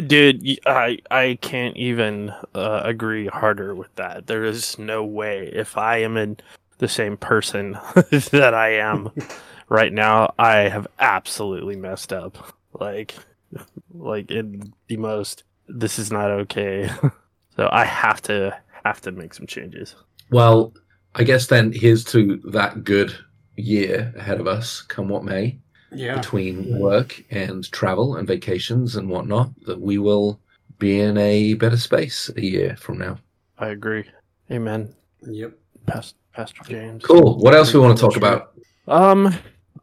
dude, 0.07 0.45
I 0.67 0.99
I 1.11 1.39
can't 1.41 1.77
even 1.77 2.31
uh, 2.55 2.83
agree 2.85 3.27
harder 3.27 3.75
with 3.75 3.93
that. 3.97 4.27
There 4.27 4.45
is 4.45 4.79
no 4.79 5.05
way 5.05 5.51
if 5.53 5.77
I 5.77 5.99
am 5.99 6.17
in 6.17 6.37
the 6.79 6.89
same 6.89 7.17
person 7.17 7.73
that 8.31 8.55
I 8.55 8.75
am 8.75 9.11
right 9.69 9.93
now, 9.93 10.33
I 10.39 10.69
have 10.69 10.87
absolutely 11.01 11.77
messed 11.77 12.13
up. 12.13 12.55
Like, 12.73 13.15
like 13.93 14.31
in 14.31 14.73
the 14.89 14.97
most. 14.97 15.43
This 15.69 15.99
is 15.99 16.11
not 16.13 16.31
okay. 16.31 16.89
so 17.57 17.69
I 17.73 17.85
have 17.85 18.21
to 18.23 18.57
have 18.85 19.01
to 19.03 19.13
make 19.13 19.35
some 19.35 19.47
changes. 19.47 19.95
well 20.31 20.73
i 21.15 21.23
guess 21.25 21.47
then 21.47 21.73
here's 21.73 22.05
to 22.05 22.37
that 22.53 22.85
good 22.85 23.15
year 23.57 24.13
ahead 24.17 24.41
of 24.41 24.47
us 24.47 24.83
come 24.83 25.09
what 25.09 25.25
may 25.25 25.59
Yeah. 25.93 26.17
between 26.17 26.79
work 26.79 27.23
and 27.31 27.71
travel 27.73 28.17
and 28.17 28.27
vacations 28.29 28.97
and 28.97 29.09
whatnot 29.09 29.51
that 29.67 29.81
we 29.81 29.99
will 29.99 30.41
be 30.79 31.01
in 31.01 31.19
a 31.19 31.55
better 31.55 31.77
space 31.77 32.31
a 32.37 32.41
year 32.41 32.77
from 32.77 32.99
now 32.99 33.19
I 33.59 33.69
agree. 33.69 34.05
Amen. 34.51 34.95
Yep. 35.27 35.53
Pastor, 35.85 36.17
Pastor 36.33 36.63
James. 36.65 37.05
Cool. 37.05 37.37
What 37.41 37.55
else 37.55 37.75
we 37.75 37.81
want 37.81 37.99
to 37.99 38.01
talk 38.03 38.17
about? 38.17 38.53
Um, 38.89 39.35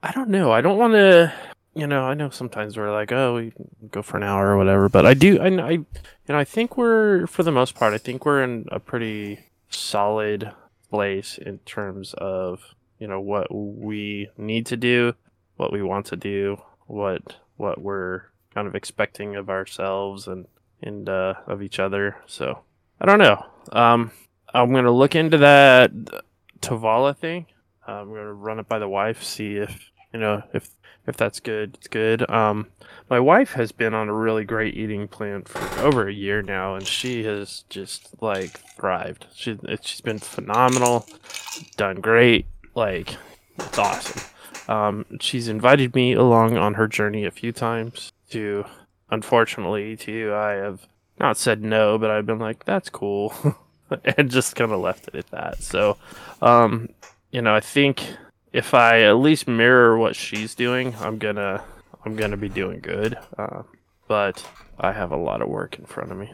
I 0.02 0.12
don't 0.12 0.30
know. 0.30 0.52
I 0.52 0.62
don't 0.62 0.80
want 0.80 0.94
to. 0.94 1.32
You 1.76 1.86
know, 1.86 2.02
I 2.06 2.16
know 2.16 2.32
sometimes 2.32 2.76
we're 2.76 2.92
like, 2.92 3.12
oh, 3.12 3.36
we 3.36 3.54
go 3.92 4.02
for 4.02 4.18
an 4.18 4.24
hour 4.24 4.48
or 4.48 4.58
whatever, 4.58 4.90
but 4.90 5.06
I 5.06 5.14
do. 5.14 5.40
I, 5.40 5.46
I, 5.46 5.70
you 5.74 5.86
know, 6.30 6.40
I 6.40 6.44
think 6.44 6.76
we're 6.76 7.28
for 7.28 7.44
the 7.44 7.52
most 7.52 7.76
part. 7.76 7.94
I 7.94 8.00
think 8.00 8.26
we're 8.26 8.42
in 8.42 8.66
a 8.72 8.80
pretty 8.80 9.42
solid 9.70 10.52
place 10.90 11.38
in 11.38 11.60
terms 11.60 12.14
of 12.18 12.76
you 13.00 13.08
know 13.08 13.20
what 13.20 13.54
we 13.54 14.30
need 14.38 14.66
to 14.68 14.78
do, 14.78 15.14
what 15.56 15.72
we 15.72 15.82
want 15.82 16.08
to 16.08 16.16
do, 16.16 16.62
what 16.86 17.38
what 17.58 17.82
we're 17.82 18.24
kind 18.54 18.68
of 18.68 18.76
expecting 18.76 19.36
of 19.36 19.50
ourselves 19.50 20.28
and 20.28 20.46
and 20.82 21.10
uh, 21.10 21.36
of 21.46 21.62
each 21.62 21.80
other. 21.80 22.18
So 22.26 22.60
I 23.00 23.06
don't 23.06 23.20
know. 23.20 23.46
Um, 23.72 24.12
I'm 24.54 24.74
gonna 24.74 24.92
look 24.92 25.16
into 25.16 25.38
that 25.40 25.92
Tovala 26.62 27.16
thing. 27.16 27.48
I'm 27.86 28.10
gonna 28.10 28.34
run 28.34 28.60
it 28.60 28.68
by 28.68 28.80
the 28.80 28.90
wife, 28.90 29.24
see 29.24 29.58
if 29.58 29.92
you 30.14 30.20
know, 30.20 30.44
if 30.54 30.70
if 31.06 31.18
that's 31.18 31.40
good, 31.40 31.76
it's 31.76 31.88
good. 31.88 32.30
Um, 32.30 32.68
my 33.10 33.20
wife 33.20 33.54
has 33.54 33.72
been 33.72 33.94
on 33.94 34.10
a 34.10 34.14
really 34.14 34.44
great 34.44 34.76
eating 34.76 35.08
plan 35.08 35.44
for 35.44 35.82
over 35.82 36.08
a 36.08 36.14
year 36.14 36.42
now, 36.42 36.76
and 36.76 36.86
she 36.86 37.24
has 37.24 37.64
just 37.70 38.22
like 38.22 38.60
thrived. 38.76 39.28
She 39.34 39.58
she's 39.82 40.02
been 40.02 40.20
phenomenal, 40.20 41.06
done 41.78 42.02
great. 42.02 42.46
Like 42.76 43.16
it's 43.58 43.78
awesome. 43.78 44.22
Um, 44.68 45.06
she's 45.22 45.48
invited 45.48 45.96
me 45.96 46.14
along 46.14 46.58
on 46.58 46.74
her 46.74 46.88
journey 46.88 47.26
a 47.26 47.32
few 47.32 47.52
times. 47.52 48.12
To 48.32 48.66
unfortunately, 49.10 49.96
to 49.98 50.34
I 50.34 50.52
have 50.54 50.88
not 51.20 51.38
said 51.38 51.64
no, 51.64 51.98
but 51.98 52.12
I've 52.12 52.26
been 52.26 52.40
like, 52.40 52.66
that's 52.66 52.90
cool, 52.90 53.34
and 54.18 54.30
just 54.30 54.56
kind 54.56 54.72
of 54.72 54.82
left 54.82 55.08
it 55.08 55.16
at 55.16 55.32
that. 55.32 55.64
So, 55.64 55.98
um, 56.42 56.90
you 57.32 57.42
know, 57.42 57.56
I 57.56 57.62
think 57.62 58.04
if 58.52 58.74
I 58.74 59.02
at 59.02 59.14
least 59.14 59.48
mirror 59.48 59.98
what 59.98 60.16
she's 60.16 60.56
doing, 60.56 60.96
I'm 61.00 61.18
gonna 61.18 61.64
I'm 62.06 62.16
gonna 62.16 62.38
be 62.38 62.50
doing 62.50 62.80
good. 62.80 63.18
Uh, 63.38 63.64
but 64.08 64.46
I 64.80 64.92
have 64.92 65.12
a 65.12 65.18
lot 65.18 65.42
of 65.42 65.50
work 65.50 65.78
in 65.78 65.86
front 65.86 66.12
of 66.12 66.18
me. 66.18 66.34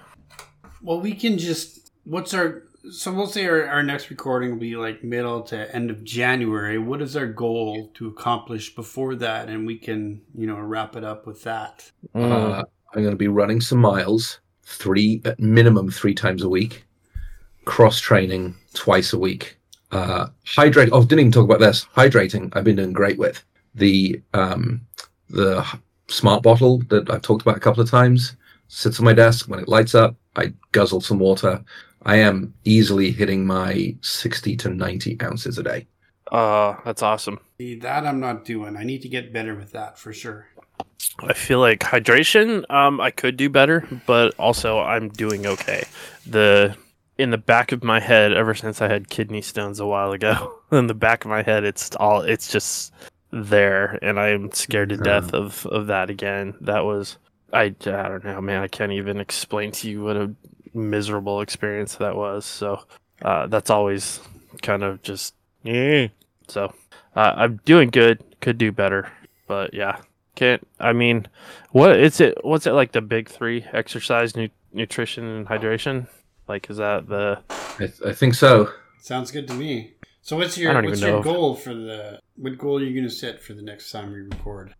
Well, 0.82 1.00
we 1.00 1.14
can 1.14 1.38
just 1.38 1.92
what's 2.04 2.34
our 2.34 2.64
so 2.92 3.14
we'll 3.14 3.28
say 3.28 3.46
our, 3.46 3.66
our 3.66 3.84
next 3.84 4.10
recording 4.10 4.52
will 4.52 4.60
be 4.60 4.76
like 4.76 5.04
middle 5.04 5.42
to 5.44 5.74
end 5.74 5.90
of 5.90 6.04
January. 6.04 6.78
What 6.78 7.02
is 7.02 7.16
our 7.16 7.28
goal 7.28 7.90
to 7.94 8.08
accomplish 8.08 8.76
before 8.76 9.16
that, 9.16 9.48
and 9.48 9.66
we 9.66 9.78
can 9.78 10.22
you 10.36 10.48
know 10.48 10.60
wrap 10.60 10.96
it 10.96 11.04
up 11.04 11.26
with 11.26 11.44
that. 11.44 11.92
Uh, 12.14 12.64
I'm 12.94 13.02
going 13.02 13.12
to 13.12 13.16
be 13.16 13.30
running 13.30 13.62
some 13.62 13.80
miles, 13.80 14.40
three 14.64 15.22
at 15.26 15.40
minimum 15.40 15.90
three 15.90 16.14
times 16.14 16.44
a 16.44 16.50
week, 16.50 16.86
cross 17.66 18.00
training 18.00 18.56
twice 18.74 19.14
a 19.14 19.20
week. 19.20 19.58
Uh, 19.92 20.28
hydrate. 20.46 20.90
Oh, 20.92 21.04
didn't 21.04 21.20
even 21.20 21.32
talk 21.32 21.46
about 21.46 21.60
this. 21.60 21.86
Hydrating. 21.96 22.52
I've 22.54 22.64
been 22.64 22.76
doing 22.76 22.94
great 22.94 23.18
with 23.18 23.44
the 23.76 24.22
um, 24.34 24.82
the 25.34 25.66
smart 26.08 26.44
bottle 26.44 26.80
that 26.90 27.10
I've 27.10 27.22
talked 27.22 27.42
about 27.42 27.58
a 27.58 27.62
couple 27.62 27.82
of 27.82 27.90
times. 27.90 28.36
Sits 28.68 29.00
on 29.00 29.06
my 29.06 29.14
desk. 29.14 29.48
When 29.48 29.60
it 29.60 29.68
lights 29.68 29.94
up, 29.94 30.16
I 30.36 30.54
guzzle 30.72 31.02
some 31.02 31.20
water. 31.20 31.64
I 32.06 32.18
am 32.18 32.54
easily 32.64 33.12
hitting 33.12 33.46
my 33.46 33.96
60 34.02 34.56
to 34.58 34.70
90 34.70 35.18
ounces 35.22 35.58
a 35.58 35.64
day. 35.64 35.88
Uh, 36.32 36.76
that's 36.84 37.04
awesome. 37.04 37.40
See, 37.60 37.76
that 37.80 38.06
I'm 38.06 38.20
not 38.20 38.46
doing. 38.46 38.76
I 38.76 38.84
need 38.84 39.02
to 39.04 39.10
get 39.10 39.34
better 39.34 39.56
with 39.56 39.72
that 39.74 39.98
for 40.00 40.14
sure. 40.14 40.48
I 41.20 41.34
feel 41.34 41.60
like 41.60 41.80
hydration, 41.82 42.70
um, 42.72 43.00
I 43.00 43.12
could 43.12 43.38
do 43.38 43.50
better, 43.50 43.88
but 44.08 44.34
also 44.40 44.80
I'm 44.80 45.10
doing 45.10 45.46
okay. 45.46 45.84
The 46.26 46.76
in 47.18 47.30
the 47.30 47.38
back 47.38 47.72
of 47.72 47.84
my 47.84 48.00
head, 48.00 48.34
ever 48.34 48.56
since 48.56 48.82
I 48.82 48.88
had 48.88 49.10
kidney 49.10 49.42
stones 49.42 49.80
a 49.80 49.86
while 49.86 50.12
ago, 50.12 50.56
in 50.72 50.88
the 50.88 50.96
back 50.96 51.26
of 51.26 51.30
my 51.30 51.44
head, 51.44 51.64
it's 51.64 51.96
all 51.98 52.22
it's 52.22 52.52
just 52.52 52.94
there, 53.34 53.98
and 54.02 54.20
I'm 54.20 54.52
scared 54.52 54.90
to 54.90 54.98
death 54.98 55.34
of 55.34 55.66
of 55.66 55.88
that 55.88 56.10
again. 56.10 56.54
That 56.62 56.86
was 56.86 57.18
I 57.52 57.64
I 57.64 57.72
don't 57.74 58.24
know, 58.24 58.40
man. 58.42 58.62
I 58.62 58.68
can't 58.68 58.92
even 58.92 59.20
explain 59.20 59.72
to 59.74 59.90
you 59.90 60.04
what 60.04 60.16
a 60.16 60.32
miserable 60.74 61.42
experience 61.42 61.96
that 61.96 62.16
was. 62.16 62.46
So 62.46 62.86
uh, 63.22 63.48
that's 63.48 63.70
always 63.70 64.20
kind 64.62 64.84
of 64.84 65.02
just 65.02 65.34
yeah. 65.64 66.08
So 66.48 66.74
uh, 67.16 67.34
I'm 67.36 67.60
doing 67.66 67.90
good. 67.90 68.24
Could 68.40 68.58
do 68.58 68.72
better, 68.72 69.12
but 69.48 69.74
yeah, 69.74 69.98
can't. 70.36 70.66
I 70.80 70.94
mean, 70.94 71.28
what 71.72 71.98
is 72.00 72.20
it? 72.20 72.44
What's 72.44 72.68
it 72.68 72.74
like? 72.74 72.92
The 72.92 73.02
big 73.02 73.30
three: 73.30 73.66
exercise, 73.72 74.36
nu- 74.36 74.50
nutrition, 74.74 75.24
and 75.26 75.48
hydration. 75.48 76.08
Like, 76.48 76.70
is 76.70 76.78
that 76.78 77.08
the? 77.08 77.40
I, 77.50 77.88
th- 77.88 78.02
I 78.06 78.14
think 78.14 78.36
so. 78.36 78.70
Sounds 79.02 79.32
good 79.32 79.48
to 79.48 79.54
me. 79.54 79.94
So 80.22 80.38
what's 80.38 80.58
your 80.58 80.74
what's 80.82 81.02
your 81.02 81.12
know 81.12 81.18
if- 81.20 81.24
goal 81.24 81.56
for 81.56 81.74
the 81.74 82.20
what 82.36 82.58
goal 82.58 82.80
are 82.80 82.84
you 82.84 82.94
going 82.94 83.08
to 83.08 83.14
set 83.14 83.42
for 83.42 83.54
the 83.54 83.62
next 83.62 83.92
time 83.92 84.12
we 84.12 84.22
record? 84.22 84.74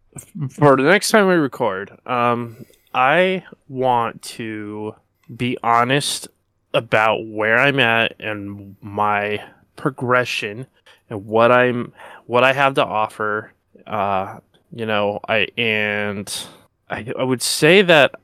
for 0.50 0.76
the 0.76 0.84
next 0.84 1.10
time 1.10 1.28
we 1.28 1.34
record, 1.34 1.92
um, 2.06 2.66
I 2.94 3.44
want 3.68 4.22
to 4.24 4.96
be 5.36 5.58
honest 5.64 6.28
about 6.74 7.26
where 7.26 7.58
I'm 7.58 7.80
at 7.80 8.16
and 8.20 8.76
my 8.82 9.44
progression 9.76 10.68
and 11.10 11.26
what 11.26 11.52
I'm 11.52 11.94
what 12.26 12.44
I 12.44 12.54
have 12.54 12.76
to 12.76 12.86
offer. 12.86 13.54
Uh, 13.86 14.40
you 14.72 14.86
know, 14.86 15.20
I 15.28 15.48
and 15.58 16.32
I, 16.90 17.12
I 17.18 17.24
would 17.24 17.42
say 17.42 17.82
that 17.84 18.16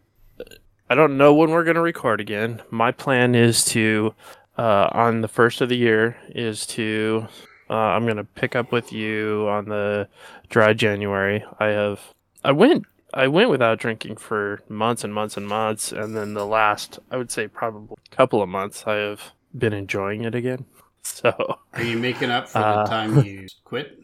I 0.89 0.95
don't 0.95 1.17
know 1.17 1.33
when 1.33 1.51
we're 1.51 1.63
going 1.63 1.75
to 1.75 1.81
record 1.81 2.19
again. 2.21 2.61
My 2.71 2.91
plan 2.91 3.35
is 3.35 3.63
to 3.65 4.13
uh, 4.57 4.89
on 4.91 5.21
the 5.21 5.27
first 5.27 5.61
of 5.61 5.69
the 5.69 5.77
year 5.77 6.17
is 6.29 6.65
to 6.67 7.27
uh, 7.69 7.73
I'm 7.73 8.05
going 8.05 8.17
to 8.17 8.23
pick 8.23 8.55
up 8.55 8.71
with 8.71 8.91
you 8.91 9.47
on 9.49 9.65
the 9.65 10.07
dry 10.49 10.73
January. 10.73 11.43
I 11.59 11.67
have 11.67 11.99
I 12.43 12.51
went 12.51 12.85
I 13.13 13.27
went 13.27 13.49
without 13.49 13.79
drinking 13.79 14.17
for 14.17 14.61
months 14.69 15.03
and 15.03 15.13
months 15.13 15.35
and 15.37 15.47
months, 15.47 15.91
and 15.91 16.15
then 16.15 16.33
the 16.33 16.45
last 16.45 16.99
I 17.11 17.17
would 17.17 17.31
say 17.31 17.47
probably 17.47 17.97
couple 18.11 18.41
of 18.41 18.49
months 18.49 18.83
I 18.87 18.95
have 18.95 19.21
been 19.57 19.73
enjoying 19.73 20.23
it 20.23 20.35
again. 20.35 20.65
So 21.01 21.57
Are 21.73 21.81
you 21.81 21.97
making 21.97 22.29
up 22.29 22.49
for 22.49 22.59
Uh, 22.59 22.83
the 22.83 22.89
time 22.89 23.23
you 23.23 23.47
quit? 23.63 23.97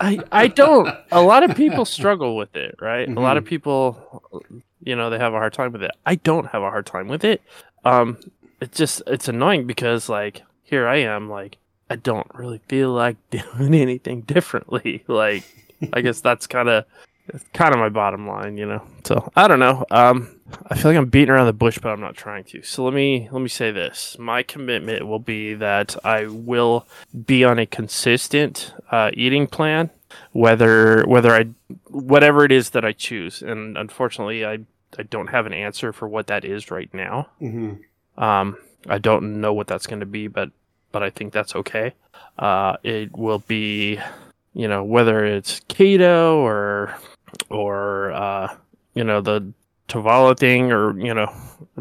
I 0.00 0.18
I 0.32 0.46
don't. 0.48 0.88
A 1.12 1.20
lot 1.20 1.42
of 1.42 1.56
people 1.56 1.84
struggle 1.98 2.36
with 2.36 2.56
it, 2.56 2.76
right? 2.80 3.08
A 3.08 3.20
lot 3.20 3.36
of 3.36 3.44
Mhm. 3.44 3.48
people, 3.48 4.22
you 4.82 4.96
know, 4.96 5.10
they 5.10 5.18
have 5.18 5.34
a 5.34 5.36
hard 5.38 5.52
time 5.52 5.72
with 5.72 5.82
it. 5.82 5.90
I 6.06 6.14
don't 6.16 6.46
have 6.46 6.62
a 6.62 6.70
hard 6.70 6.86
time 6.86 7.06
with 7.08 7.24
it. 7.24 7.42
Um, 7.84 8.16
it's 8.60 8.76
just 8.78 9.02
it's 9.06 9.28
annoying 9.28 9.66
because 9.66 10.08
like 10.08 10.42
here 10.62 10.86
I 10.88 10.96
am, 10.96 11.28
like 11.28 11.58
I 11.92 11.96
don't 11.96 12.26
really 12.34 12.60
feel 12.68 12.90
like 12.92 13.16
doing 13.30 13.74
anything 13.74 14.22
differently. 14.22 15.04
Like 15.08 15.44
I 15.92 16.00
guess 16.00 16.20
that's 16.20 16.46
kind 16.46 16.68
of 16.68 16.84
kind 17.52 17.72
of 17.74 17.80
my 17.80 17.88
bottom 17.88 18.26
line, 18.26 18.56
you 18.56 18.66
know. 18.66 18.82
So 19.04 19.30
I 19.36 19.46
don't 19.48 19.58
know. 19.58 19.84
Um, 19.90 20.40
I 20.68 20.76
feel 20.76 20.90
like 20.90 20.98
I'm 20.98 21.08
beating 21.08 21.30
around 21.30 21.46
the 21.46 21.52
bush, 21.52 21.78
but 21.78 21.90
I'm 21.90 22.00
not 22.00 22.16
trying 22.16 22.44
to. 22.44 22.62
So 22.62 22.84
let 22.84 22.94
me 22.94 23.28
let 23.30 23.42
me 23.42 23.48
say 23.48 23.70
this: 23.70 24.16
my 24.18 24.42
commitment 24.42 25.06
will 25.06 25.18
be 25.18 25.54
that 25.54 25.96
I 26.04 26.26
will 26.26 26.86
be 27.26 27.44
on 27.44 27.58
a 27.58 27.66
consistent 27.66 28.72
uh, 28.90 29.10
eating 29.14 29.46
plan, 29.46 29.90
whether 30.32 31.04
whether 31.06 31.32
I 31.32 31.46
whatever 31.88 32.44
it 32.44 32.52
is 32.52 32.70
that 32.70 32.84
I 32.84 32.92
choose. 32.92 33.42
And 33.42 33.76
unfortunately, 33.76 34.44
I 34.46 34.60
I 34.98 35.02
don't 35.02 35.28
have 35.28 35.46
an 35.46 35.52
answer 35.52 35.92
for 35.92 36.08
what 36.08 36.26
that 36.28 36.44
is 36.44 36.70
right 36.70 36.92
now. 36.94 37.28
hmm 37.38 37.74
Um, 38.16 38.56
I 38.88 38.98
don't 38.98 39.40
know 39.40 39.52
what 39.52 39.66
that's 39.66 39.86
going 39.86 40.00
to 40.00 40.06
be, 40.06 40.26
but 40.28 40.50
but 40.92 41.02
I 41.02 41.10
think 41.10 41.32
that's 41.32 41.56
okay. 41.56 41.94
Uh, 42.38 42.76
it 42.82 43.16
will 43.16 43.40
be, 43.40 43.98
you 44.54 44.68
know, 44.68 44.84
whether 44.84 45.24
it's 45.24 45.60
keto 45.60 46.36
or 46.36 46.94
or 47.48 48.12
uh, 48.12 48.54
you 48.94 49.04
know 49.04 49.20
the 49.20 49.52
Tovala 49.88 50.38
thing, 50.38 50.72
or 50.72 50.98
you 50.98 51.14
know, 51.14 51.32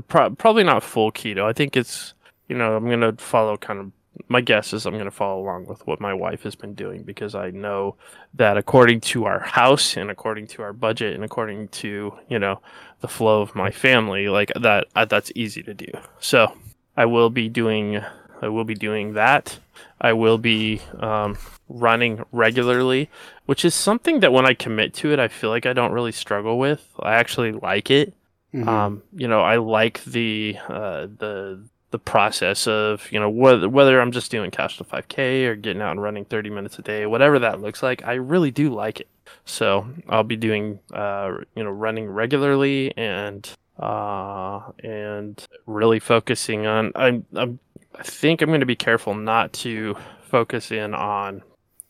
pro- 0.07 0.31
probably 0.31 0.63
not 0.63 0.83
full 0.83 1.11
keto. 1.11 1.43
I 1.43 1.53
think 1.53 1.77
it's 1.77 2.13
you 2.47 2.57
know 2.57 2.75
I'm 2.75 3.01
to 3.01 3.13
follow 3.23 3.57
kind 3.57 3.79
of 3.79 3.91
my 4.27 4.41
guess 4.41 4.73
is 4.73 4.85
I'm 4.85 4.93
going 4.93 5.05
to 5.05 5.11
follow 5.11 5.41
along 5.41 5.67
with 5.67 5.85
what 5.87 5.99
my 5.99 6.13
wife 6.13 6.43
has 6.43 6.55
been 6.55 6.73
doing 6.73 7.03
because 7.03 7.35
I 7.35 7.51
know 7.51 7.95
that 8.33 8.57
according 8.57 9.01
to 9.01 9.25
our 9.25 9.39
house 9.39 9.97
and 9.97 10.09
according 10.09 10.47
to 10.47 10.61
our 10.61 10.73
budget 10.73 11.15
and 11.15 11.23
according 11.23 11.69
to 11.69 12.13
you 12.29 12.39
know 12.39 12.61
the 13.01 13.07
flow 13.07 13.41
of 13.41 13.55
my 13.55 13.71
family, 13.71 14.29
like 14.29 14.51
that 14.59 14.87
uh, 14.95 15.05
that's 15.05 15.31
easy 15.35 15.63
to 15.63 15.73
do. 15.73 15.87
So 16.19 16.55
I 16.95 17.05
will 17.05 17.29
be 17.29 17.49
doing 17.49 18.01
I 18.41 18.47
will 18.49 18.63
be 18.65 18.75
doing 18.75 19.13
that. 19.13 19.59
I 19.99 20.13
will 20.13 20.37
be 20.37 20.81
um, 20.99 21.37
running 21.69 22.23
regularly, 22.31 23.09
which 23.45 23.63
is 23.63 23.73
something 23.75 24.19
that 24.21 24.33
when 24.33 24.45
I 24.45 24.53
commit 24.53 24.93
to 24.95 25.13
it, 25.13 25.19
I 25.19 25.27
feel 25.27 25.49
like 25.51 25.65
I 25.65 25.73
don't 25.73 25.91
really 25.91 26.11
struggle 26.11 26.57
with. 26.57 26.87
I 26.99 27.13
actually 27.15 27.51
like 27.51 27.91
it. 27.91 28.13
Mhm. 28.53 28.67
Um, 28.67 29.03
you 29.13 29.27
know, 29.27 29.41
I 29.41 29.57
like 29.57 30.03
the 30.03 30.57
uh, 30.67 31.07
the 31.17 31.61
the 31.91 31.99
process 31.99 32.67
of 32.67 33.09
you 33.11 33.19
know 33.19 33.29
whether 33.29 33.69
whether 33.69 34.01
I'm 34.01 34.11
just 34.11 34.31
doing 34.31 34.51
Couch 34.51 34.77
to 34.77 34.83
5K 34.83 35.45
or 35.45 35.55
getting 35.55 35.81
out 35.81 35.91
and 35.91 36.01
running 36.01 36.25
30 36.25 36.49
minutes 36.49 36.79
a 36.79 36.81
day, 36.81 37.05
whatever 37.05 37.39
that 37.39 37.61
looks 37.61 37.83
like. 37.83 38.03
I 38.05 38.13
really 38.13 38.51
do 38.51 38.73
like 38.73 38.99
it. 38.99 39.07
So 39.45 39.87
I'll 40.09 40.23
be 40.23 40.35
doing 40.35 40.79
uh, 40.93 41.35
you 41.55 41.63
know 41.63 41.69
running 41.69 42.09
regularly 42.09 42.93
and 42.97 43.49
uh, 43.81 44.71
and 44.83 45.45
really 45.65 45.99
focusing 45.99 46.65
on. 46.65 46.91
I'm, 46.95 47.25
I'm 47.35 47.59
I 47.95 48.03
think 48.03 48.41
I'm 48.41 48.49
going 48.49 48.61
to 48.61 48.65
be 48.65 48.75
careful 48.75 49.13
not 49.13 49.53
to 49.53 49.97
focus 50.29 50.71
in 50.71 50.93
on 50.93 51.43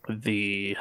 the 0.09 0.77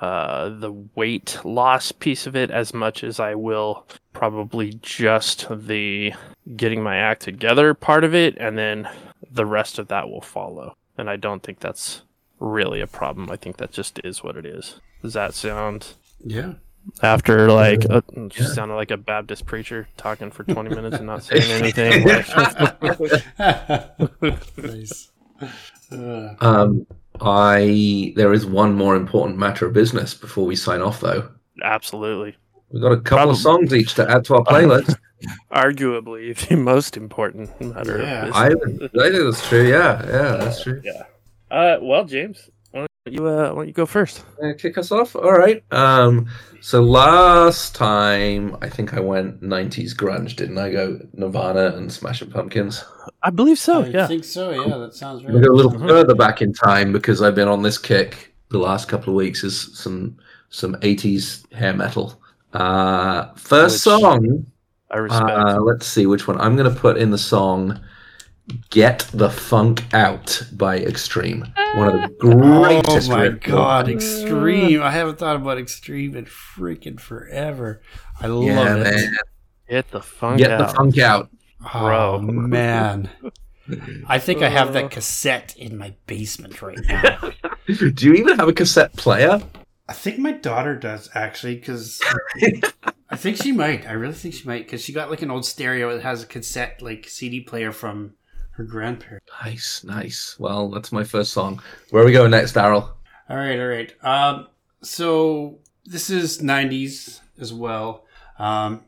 uh, 0.00 0.48
the 0.48 0.72
weight 0.94 1.38
loss 1.44 1.92
piece 1.92 2.26
of 2.26 2.34
it 2.34 2.50
as 2.50 2.74
much 2.74 3.04
as 3.04 3.20
I 3.20 3.34
will 3.34 3.86
probably 4.12 4.72
just 4.82 5.46
the 5.50 6.12
getting 6.56 6.82
my 6.82 6.96
act 6.96 7.22
together 7.22 7.74
part 7.74 8.02
of 8.04 8.14
it, 8.14 8.36
and 8.38 8.58
then 8.58 8.88
the 9.30 9.46
rest 9.46 9.78
of 9.78 9.88
that 9.88 10.08
will 10.08 10.22
follow. 10.22 10.76
And 10.98 11.08
I 11.08 11.16
don't 11.16 11.42
think 11.42 11.60
that's 11.60 12.02
really 12.40 12.80
a 12.80 12.86
problem. 12.86 13.30
I 13.30 13.36
think 13.36 13.58
that 13.58 13.72
just 13.72 14.00
is 14.02 14.24
what 14.24 14.36
it 14.36 14.44
is. 14.44 14.80
Does 15.02 15.12
that 15.14 15.34
sound 15.34 15.94
yeah. 16.24 16.54
After 17.02 17.50
like 17.50 17.84
a, 17.84 18.02
just 18.28 18.54
sounded 18.54 18.74
like 18.74 18.90
a 18.90 18.96
Baptist 18.96 19.46
preacher 19.46 19.88
talking 19.96 20.30
for 20.30 20.44
20 20.44 20.70
minutes 20.74 20.96
and 20.96 21.06
not 21.06 21.22
saying 21.24 21.50
anything? 21.50 22.04
Nice. 24.56 25.10
Um, 26.40 26.86
I 27.20 28.14
there 28.16 28.32
is 28.32 28.46
one 28.46 28.74
more 28.74 28.96
important 28.96 29.38
matter 29.38 29.66
of 29.66 29.74
business 29.74 30.14
before 30.14 30.46
we 30.46 30.56
sign 30.56 30.80
off, 30.80 31.00
though. 31.00 31.28
Absolutely. 31.62 32.34
We've 32.70 32.80
got 32.80 32.92
a 32.92 33.00
couple 33.00 33.30
of 33.32 33.36
songs 33.36 33.74
each 33.74 33.92
to 33.96 34.10
add 34.10 34.24
to 34.26 34.36
our 34.36 34.44
playlist. 34.44 34.96
Arguably 35.52 36.34
the 36.48 36.56
most 36.56 36.96
important 36.96 37.50
matter. 37.60 37.96
of 37.96 38.00
Yeah. 38.08 38.24
business. 38.24 38.36
I, 38.36 38.46
I 38.46 38.50
think 39.10 39.24
that's 39.24 39.46
true. 39.48 39.68
Yeah, 39.68 40.02
yeah, 40.06 40.36
that's 40.38 40.62
true. 40.62 40.80
Yeah. 40.82 41.02
Uh, 41.50 41.76
well, 41.82 42.06
James, 42.06 42.38
why 42.38 42.40
don't 42.40 42.52
you 43.06 43.26
uh, 43.26 43.48
why 43.50 43.54
don't 43.56 43.66
you 43.66 43.72
go 43.72 43.86
first? 43.86 44.24
Uh, 44.42 44.52
kick 44.56 44.78
us 44.78 44.92
off. 44.92 45.16
All 45.16 45.32
right. 45.32 45.62
Um. 45.72 46.28
So 46.60 46.80
last 46.80 47.74
time, 47.74 48.56
I 48.62 48.68
think 48.68 48.94
I 48.94 49.00
went 49.00 49.42
'90s 49.42 49.94
grunge, 49.94 50.36
didn't 50.36 50.58
I? 50.58 50.70
Go 50.70 51.00
Nirvana 51.14 51.76
and 51.76 51.92
Smashing 51.92 52.30
Pumpkins. 52.30 52.84
I 53.22 53.30
believe 53.30 53.58
so. 53.58 53.82
I 53.82 53.86
yeah. 53.86 54.06
think 54.06 54.24
so. 54.24 54.50
Yeah, 54.50 54.78
that 54.78 54.94
sounds 54.94 55.24
We 55.24 55.32
right. 55.32 55.44
go 55.44 55.52
a 55.52 55.56
little 55.56 55.76
further 55.78 56.14
back 56.14 56.42
in 56.42 56.52
time 56.52 56.92
because 56.92 57.22
I've 57.22 57.34
been 57.34 57.48
on 57.48 57.62
this 57.62 57.78
kick 57.78 58.34
the 58.50 58.58
last 58.58 58.88
couple 58.88 59.12
of 59.12 59.16
weeks. 59.16 59.42
Is 59.42 59.76
some 59.76 60.16
some 60.50 60.74
'80s 60.76 61.52
hair 61.52 61.74
metal. 61.74 62.20
Uh, 62.52 63.32
first 63.34 63.84
Which- 63.86 64.00
song. 64.00 64.46
I 64.92 64.98
respect. 64.98 65.30
Uh, 65.30 65.58
let's 65.58 65.86
see 65.86 66.04
which 66.04 66.28
one. 66.28 66.38
I'm 66.38 66.54
going 66.54 66.72
to 66.72 66.78
put 66.78 66.98
in 66.98 67.10
the 67.10 67.16
song 67.16 67.80
"Get 68.70 69.08
the 69.12 69.30
Funk 69.30 69.82
Out" 69.94 70.42
by 70.52 70.78
Extreme. 70.78 71.46
One 71.74 71.88
of 71.88 72.02
the 72.02 72.08
greatest. 72.18 73.10
Oh 73.10 73.14
my 73.16 73.24
riff- 73.24 73.42
god, 73.42 73.88
extreme! 73.88 74.82
I 74.82 74.90
haven't 74.90 75.18
thought 75.18 75.36
about 75.36 75.58
extreme 75.58 76.16
in 76.16 76.24
freaking 76.26 76.98
forever. 77.00 77.82
I 78.20 78.26
love 78.26 78.44
Yeah, 78.44 78.76
it. 78.76 78.82
man. 78.84 79.16
Get 79.68 79.90
the 79.90 80.02
funk 80.02 80.38
Get 80.38 80.50
out. 80.50 80.68
the 80.68 80.74
funk 80.74 80.98
out. 80.98 81.30
Oh 81.74 82.18
Bro. 82.18 82.20
man, 82.22 83.08
I 84.08 84.18
think 84.18 84.42
I 84.42 84.48
have 84.48 84.72
that 84.72 84.90
cassette 84.90 85.54
in 85.56 85.78
my 85.78 85.94
basement 86.06 86.60
right 86.60 86.78
now. 86.88 87.30
Do 87.94 88.06
you 88.06 88.14
even 88.14 88.36
have 88.38 88.48
a 88.48 88.52
cassette 88.52 88.92
player? 88.96 89.40
I 89.88 89.92
think 89.94 90.18
my 90.18 90.32
daughter 90.32 90.76
does 90.76 91.08
actually, 91.14 91.54
because 91.56 92.00
I 93.08 93.16
think 93.16 93.36
she 93.36 93.52
might. 93.52 93.86
I 93.86 93.92
really 93.92 94.14
think 94.14 94.34
she 94.34 94.46
might, 94.46 94.64
because 94.64 94.82
she 94.82 94.92
got 94.92 95.10
like 95.10 95.22
an 95.22 95.30
old 95.30 95.44
stereo 95.46 95.92
that 95.94 96.02
has 96.02 96.22
a 96.22 96.26
cassette 96.26 96.82
like 96.82 97.08
CD 97.08 97.40
player 97.40 97.72
from 97.72 98.14
her 98.52 98.64
grandparents. 98.64 99.26
Nice, 99.44 99.84
nice. 99.84 100.36
Well, 100.38 100.68
that's 100.70 100.92
my 100.92 101.04
first 101.04 101.32
song. 101.32 101.60
Where 101.90 102.02
are 102.02 102.06
we 102.06 102.12
going 102.12 102.30
next, 102.30 102.54
Darryl? 102.54 102.90
All 103.28 103.36
right, 103.36 103.58
all 103.58 103.66
right. 103.68 103.92
Um, 104.04 104.48
so 104.82 105.58
this 105.84 106.10
is 106.10 106.40
'90s 106.40 107.20
as 107.40 107.52
well, 107.52 108.04
um, 108.38 108.82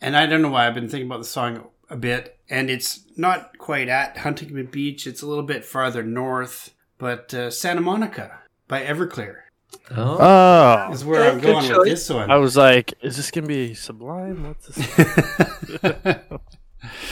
and 0.00 0.16
I 0.16 0.26
don't 0.26 0.42
know 0.42 0.50
why 0.50 0.66
I've 0.66 0.74
been 0.74 0.88
thinking 0.88 1.06
about 1.08 1.18
the 1.18 1.24
song 1.26 1.68
a 1.90 1.96
bit, 1.96 2.38
and 2.48 2.70
it's 2.70 3.00
not 3.16 3.58
quite 3.58 3.88
at 3.88 4.18
Huntington 4.18 4.66
Beach. 4.66 5.06
It's 5.06 5.22
a 5.22 5.26
little 5.26 5.44
bit 5.44 5.64
farther 5.64 6.02
north, 6.02 6.72
but 6.98 7.34
uh, 7.34 7.50
Santa 7.50 7.80
Monica 7.80 8.38
by 8.68 8.82
Everclear 8.84 9.36
Oh, 9.90 10.16
Oh, 10.20 10.92
is 10.92 11.04
where 11.04 11.24
Yeah, 11.24 11.30
I'm 11.32 11.40
going 11.40 11.66
choice. 11.68 11.76
with 11.78 11.86
this 11.88 12.08
one. 12.10 12.30
I 12.30 12.36
was 12.36 12.56
like, 12.56 12.94
is 13.02 13.16
this 13.16 13.30
gonna 13.30 13.46
be 13.46 13.74
sublime? 13.74 14.46
What's 14.48 14.66
this? 14.68 16.16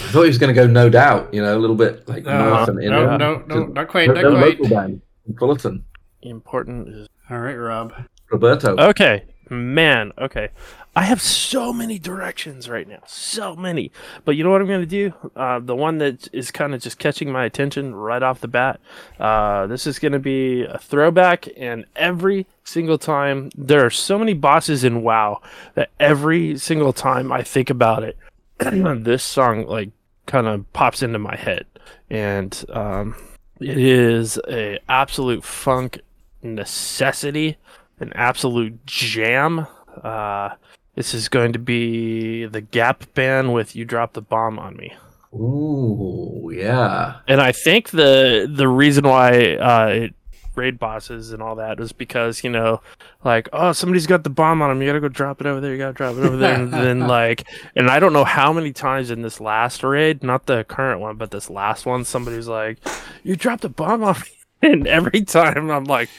I 0.08 0.10
thought 0.10 0.22
he 0.22 0.28
was 0.28 0.38
going 0.38 0.54
to 0.54 0.58
go 0.58 0.66
No 0.66 0.88
Doubt. 0.88 1.34
You 1.34 1.42
know, 1.42 1.56
a 1.56 1.60
little 1.60 1.76
bit 1.76 2.08
like 2.08 2.24
No, 2.24 2.48
north 2.48 2.68
and 2.68 2.78
no, 2.78 3.16
no, 3.18 3.44
no, 3.46 3.66
not 3.66 3.88
quite, 3.88 4.08
not 4.08 4.16
quite. 4.22 4.58
local 4.58 4.68
band 4.68 5.02
in 5.26 5.36
Fullerton. 5.36 5.84
Important 6.22 6.88
is 6.88 7.08
All 7.28 7.38
right, 7.40 7.54
Rob. 7.54 7.92
Roberto. 8.30 8.76
okay, 8.78 9.24
man. 9.50 10.12
Okay, 10.18 10.48
I 10.96 11.02
have 11.02 11.20
so 11.22 11.72
many 11.72 11.98
directions 11.98 12.68
right 12.68 12.88
now, 12.88 13.00
so 13.06 13.54
many. 13.54 13.92
But 14.24 14.36
you 14.36 14.44
know 14.44 14.50
what 14.50 14.60
I'm 14.62 14.66
gonna 14.66 14.84
do? 14.86 15.12
Uh, 15.36 15.60
the 15.60 15.76
one 15.76 15.98
that 15.98 16.28
is 16.32 16.50
kind 16.50 16.74
of 16.74 16.80
just 16.82 16.98
catching 16.98 17.30
my 17.30 17.44
attention 17.44 17.94
right 17.94 18.22
off 18.22 18.40
the 18.40 18.48
bat. 18.48 18.80
Uh, 19.20 19.66
this 19.66 19.86
is 19.86 19.98
gonna 19.98 20.18
be 20.18 20.64
a 20.64 20.78
throwback, 20.78 21.48
and 21.56 21.84
every 21.96 22.46
single 22.64 22.98
time 22.98 23.50
there 23.56 23.84
are 23.84 23.90
so 23.90 24.18
many 24.18 24.32
bosses 24.34 24.84
in 24.84 25.02
WoW 25.02 25.40
that 25.74 25.90
every 26.00 26.58
single 26.58 26.92
time 26.92 27.30
I 27.30 27.42
think 27.42 27.70
about 27.70 28.02
it, 28.02 28.16
even 28.66 29.02
this 29.04 29.22
song 29.22 29.66
like 29.66 29.90
kind 30.28 30.46
of 30.46 30.72
pops 30.72 31.02
into 31.02 31.18
my 31.18 31.34
head, 31.34 31.66
and 32.08 32.64
um, 32.68 33.16
it 33.60 33.76
is 33.76 34.38
a 34.48 34.78
absolute 34.88 35.42
funk 35.42 36.00
necessity, 36.42 37.56
an 37.98 38.12
absolute 38.14 38.86
jam. 38.86 39.66
Uh, 40.04 40.50
this 40.94 41.14
is 41.14 41.28
going 41.28 41.52
to 41.52 41.58
be 41.58 42.46
the 42.46 42.60
Gap 42.60 43.12
Band 43.14 43.52
with 43.52 43.74
"You 43.74 43.84
Drop 43.84 44.12
the 44.12 44.22
Bomb 44.22 44.60
on 44.60 44.76
Me," 44.76 44.94
Ooh, 45.34 46.52
yeah. 46.54 47.16
and 47.26 47.40
I 47.40 47.50
think 47.50 47.90
the 47.90 48.48
the 48.48 48.68
reason 48.68 49.04
why 49.08 49.56
uh, 49.56 49.86
it 49.88 50.14
raid 50.58 50.78
bosses 50.78 51.32
and 51.32 51.42
all 51.42 51.54
that 51.54 51.80
is 51.80 51.92
because 51.92 52.44
you 52.44 52.50
know, 52.50 52.82
like, 53.24 53.48
oh, 53.52 53.72
somebody's 53.72 54.06
got 54.06 54.24
the 54.24 54.30
bomb 54.30 54.60
on 54.60 54.68
them. 54.68 54.82
You 54.82 54.88
gotta 54.88 55.00
go 55.00 55.08
drop 55.08 55.40
it 55.40 55.46
over 55.46 55.60
there. 55.60 55.72
You 55.72 55.78
gotta 55.78 55.94
drop 55.94 56.16
it 56.16 56.24
over 56.24 56.36
there, 56.36 56.54
and 56.54 56.72
then 56.72 57.00
like, 57.06 57.48
and 57.74 57.88
I 57.88 58.00
don't 58.00 58.12
know 58.12 58.24
how 58.24 58.52
many 58.52 58.72
times 58.72 59.10
in 59.10 59.22
this 59.22 59.40
last 59.40 59.82
raid, 59.82 60.22
not 60.22 60.46
the 60.46 60.64
current 60.64 61.00
one, 61.00 61.16
but 61.16 61.30
this 61.30 61.48
last 61.48 61.86
one, 61.86 62.04
somebody's 62.04 62.48
like, 62.48 62.78
"You 63.22 63.36
dropped 63.36 63.64
a 63.64 63.68
bomb 63.68 64.02
on 64.02 64.16
me," 64.16 64.28
and 64.68 64.86
every 64.86 65.22
time 65.22 65.70
I'm 65.70 65.84
like. 65.84 66.10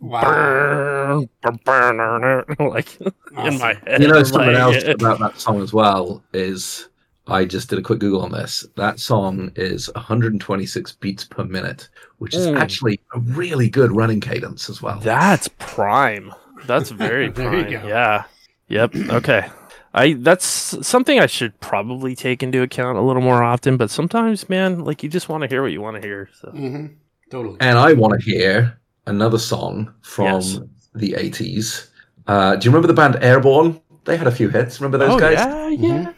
Wow. 0.00 1.24
Like 2.58 3.00
in 3.00 3.58
my 3.58 3.74
head. 3.86 4.02
You 4.02 4.08
know, 4.08 4.22
something 4.24 4.52
like, 4.52 4.74
else 4.74 4.82
about 4.84 5.20
that 5.20 5.38
song 5.38 5.62
as 5.62 5.72
well 5.72 6.24
is 6.32 6.88
I 7.26 7.44
just 7.44 7.70
did 7.70 7.78
a 7.78 7.82
quick 7.82 8.00
Google 8.00 8.22
on 8.22 8.32
this. 8.32 8.66
That 8.76 8.98
song 8.98 9.52
is 9.54 9.88
126 9.94 10.92
beats 10.96 11.24
per 11.24 11.44
minute, 11.44 11.88
which 12.18 12.34
is 12.34 12.46
Mm. 12.48 12.56
actually 12.58 13.00
a 13.14 13.20
really 13.20 13.68
good 13.70 13.92
running 13.92 14.20
cadence 14.20 14.68
as 14.68 14.82
well. 14.82 14.98
That's 15.00 15.48
prime. 15.58 16.32
That's 16.66 16.90
very 16.90 17.28
There 17.28 17.56
you 17.58 17.64
prime. 17.64 17.82
go. 17.82 17.88
Yeah. 17.88 18.24
Yep. 18.68 18.96
Okay. 19.10 19.48
I 19.94 20.14
that's 20.14 20.44
something 20.86 21.20
I 21.20 21.26
should 21.26 21.58
probably 21.60 22.14
take 22.16 22.42
into 22.42 22.62
account 22.62 22.96
a 22.98 23.02
little 23.02 23.20
more 23.22 23.42
often, 23.42 23.76
but 23.76 23.90
sometimes, 23.90 24.48
man, 24.48 24.84
like 24.84 25.02
you 25.02 25.08
just 25.10 25.28
want 25.28 25.42
to 25.42 25.48
hear 25.48 25.62
what 25.62 25.70
you 25.72 25.82
want 25.82 25.96
to 25.96 26.02
hear. 26.02 26.28
So 26.40 26.50
hmm 26.50 26.86
Totally. 27.30 27.56
And 27.60 27.78
I 27.78 27.92
want 27.92 28.18
to 28.18 28.24
hear 28.24 28.78
another 29.06 29.38
song 29.38 29.92
from 30.02 30.24
Yes. 30.26 30.58
the 30.94 31.14
80s. 31.14 31.88
Uh, 32.26 32.56
do 32.56 32.64
you 32.66 32.70
remember 32.70 32.88
the 32.88 32.94
band 32.94 33.16
Airbourne? 33.22 33.80
They 34.04 34.16
had 34.16 34.26
a 34.26 34.32
few 34.32 34.48
hits. 34.48 34.80
Remember 34.80 34.98
those 34.98 35.14
oh, 35.14 35.18
guys? 35.18 35.38
Yeah, 35.38 35.68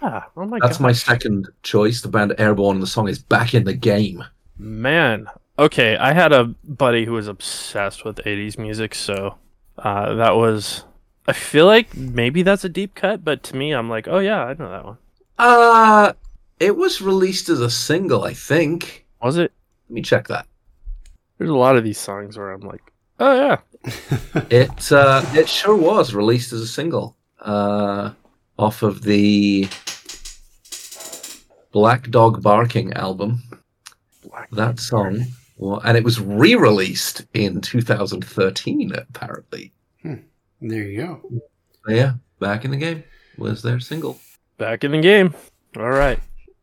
yeah. 0.03 0.25
Oh 0.37 0.47
my 0.47 0.59
That's 0.61 0.79
god. 0.79 0.85
my 0.85 0.93
second 0.93 1.49
choice. 1.63 2.01
The 2.01 2.09
band 2.09 2.35
Airbourne. 2.39 2.81
The 2.81 2.87
song 2.87 3.09
is 3.09 3.19
"Back 3.19 3.55
in 3.55 3.65
the 3.65 3.75
Game." 3.75 4.25
Man. 4.59 5.27
Okay, 5.59 5.97
I 5.97 6.13
had 6.13 6.33
a 6.33 6.47
buddy 6.65 7.05
who 7.05 7.13
was 7.13 7.29
obsessed 7.29 8.05
with 8.05 8.17
80s 8.17 8.59
music, 8.59 8.95
so 8.95 9.37
uh, 9.79 10.15
that 10.15 10.35
was 10.35 10.85
I 11.27 11.33
feel 11.33 11.67
like 11.67 11.97
maybe 11.97 12.43
that's 12.43 12.65
a 12.65 12.69
deep 12.69 12.95
cut, 12.95 13.25
but 13.25 13.43
to 13.45 13.57
me 13.57 13.73
I'm 13.73 13.89
like, 13.89 14.09
"Oh 14.09 14.19
yeah, 14.19 14.45
I 14.45 14.55
know 14.55 14.71
that 14.71 14.85
one." 14.85 14.99
Uh, 15.39 16.13
it 16.59 16.77
was 16.77 17.01
released 17.01 17.49
as 17.49 17.61
a 17.61 17.71
single, 17.71 18.25
I 18.25 18.35
think. 18.35 19.07
Was 19.23 19.37
it? 19.37 19.53
Let 19.89 19.95
me 19.95 20.03
check 20.03 20.29
that. 20.29 20.47
There's 21.39 21.51
a 21.51 21.55
lot 21.55 21.77
of 21.77 21.85
these 21.85 21.99
songs 21.99 22.37
where 22.37 22.51
I'm 22.51 22.63
like, 22.63 22.83
"Oh 23.21 23.35
yeah." 23.35 23.59
It 24.51 24.91
uh, 24.91 25.25
it 25.35 25.49
sure 25.49 25.77
was 25.77 26.15
released 26.15 26.53
as 26.53 26.63
a 26.63 26.67
single 26.67 27.17
uh, 27.45 28.13
off 28.59 28.83
of 28.83 29.03
the 29.03 29.69
Black 31.73 32.11
Dog 32.11 32.43
Barking 32.43 32.93
album. 32.95 33.43
Black 34.29 34.51
That 34.51 34.81
song, 34.81 35.25
well, 35.57 35.81
and 35.85 35.97
it 35.97 36.05
was 36.05 36.21
re-released 36.21 37.27
in 37.35 37.61
2013, 37.61 38.93
apparently. 38.93 39.73
There 40.03 40.83
you 40.83 40.97
go. 40.97 41.21
So, 41.87 41.93
yeah, 41.93 42.15
back 42.41 42.65
in 42.65 42.71
the 42.71 42.77
game 42.77 43.05
was 43.37 43.63
their 43.63 43.81
single. 43.81 44.19
Back 44.57 44.85
in 44.85 44.93
the 44.93 45.01
game. 45.01 45.35
All 45.77 45.91
right. 45.91 46.19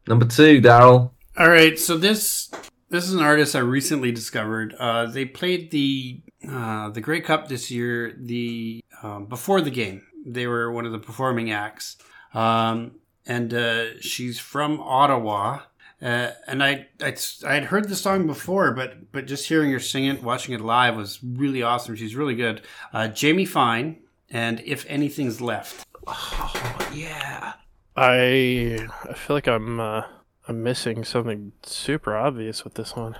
Number 0.07 0.25
two, 0.25 0.61
Darryl. 0.61 1.11
All 1.37 1.49
right, 1.49 1.77
so 1.77 1.97
this 1.97 2.51
this 2.89 3.05
is 3.05 3.13
an 3.13 3.21
artist 3.21 3.55
I 3.55 3.59
recently 3.59 4.11
discovered. 4.11 4.73
Uh, 4.77 5.05
they 5.05 5.25
played 5.25 5.71
the 5.71 6.21
uh, 6.49 6.89
the 6.89 6.99
Grey 6.99 7.21
Cup 7.21 7.47
this 7.47 7.71
year. 7.71 8.13
The 8.17 8.83
um, 9.03 9.27
before 9.27 9.61
the 9.61 9.71
game, 9.71 10.01
they 10.25 10.47
were 10.47 10.71
one 10.71 10.85
of 10.85 10.91
the 10.91 10.99
performing 10.99 11.51
acts, 11.51 11.97
um, 12.33 12.91
and 13.25 13.53
uh, 13.53 13.99
she's 13.99 14.39
from 14.39 14.79
Ottawa. 14.79 15.61
Uh, 16.01 16.31
and 16.47 16.63
I, 16.63 16.87
I 16.99 17.15
I 17.45 17.53
had 17.53 17.65
heard 17.65 17.87
the 17.87 17.95
song 17.95 18.25
before, 18.25 18.71
but 18.71 19.11
but 19.11 19.27
just 19.27 19.47
hearing 19.47 19.71
her 19.71 19.79
sing 19.79 20.05
it, 20.05 20.23
watching 20.23 20.55
it 20.55 20.61
live 20.61 20.95
was 20.95 21.19
really 21.23 21.61
awesome. 21.61 21.95
She's 21.95 22.15
really 22.15 22.33
good. 22.35 22.61
Uh, 22.91 23.07
Jamie 23.07 23.45
Fine 23.45 23.97
and 24.29 24.61
If 24.65 24.85
Anything's 24.89 25.41
Left. 25.41 25.85
Oh, 26.07 26.89
yeah. 26.93 27.53
I 27.95 28.87
I 29.07 29.13
feel 29.13 29.35
like 29.35 29.47
I'm 29.47 29.79
uh, 29.79 30.03
I'm 30.47 30.63
missing 30.63 31.03
something 31.03 31.51
super 31.61 32.15
obvious 32.15 32.63
with 32.63 32.73
this 32.73 32.95
one. 32.95 33.15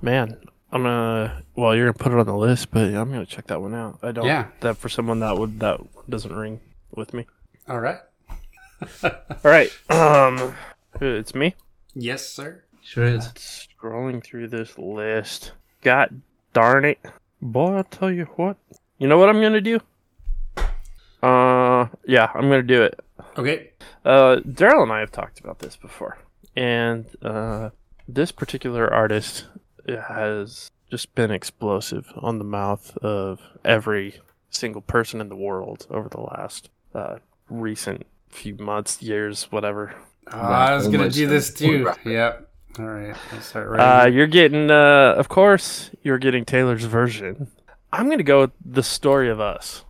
Man, 0.00 0.42
I'm 0.72 0.82
gonna 0.84 1.42
well, 1.54 1.76
you're 1.76 1.92
gonna 1.92 2.02
put 2.02 2.12
it 2.12 2.18
on 2.18 2.26
the 2.26 2.34
list, 2.36 2.70
but 2.70 2.84
I'm 2.84 3.10
gonna 3.12 3.26
check 3.26 3.46
that 3.48 3.60
one 3.60 3.74
out. 3.74 3.98
I 4.02 4.10
don't 4.12 4.24
Yeah. 4.26 4.46
that 4.60 4.78
for 4.78 4.88
someone 4.88 5.20
that 5.20 5.36
would 5.36 5.60
that 5.60 5.80
doesn't 6.08 6.34
ring 6.34 6.60
with 6.94 7.12
me. 7.12 7.26
All 7.68 7.78
right. 7.80 7.98
All 9.04 9.10
right. 9.44 9.70
Um 9.90 10.54
it's 11.00 11.34
me. 11.34 11.54
Yes, 11.94 12.26
sir. 12.26 12.64
Sure 12.82 13.04
is. 13.04 13.28
Scrolling 13.36 14.24
through 14.24 14.48
this 14.48 14.76
list. 14.78 15.52
God 15.82 16.20
darn 16.52 16.84
it, 16.84 16.98
boy! 17.40 17.76
I'll 17.76 17.84
tell 17.84 18.10
you 18.10 18.24
what. 18.36 18.56
You 18.98 19.08
know 19.08 19.18
what 19.18 19.28
I'm 19.28 19.40
gonna 19.40 19.60
do? 19.60 19.80
Uh, 21.22 21.86
yeah, 22.06 22.30
I'm 22.34 22.42
gonna 22.48 22.62
do 22.62 22.82
it. 22.82 22.98
Okay. 23.38 23.70
Uh, 24.04 24.36
Darryl 24.46 24.82
and 24.82 24.92
I 24.92 25.00
have 25.00 25.12
talked 25.12 25.38
about 25.40 25.60
this 25.60 25.76
before, 25.76 26.18
and 26.56 27.06
uh, 27.22 27.70
this 28.08 28.32
particular 28.32 28.92
artist 28.92 29.44
has 29.88 30.70
just 30.90 31.14
been 31.14 31.30
explosive 31.30 32.06
on 32.16 32.38
the 32.38 32.44
mouth 32.44 32.96
of 32.98 33.40
every 33.64 34.20
single 34.50 34.82
person 34.82 35.20
in 35.20 35.28
the 35.28 35.36
world 35.36 35.86
over 35.90 36.08
the 36.08 36.20
last 36.20 36.68
uh, 36.94 37.16
recent 37.48 38.06
few 38.28 38.54
months, 38.56 39.02
years, 39.02 39.44
whatever. 39.50 39.94
Uh, 40.32 40.36
I 40.36 40.74
was 40.74 40.88
gonna 40.88 41.08
do 41.10 41.26
this 41.26 41.52
too. 41.52 41.90
Yep. 42.04 42.48
All 42.78 42.86
right. 42.86 43.14
Let's 43.32 43.46
start 43.46 43.78
Uh, 43.78 44.06
you're 44.10 44.26
getting, 44.26 44.70
uh, 44.70 45.14
of 45.16 45.28
course, 45.28 45.90
you're 46.02 46.18
getting 46.18 46.44
Taylor's 46.44 46.84
version. 46.84 47.48
I'm 47.92 48.08
gonna 48.08 48.22
go 48.22 48.42
with 48.42 48.52
the 48.64 48.82
story 48.82 49.28
of 49.28 49.40
us 49.40 49.84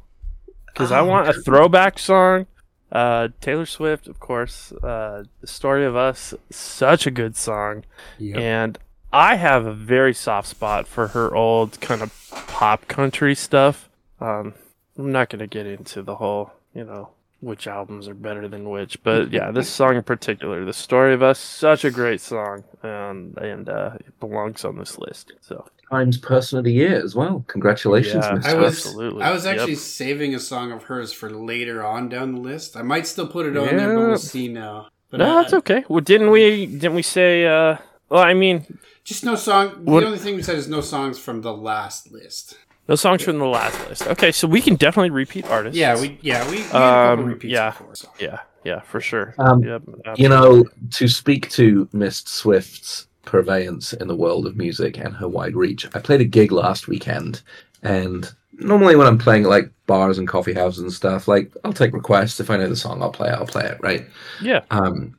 because 0.67 0.91
I 0.91 1.01
Oh, 1.01 1.05
want 1.07 1.29
a 1.29 1.33
throwback 1.33 1.99
song. 1.99 2.47
Uh, 2.91 3.29
Taylor 3.41 3.67
Swift, 3.67 4.07
of 4.09 4.19
course. 4.21 4.73
Uh, 4.73 5.25
the 5.41 5.47
story 5.47 5.85
of 5.87 5.95
us, 5.97 6.35
such 6.51 7.07
a 7.07 7.11
good 7.11 7.37
song, 7.37 7.85
Yep. 8.19 8.37
and 8.39 8.79
I 9.13 9.37
have 9.37 9.67
a 9.67 9.73
very 9.75 10.15
soft 10.15 10.49
spot 10.49 10.87
for 10.87 11.09
her 11.09 11.35
old 11.35 11.81
kind 11.81 12.03
of 12.03 12.13
pop 12.49 12.89
country 12.89 13.35
stuff. 13.35 13.89
Um, 14.21 14.55
I'm 14.99 15.13
not 15.13 15.29
gonna 15.31 15.47
get 15.47 15.67
into 15.67 16.03
the 16.03 16.17
whole, 16.17 16.53
you 16.75 16.85
know, 16.85 17.11
which 17.41 17.67
albums 17.67 18.09
are 18.09 18.15
better 18.15 18.47
than 18.49 18.71
which, 18.71 19.03
but 19.03 19.31
yeah, 19.33 19.51
this 19.51 19.69
song 19.69 19.97
in 19.97 20.03
particular, 20.03 20.65
"The 20.65 20.73
Story 20.73 21.13
of 21.13 21.23
Us," 21.23 21.39
such 21.39 21.85
a 21.85 21.91
great 21.91 22.21
song, 22.21 22.65
and 22.83 23.37
and 23.39 23.69
uh, 23.69 23.91
it 24.01 24.19
belongs 24.21 24.65
on 24.65 24.79
this 24.79 24.99
list. 24.99 25.33
So 25.41 25.67
Times 25.91 26.17
Person 26.17 26.59
of 26.59 26.65
the 26.65 26.73
Year 26.73 27.03
as 27.05 27.15
well. 27.15 27.45
Congratulations, 27.49 28.25
Yeah. 28.25 28.33
Mr. 28.39 28.45
I 28.47 28.55
was 28.55 28.87
Absolutely. 28.87 29.23
I 29.23 29.31
was 29.33 29.45
Yep. 29.45 29.55
actually 29.57 29.75
saving 29.75 30.35
a 30.35 30.41
song 30.41 30.73
of 30.73 30.85
hers 30.85 31.13
for 31.13 31.29
later 31.31 31.85
on 31.85 32.09
down 32.09 32.35
the 32.37 32.41
list. 32.41 32.77
I 32.79 32.83
might 32.83 33.07
still 33.07 33.27
put 33.27 33.45
it 33.45 33.57
on 33.59 33.77
there, 33.77 33.95
but 33.95 34.07
we'll 34.09 34.17
see 34.17 34.49
now. 34.49 34.89
But 35.11 35.19
no, 35.19 35.39
I- 35.39 35.43
that's 35.43 35.53
okay. 35.55 35.85
Well, 35.89 36.01
didn't 36.01 36.31
we? 36.31 36.65
Didn't 36.65 36.95
we 36.95 37.03
say? 37.03 37.45
Uh, 37.47 37.77
well, 38.13 38.23
I 38.23 38.35
mean, 38.35 38.79
Just 39.05 39.25
no 39.25 39.35
song. 39.35 39.69
What- 39.85 40.01
The 40.01 40.07
only 40.07 40.19
thing 40.19 40.37
we 40.37 40.43
said 40.43 40.57
is 40.59 40.69
no 40.69 40.81
songs 40.81 41.19
from 41.19 41.41
the 41.43 41.53
last 41.53 42.13
list. 42.13 42.57
no 42.89 42.95
songs 42.95 43.23
from 43.23 43.39
the 43.39 43.47
last 43.47 43.79
list. 43.89 44.07
Okay, 44.07 44.31
so 44.33 44.47
we 44.47 44.61
can 44.61 44.77
definitely 44.77 45.11
repeat 45.11 45.45
artists. 45.47 45.77
Yeah, 45.79 46.01
we 46.01 46.19
yeah 46.23 46.45
we, 46.51 46.57
we 46.57 46.63
had 46.63 46.67
a 46.69 46.71
couple 46.73 47.25
Um, 47.25 47.31
repeats 47.31 47.53
yeah. 47.53 47.71
before. 47.71 47.95
So. 47.95 48.09
yeah, 48.21 48.39
yeah, 48.65 48.81
for 48.81 49.01
sure. 49.01 49.35
Um, 49.39 49.63
yep, 49.65 49.83
You 50.17 50.29
know, 50.29 50.65
to 50.99 51.09
speak 51.09 51.49
to 51.51 51.89
Miss 51.93 52.19
Swift's 52.27 53.07
purveyance 53.25 53.93
in 53.93 54.09
the 54.09 54.17
world 54.17 54.47
of 54.47 54.57
music 54.57 54.99
and 54.99 55.15
her 55.17 55.29
wide 55.29 55.55
reach, 55.57 55.87
I 55.95 56.01
played 56.01 56.21
a 56.21 56.25
gig 56.25 56.51
last 56.53 56.87
weekend, 56.89 57.43
and 57.83 58.31
normally 58.59 58.95
when 58.97 59.07
I'm 59.07 59.19
playing 59.19 59.45
at 59.45 59.49
like 59.51 59.71
bars 59.87 60.19
and 60.19 60.29
coffee 60.29 60.53
houses 60.55 60.83
and 60.83 60.93
stuff, 60.93 61.27
like 61.29 61.51
I'll 61.65 61.73
take 61.73 61.93
requests. 61.95 62.39
If 62.41 62.51
I 62.51 62.57
know 62.57 62.69
the 62.69 62.77
song, 62.77 63.01
I'll 63.03 63.11
play 63.13 63.29
it. 63.31 63.35
I'll 63.35 63.47
play 63.47 63.65
it. 63.65 63.79
Right. 63.81 64.05
yeah. 64.41 64.61
um, 64.71 65.17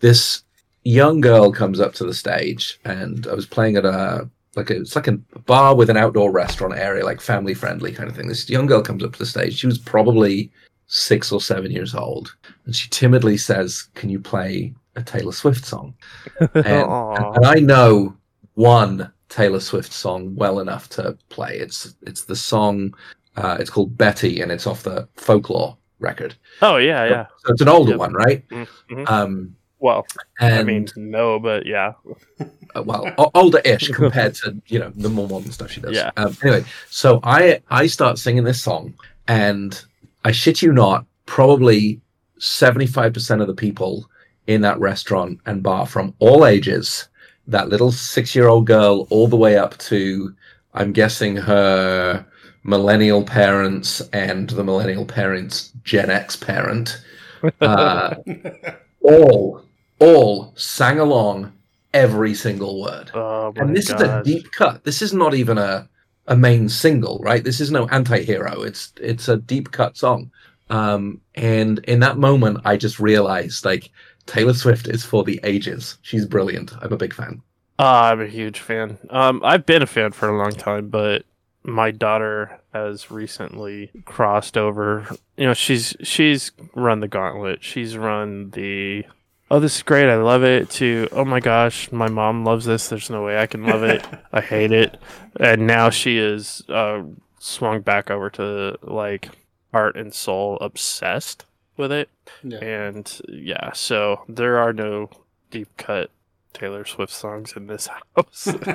this 0.00 0.42
young 0.88 1.20
girl 1.20 1.52
comes 1.52 1.80
up 1.80 1.92
to 1.94 2.04
the 2.04 2.14
stage, 2.14 2.80
and 2.84 3.26
I 3.26 3.34
was 3.34 3.46
playing 3.46 3.76
at 3.76 3.84
a 3.84 4.28
like 4.56 4.70
a, 4.70 4.80
it's 4.80 4.96
like 4.96 5.06
a 5.06 5.18
bar 5.46 5.76
with 5.76 5.90
an 5.90 5.96
outdoor 5.96 6.32
restaurant 6.32 6.74
area, 6.74 7.04
like 7.04 7.20
family 7.20 7.54
friendly 7.54 7.92
kind 7.92 8.08
of 8.08 8.16
thing. 8.16 8.26
This 8.26 8.48
young 8.48 8.66
girl 8.66 8.82
comes 8.82 9.04
up 9.04 9.12
to 9.12 9.18
the 9.18 9.26
stage. 9.26 9.56
She 9.58 9.66
was 9.66 9.78
probably 9.78 10.50
six 10.86 11.30
or 11.30 11.40
seven 11.40 11.70
years 11.70 11.94
old, 11.94 12.34
and 12.64 12.74
she 12.74 12.88
timidly 12.88 13.36
says, 13.36 13.88
"Can 13.94 14.08
you 14.08 14.18
play 14.18 14.74
a 14.96 15.02
Taylor 15.02 15.32
Swift 15.32 15.64
song?" 15.64 15.94
And, 16.54 16.64
and 16.64 17.46
I 17.46 17.56
know 17.56 18.16
one 18.54 19.12
Taylor 19.28 19.60
Swift 19.60 19.92
song 19.92 20.34
well 20.34 20.58
enough 20.60 20.88
to 20.90 21.16
play. 21.28 21.58
It's 21.58 21.94
it's 22.02 22.24
the 22.24 22.36
song. 22.36 22.94
Uh, 23.36 23.56
it's 23.60 23.70
called 23.70 23.96
Betty, 23.96 24.40
and 24.40 24.50
it's 24.50 24.66
off 24.66 24.82
the 24.82 25.06
Folklore 25.14 25.76
record. 26.00 26.34
Oh 26.62 26.78
yeah, 26.78 27.04
yeah. 27.04 27.26
So 27.44 27.52
it's 27.52 27.60
an 27.60 27.68
older 27.68 27.92
Yep. 27.92 27.98
one, 28.00 28.12
right? 28.14 28.48
Mhm. 28.48 29.08
Um, 29.08 29.54
Well, 29.80 30.06
and 30.40 30.54
I 30.54 30.62
mean, 30.64 30.88
no, 30.96 31.38
but 31.38 31.64
yeah. 31.64 31.92
uh, 32.74 32.82
well, 32.82 33.12
older-ish 33.34 33.88
compared 33.88 34.34
to 34.36 34.60
you 34.66 34.78
know 34.78 34.90
the 34.96 35.08
more 35.08 35.28
modern 35.28 35.52
stuff 35.52 35.70
she 35.70 35.80
does. 35.80 35.94
Yeah. 35.94 36.10
Um, 36.16 36.36
anyway, 36.42 36.64
so 36.90 37.20
I 37.22 37.62
I 37.70 37.86
start 37.86 38.18
singing 38.18 38.44
this 38.44 38.62
song, 38.62 38.94
and 39.28 39.80
I 40.24 40.32
shit 40.32 40.62
you 40.62 40.72
not, 40.72 41.06
probably 41.26 42.00
seventy-five 42.38 43.12
percent 43.12 43.40
of 43.40 43.46
the 43.46 43.54
people 43.54 44.10
in 44.48 44.62
that 44.62 44.80
restaurant 44.80 45.38
and 45.46 45.62
bar 45.62 45.86
from 45.86 46.14
all 46.18 46.44
ages, 46.44 47.08
that 47.46 47.68
little 47.68 47.92
six-year-old 47.92 48.66
girl, 48.66 49.06
all 49.10 49.28
the 49.28 49.36
way 49.36 49.56
up 49.56 49.76
to 49.78 50.34
I'm 50.74 50.92
guessing 50.92 51.36
her 51.36 52.26
millennial 52.64 53.22
parents 53.22 54.00
and 54.12 54.50
the 54.50 54.64
millennial 54.64 55.04
parents' 55.04 55.72
Gen 55.84 56.10
X 56.10 56.36
parent, 56.36 57.00
uh, 57.60 58.16
all 59.02 59.64
all 59.98 60.52
sang 60.56 60.98
along 60.98 61.52
every 61.94 62.34
single 62.34 62.80
word. 62.80 63.10
Oh 63.14 63.52
and 63.56 63.76
this 63.76 63.90
god. 63.90 64.02
is 64.02 64.08
a 64.08 64.22
deep 64.22 64.52
cut. 64.52 64.84
This 64.84 65.02
is 65.02 65.12
not 65.12 65.34
even 65.34 65.58
a 65.58 65.88
a 66.26 66.36
main 66.36 66.68
single, 66.68 67.18
right? 67.22 67.42
This 67.42 67.60
is 67.60 67.70
no 67.70 67.86
anti-hero. 67.88 68.62
It's 68.62 68.92
it's 69.00 69.28
a 69.28 69.36
deep 69.36 69.72
cut 69.72 69.96
song. 69.96 70.30
Um, 70.70 71.20
and 71.34 71.78
in 71.80 72.00
that 72.00 72.18
moment, 72.18 72.60
I 72.64 72.76
just 72.76 73.00
realized 73.00 73.64
like 73.64 73.90
Taylor 74.26 74.52
Swift 74.52 74.88
is 74.88 75.04
for 75.04 75.24
the 75.24 75.40
ages. 75.42 75.96
She's 76.02 76.26
brilliant. 76.26 76.72
I'm 76.80 76.92
a 76.92 76.98
big 76.98 77.14
fan. 77.14 77.42
Ah, 77.78 78.10
I'm 78.10 78.20
a 78.20 78.26
huge 78.26 78.60
fan. 78.60 78.98
Um, 79.08 79.40
I've 79.44 79.64
been 79.64 79.82
a 79.82 79.86
fan 79.86 80.12
for 80.12 80.28
a 80.28 80.36
long 80.36 80.52
time, 80.52 80.88
but 80.88 81.24
my 81.62 81.90
daughter 81.90 82.60
has 82.74 83.10
recently 83.10 83.90
crossed 84.04 84.58
over. 84.58 85.06
You 85.36 85.46
know, 85.46 85.54
she's 85.54 85.96
she's 86.02 86.52
run 86.74 87.00
the 87.00 87.08
gauntlet. 87.08 87.62
She's 87.62 87.96
run 87.96 88.50
the 88.50 89.06
oh, 89.50 89.60
this 89.60 89.76
is 89.76 89.82
great. 89.82 90.08
I 90.08 90.16
love 90.16 90.44
it. 90.44 90.70
To 90.70 91.08
oh 91.12 91.24
my 91.24 91.40
gosh, 91.40 91.90
my 91.92 92.08
mom 92.08 92.44
loves 92.44 92.64
this. 92.64 92.88
There's 92.88 93.10
no 93.10 93.24
way 93.24 93.38
I 93.38 93.46
can 93.46 93.64
love 93.64 93.82
it. 93.82 94.04
I 94.32 94.40
hate 94.40 94.72
it. 94.72 94.98
And 95.38 95.66
now 95.66 95.90
she 95.90 96.18
is 96.18 96.62
uh, 96.68 97.02
swung 97.38 97.80
back 97.80 98.10
over 98.10 98.30
to 98.30 98.76
like 98.82 99.30
heart 99.72 99.96
and 99.96 100.14
soul 100.14 100.58
obsessed 100.60 101.44
with 101.76 101.92
it. 101.92 102.08
Yeah. 102.42 102.58
And 102.58 103.20
yeah, 103.28 103.72
so 103.72 104.24
there 104.28 104.58
are 104.58 104.72
no 104.72 105.10
deep 105.50 105.68
cut 105.76 106.10
Taylor 106.52 106.84
Swift 106.84 107.12
songs 107.12 107.54
in 107.56 107.66
this 107.66 107.88
house. 108.16 108.48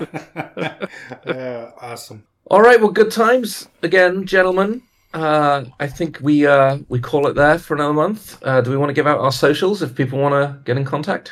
yeah, 1.26 1.72
awesome. 1.80 2.26
All 2.50 2.62
right, 2.62 2.80
well, 2.80 2.92
good 2.92 3.12
times 3.12 3.68
again, 3.82 4.26
gentlemen. 4.26 4.84
Uh, 5.14 5.66
I 5.80 5.88
think 5.88 6.20
we 6.22 6.48
uh, 6.48 6.80
we 6.90 7.00
call 7.00 7.28
it 7.28 7.36
there 7.36 7.60
for 7.60 7.76
another 7.76 7.94
month. 7.94 8.42
Uh, 8.44 8.62
do 8.62 8.72
we 8.72 8.78
want 8.78 8.90
to 8.90 8.94
give 8.94 9.08
out 9.08 9.20
our 9.20 9.32
socials 9.32 9.82
if 9.82 9.94
people 9.96 10.20
want 10.20 10.34
to 10.34 10.60
get 10.64 10.78
in 10.78 10.86
contact? 10.86 11.32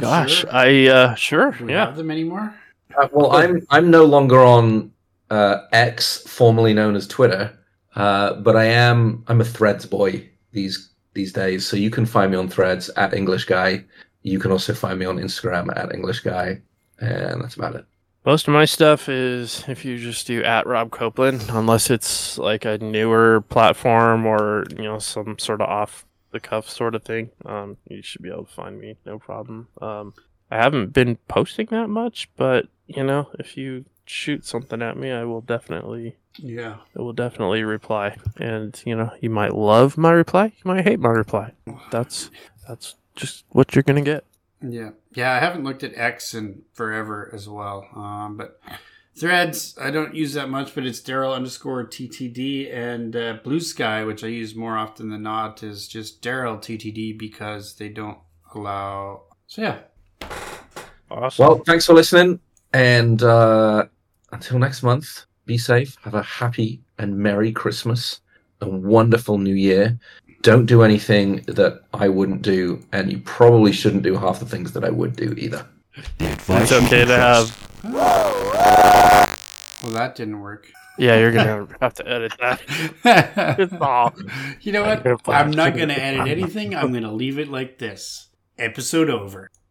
Gosh, 0.00 0.40
Sure. 0.40 0.50
I 0.52 0.86
uh 0.86 1.14
sure, 1.14 1.52
Do 1.52 1.64
we 1.66 1.72
yeah. 1.72 1.86
have 1.86 1.96
them 1.96 2.10
anymore? 2.10 2.54
Uh, 2.96 3.08
well, 3.12 3.32
I'm 3.32 3.66
I'm 3.70 3.90
no 3.90 4.04
longer 4.04 4.40
on 4.40 4.92
uh, 5.30 5.62
X, 5.72 6.18
formerly 6.26 6.74
known 6.74 6.96
as 6.96 7.06
Twitter, 7.06 7.56
uh, 7.96 8.34
but 8.34 8.56
I 8.56 8.64
am 8.64 9.24
I'm 9.28 9.40
a 9.40 9.44
Threads 9.44 9.86
boy 9.86 10.28
these 10.52 10.90
these 11.14 11.32
days. 11.32 11.66
So 11.66 11.76
you 11.76 11.90
can 11.90 12.06
find 12.06 12.30
me 12.30 12.38
on 12.38 12.48
Threads 12.48 12.90
at 12.96 13.14
English 13.14 13.44
Guy. 13.44 13.84
You 14.22 14.38
can 14.38 14.52
also 14.52 14.74
find 14.74 14.98
me 14.98 15.06
on 15.06 15.18
Instagram 15.18 15.74
at 15.76 15.94
English 15.94 16.20
Guy, 16.20 16.60
and 17.00 17.42
that's 17.42 17.56
about 17.56 17.76
it. 17.76 17.84
Most 18.24 18.46
of 18.46 18.52
my 18.54 18.64
stuff 18.64 19.08
is 19.08 19.64
if 19.68 19.84
you 19.84 19.96
just 19.96 20.26
do 20.26 20.42
at 20.42 20.66
Rob 20.66 20.90
Copeland, 20.90 21.46
unless 21.48 21.88
it's 21.88 22.36
like 22.36 22.64
a 22.64 22.76
newer 22.78 23.40
platform 23.40 24.26
or 24.26 24.64
you 24.76 24.84
know 24.84 24.98
some 24.98 25.38
sort 25.38 25.60
of 25.60 25.68
off 25.68 26.04
the 26.30 26.40
cuff 26.40 26.68
sort 26.68 26.94
of 26.94 27.04
thing. 27.04 27.30
Um, 27.46 27.78
you 27.88 28.02
should 28.02 28.22
be 28.22 28.28
able 28.28 28.44
to 28.44 28.52
find 28.52 28.78
me, 28.78 28.96
no 29.06 29.18
problem. 29.18 29.68
Um, 29.80 30.12
I 30.50 30.56
haven't 30.56 30.92
been 30.92 31.16
posting 31.28 31.66
that 31.70 31.88
much, 31.88 32.28
but 32.36 32.66
you 32.86 33.02
know, 33.02 33.30
if 33.38 33.56
you 33.56 33.84
shoot 34.04 34.44
something 34.44 34.82
at 34.82 34.96
me, 34.96 35.10
I 35.10 35.24
will 35.24 35.40
definitely 35.40 36.16
Yeah. 36.36 36.76
I 36.96 37.02
will 37.02 37.12
definitely 37.12 37.62
reply. 37.64 38.16
And 38.36 38.80
you 38.84 38.94
know, 38.96 39.10
you 39.20 39.30
might 39.30 39.54
love 39.54 39.96
my 39.96 40.12
reply, 40.12 40.46
you 40.46 40.62
might 40.64 40.84
hate 40.84 41.00
my 41.00 41.10
reply. 41.10 41.52
That's 41.90 42.30
that's 42.66 42.96
just 43.14 43.44
what 43.50 43.74
you're 43.74 43.82
gonna 43.82 44.02
get. 44.02 44.24
Yeah, 44.60 44.90
yeah. 45.12 45.32
I 45.32 45.38
haven't 45.38 45.64
looked 45.64 45.84
at 45.84 45.94
X 45.94 46.34
in 46.34 46.62
forever 46.72 47.30
as 47.32 47.48
well. 47.48 47.86
Um, 47.94 48.36
but 48.36 48.60
Threads, 49.16 49.76
I 49.80 49.90
don't 49.90 50.14
use 50.14 50.34
that 50.34 50.48
much, 50.48 50.74
but 50.74 50.86
it's 50.86 51.00
Darryl 51.00 51.34
underscore 51.34 51.84
TTD 51.84 52.72
and 52.72 53.16
uh, 53.16 53.38
Bluesky, 53.38 54.06
which 54.06 54.22
I 54.22 54.28
use 54.28 54.54
more 54.54 54.76
often 54.76 55.10
than 55.10 55.22
not, 55.22 55.62
is 55.62 55.88
just 55.88 56.22
Darryl 56.22 56.58
TTD 56.58 57.18
because 57.18 57.74
they 57.74 57.88
don't 57.88 58.18
allow. 58.54 59.22
So 59.46 59.62
yeah, 59.62 59.78
Awesome. 61.10 61.46
Well, 61.46 61.58
thanks 61.64 61.86
for 61.86 61.94
listening, 61.94 62.38
and 62.72 63.22
uh, 63.22 63.86
until 64.32 64.58
next 64.58 64.82
month, 64.82 65.24
be 65.46 65.56
safe. 65.56 65.96
Have 66.02 66.14
a 66.14 66.22
happy 66.22 66.80
and 66.98 67.16
merry 67.16 67.50
Christmas, 67.50 68.20
a 68.60 68.68
wonderful 68.68 69.38
New 69.38 69.54
Year. 69.54 69.98
Don't 70.42 70.66
do 70.66 70.82
anything 70.82 71.42
that 71.46 71.82
I 71.92 72.08
wouldn't 72.08 72.42
do, 72.42 72.84
and 72.92 73.10
you 73.10 73.18
probably 73.18 73.72
shouldn't 73.72 74.04
do 74.04 74.16
half 74.16 74.38
the 74.38 74.46
things 74.46 74.72
that 74.72 74.84
I 74.84 74.90
would 74.90 75.16
do 75.16 75.34
either. 75.36 75.66
It's 76.20 76.72
okay 76.72 77.04
to 77.04 77.16
have 77.16 77.82
Well, 79.82 79.92
that 79.92 80.14
didn't 80.14 80.40
work. 80.40 80.68
Yeah, 80.98 81.18
you're 81.18 81.32
gonna 81.32 81.68
have 81.80 81.94
to 81.94 82.08
edit 82.08 82.32
that. 82.40 82.60
It's 83.58 83.72
all. 83.80 84.14
you 84.60 84.72
know 84.72 84.82
what? 84.82 84.98
I'm 84.98 85.02
gonna 85.04 85.18
play 85.18 85.36
I'm 85.36 85.50
not 85.50 85.76
going 85.76 85.88
to 85.88 86.00
edit 86.00 86.26
anything. 86.28 86.74
I'm 86.74 86.90
going 86.90 87.04
to 87.04 87.12
leave 87.12 87.38
it 87.38 87.48
like 87.48 87.78
this. 87.78 88.28
Episode 88.58 89.08
over. 89.08 89.48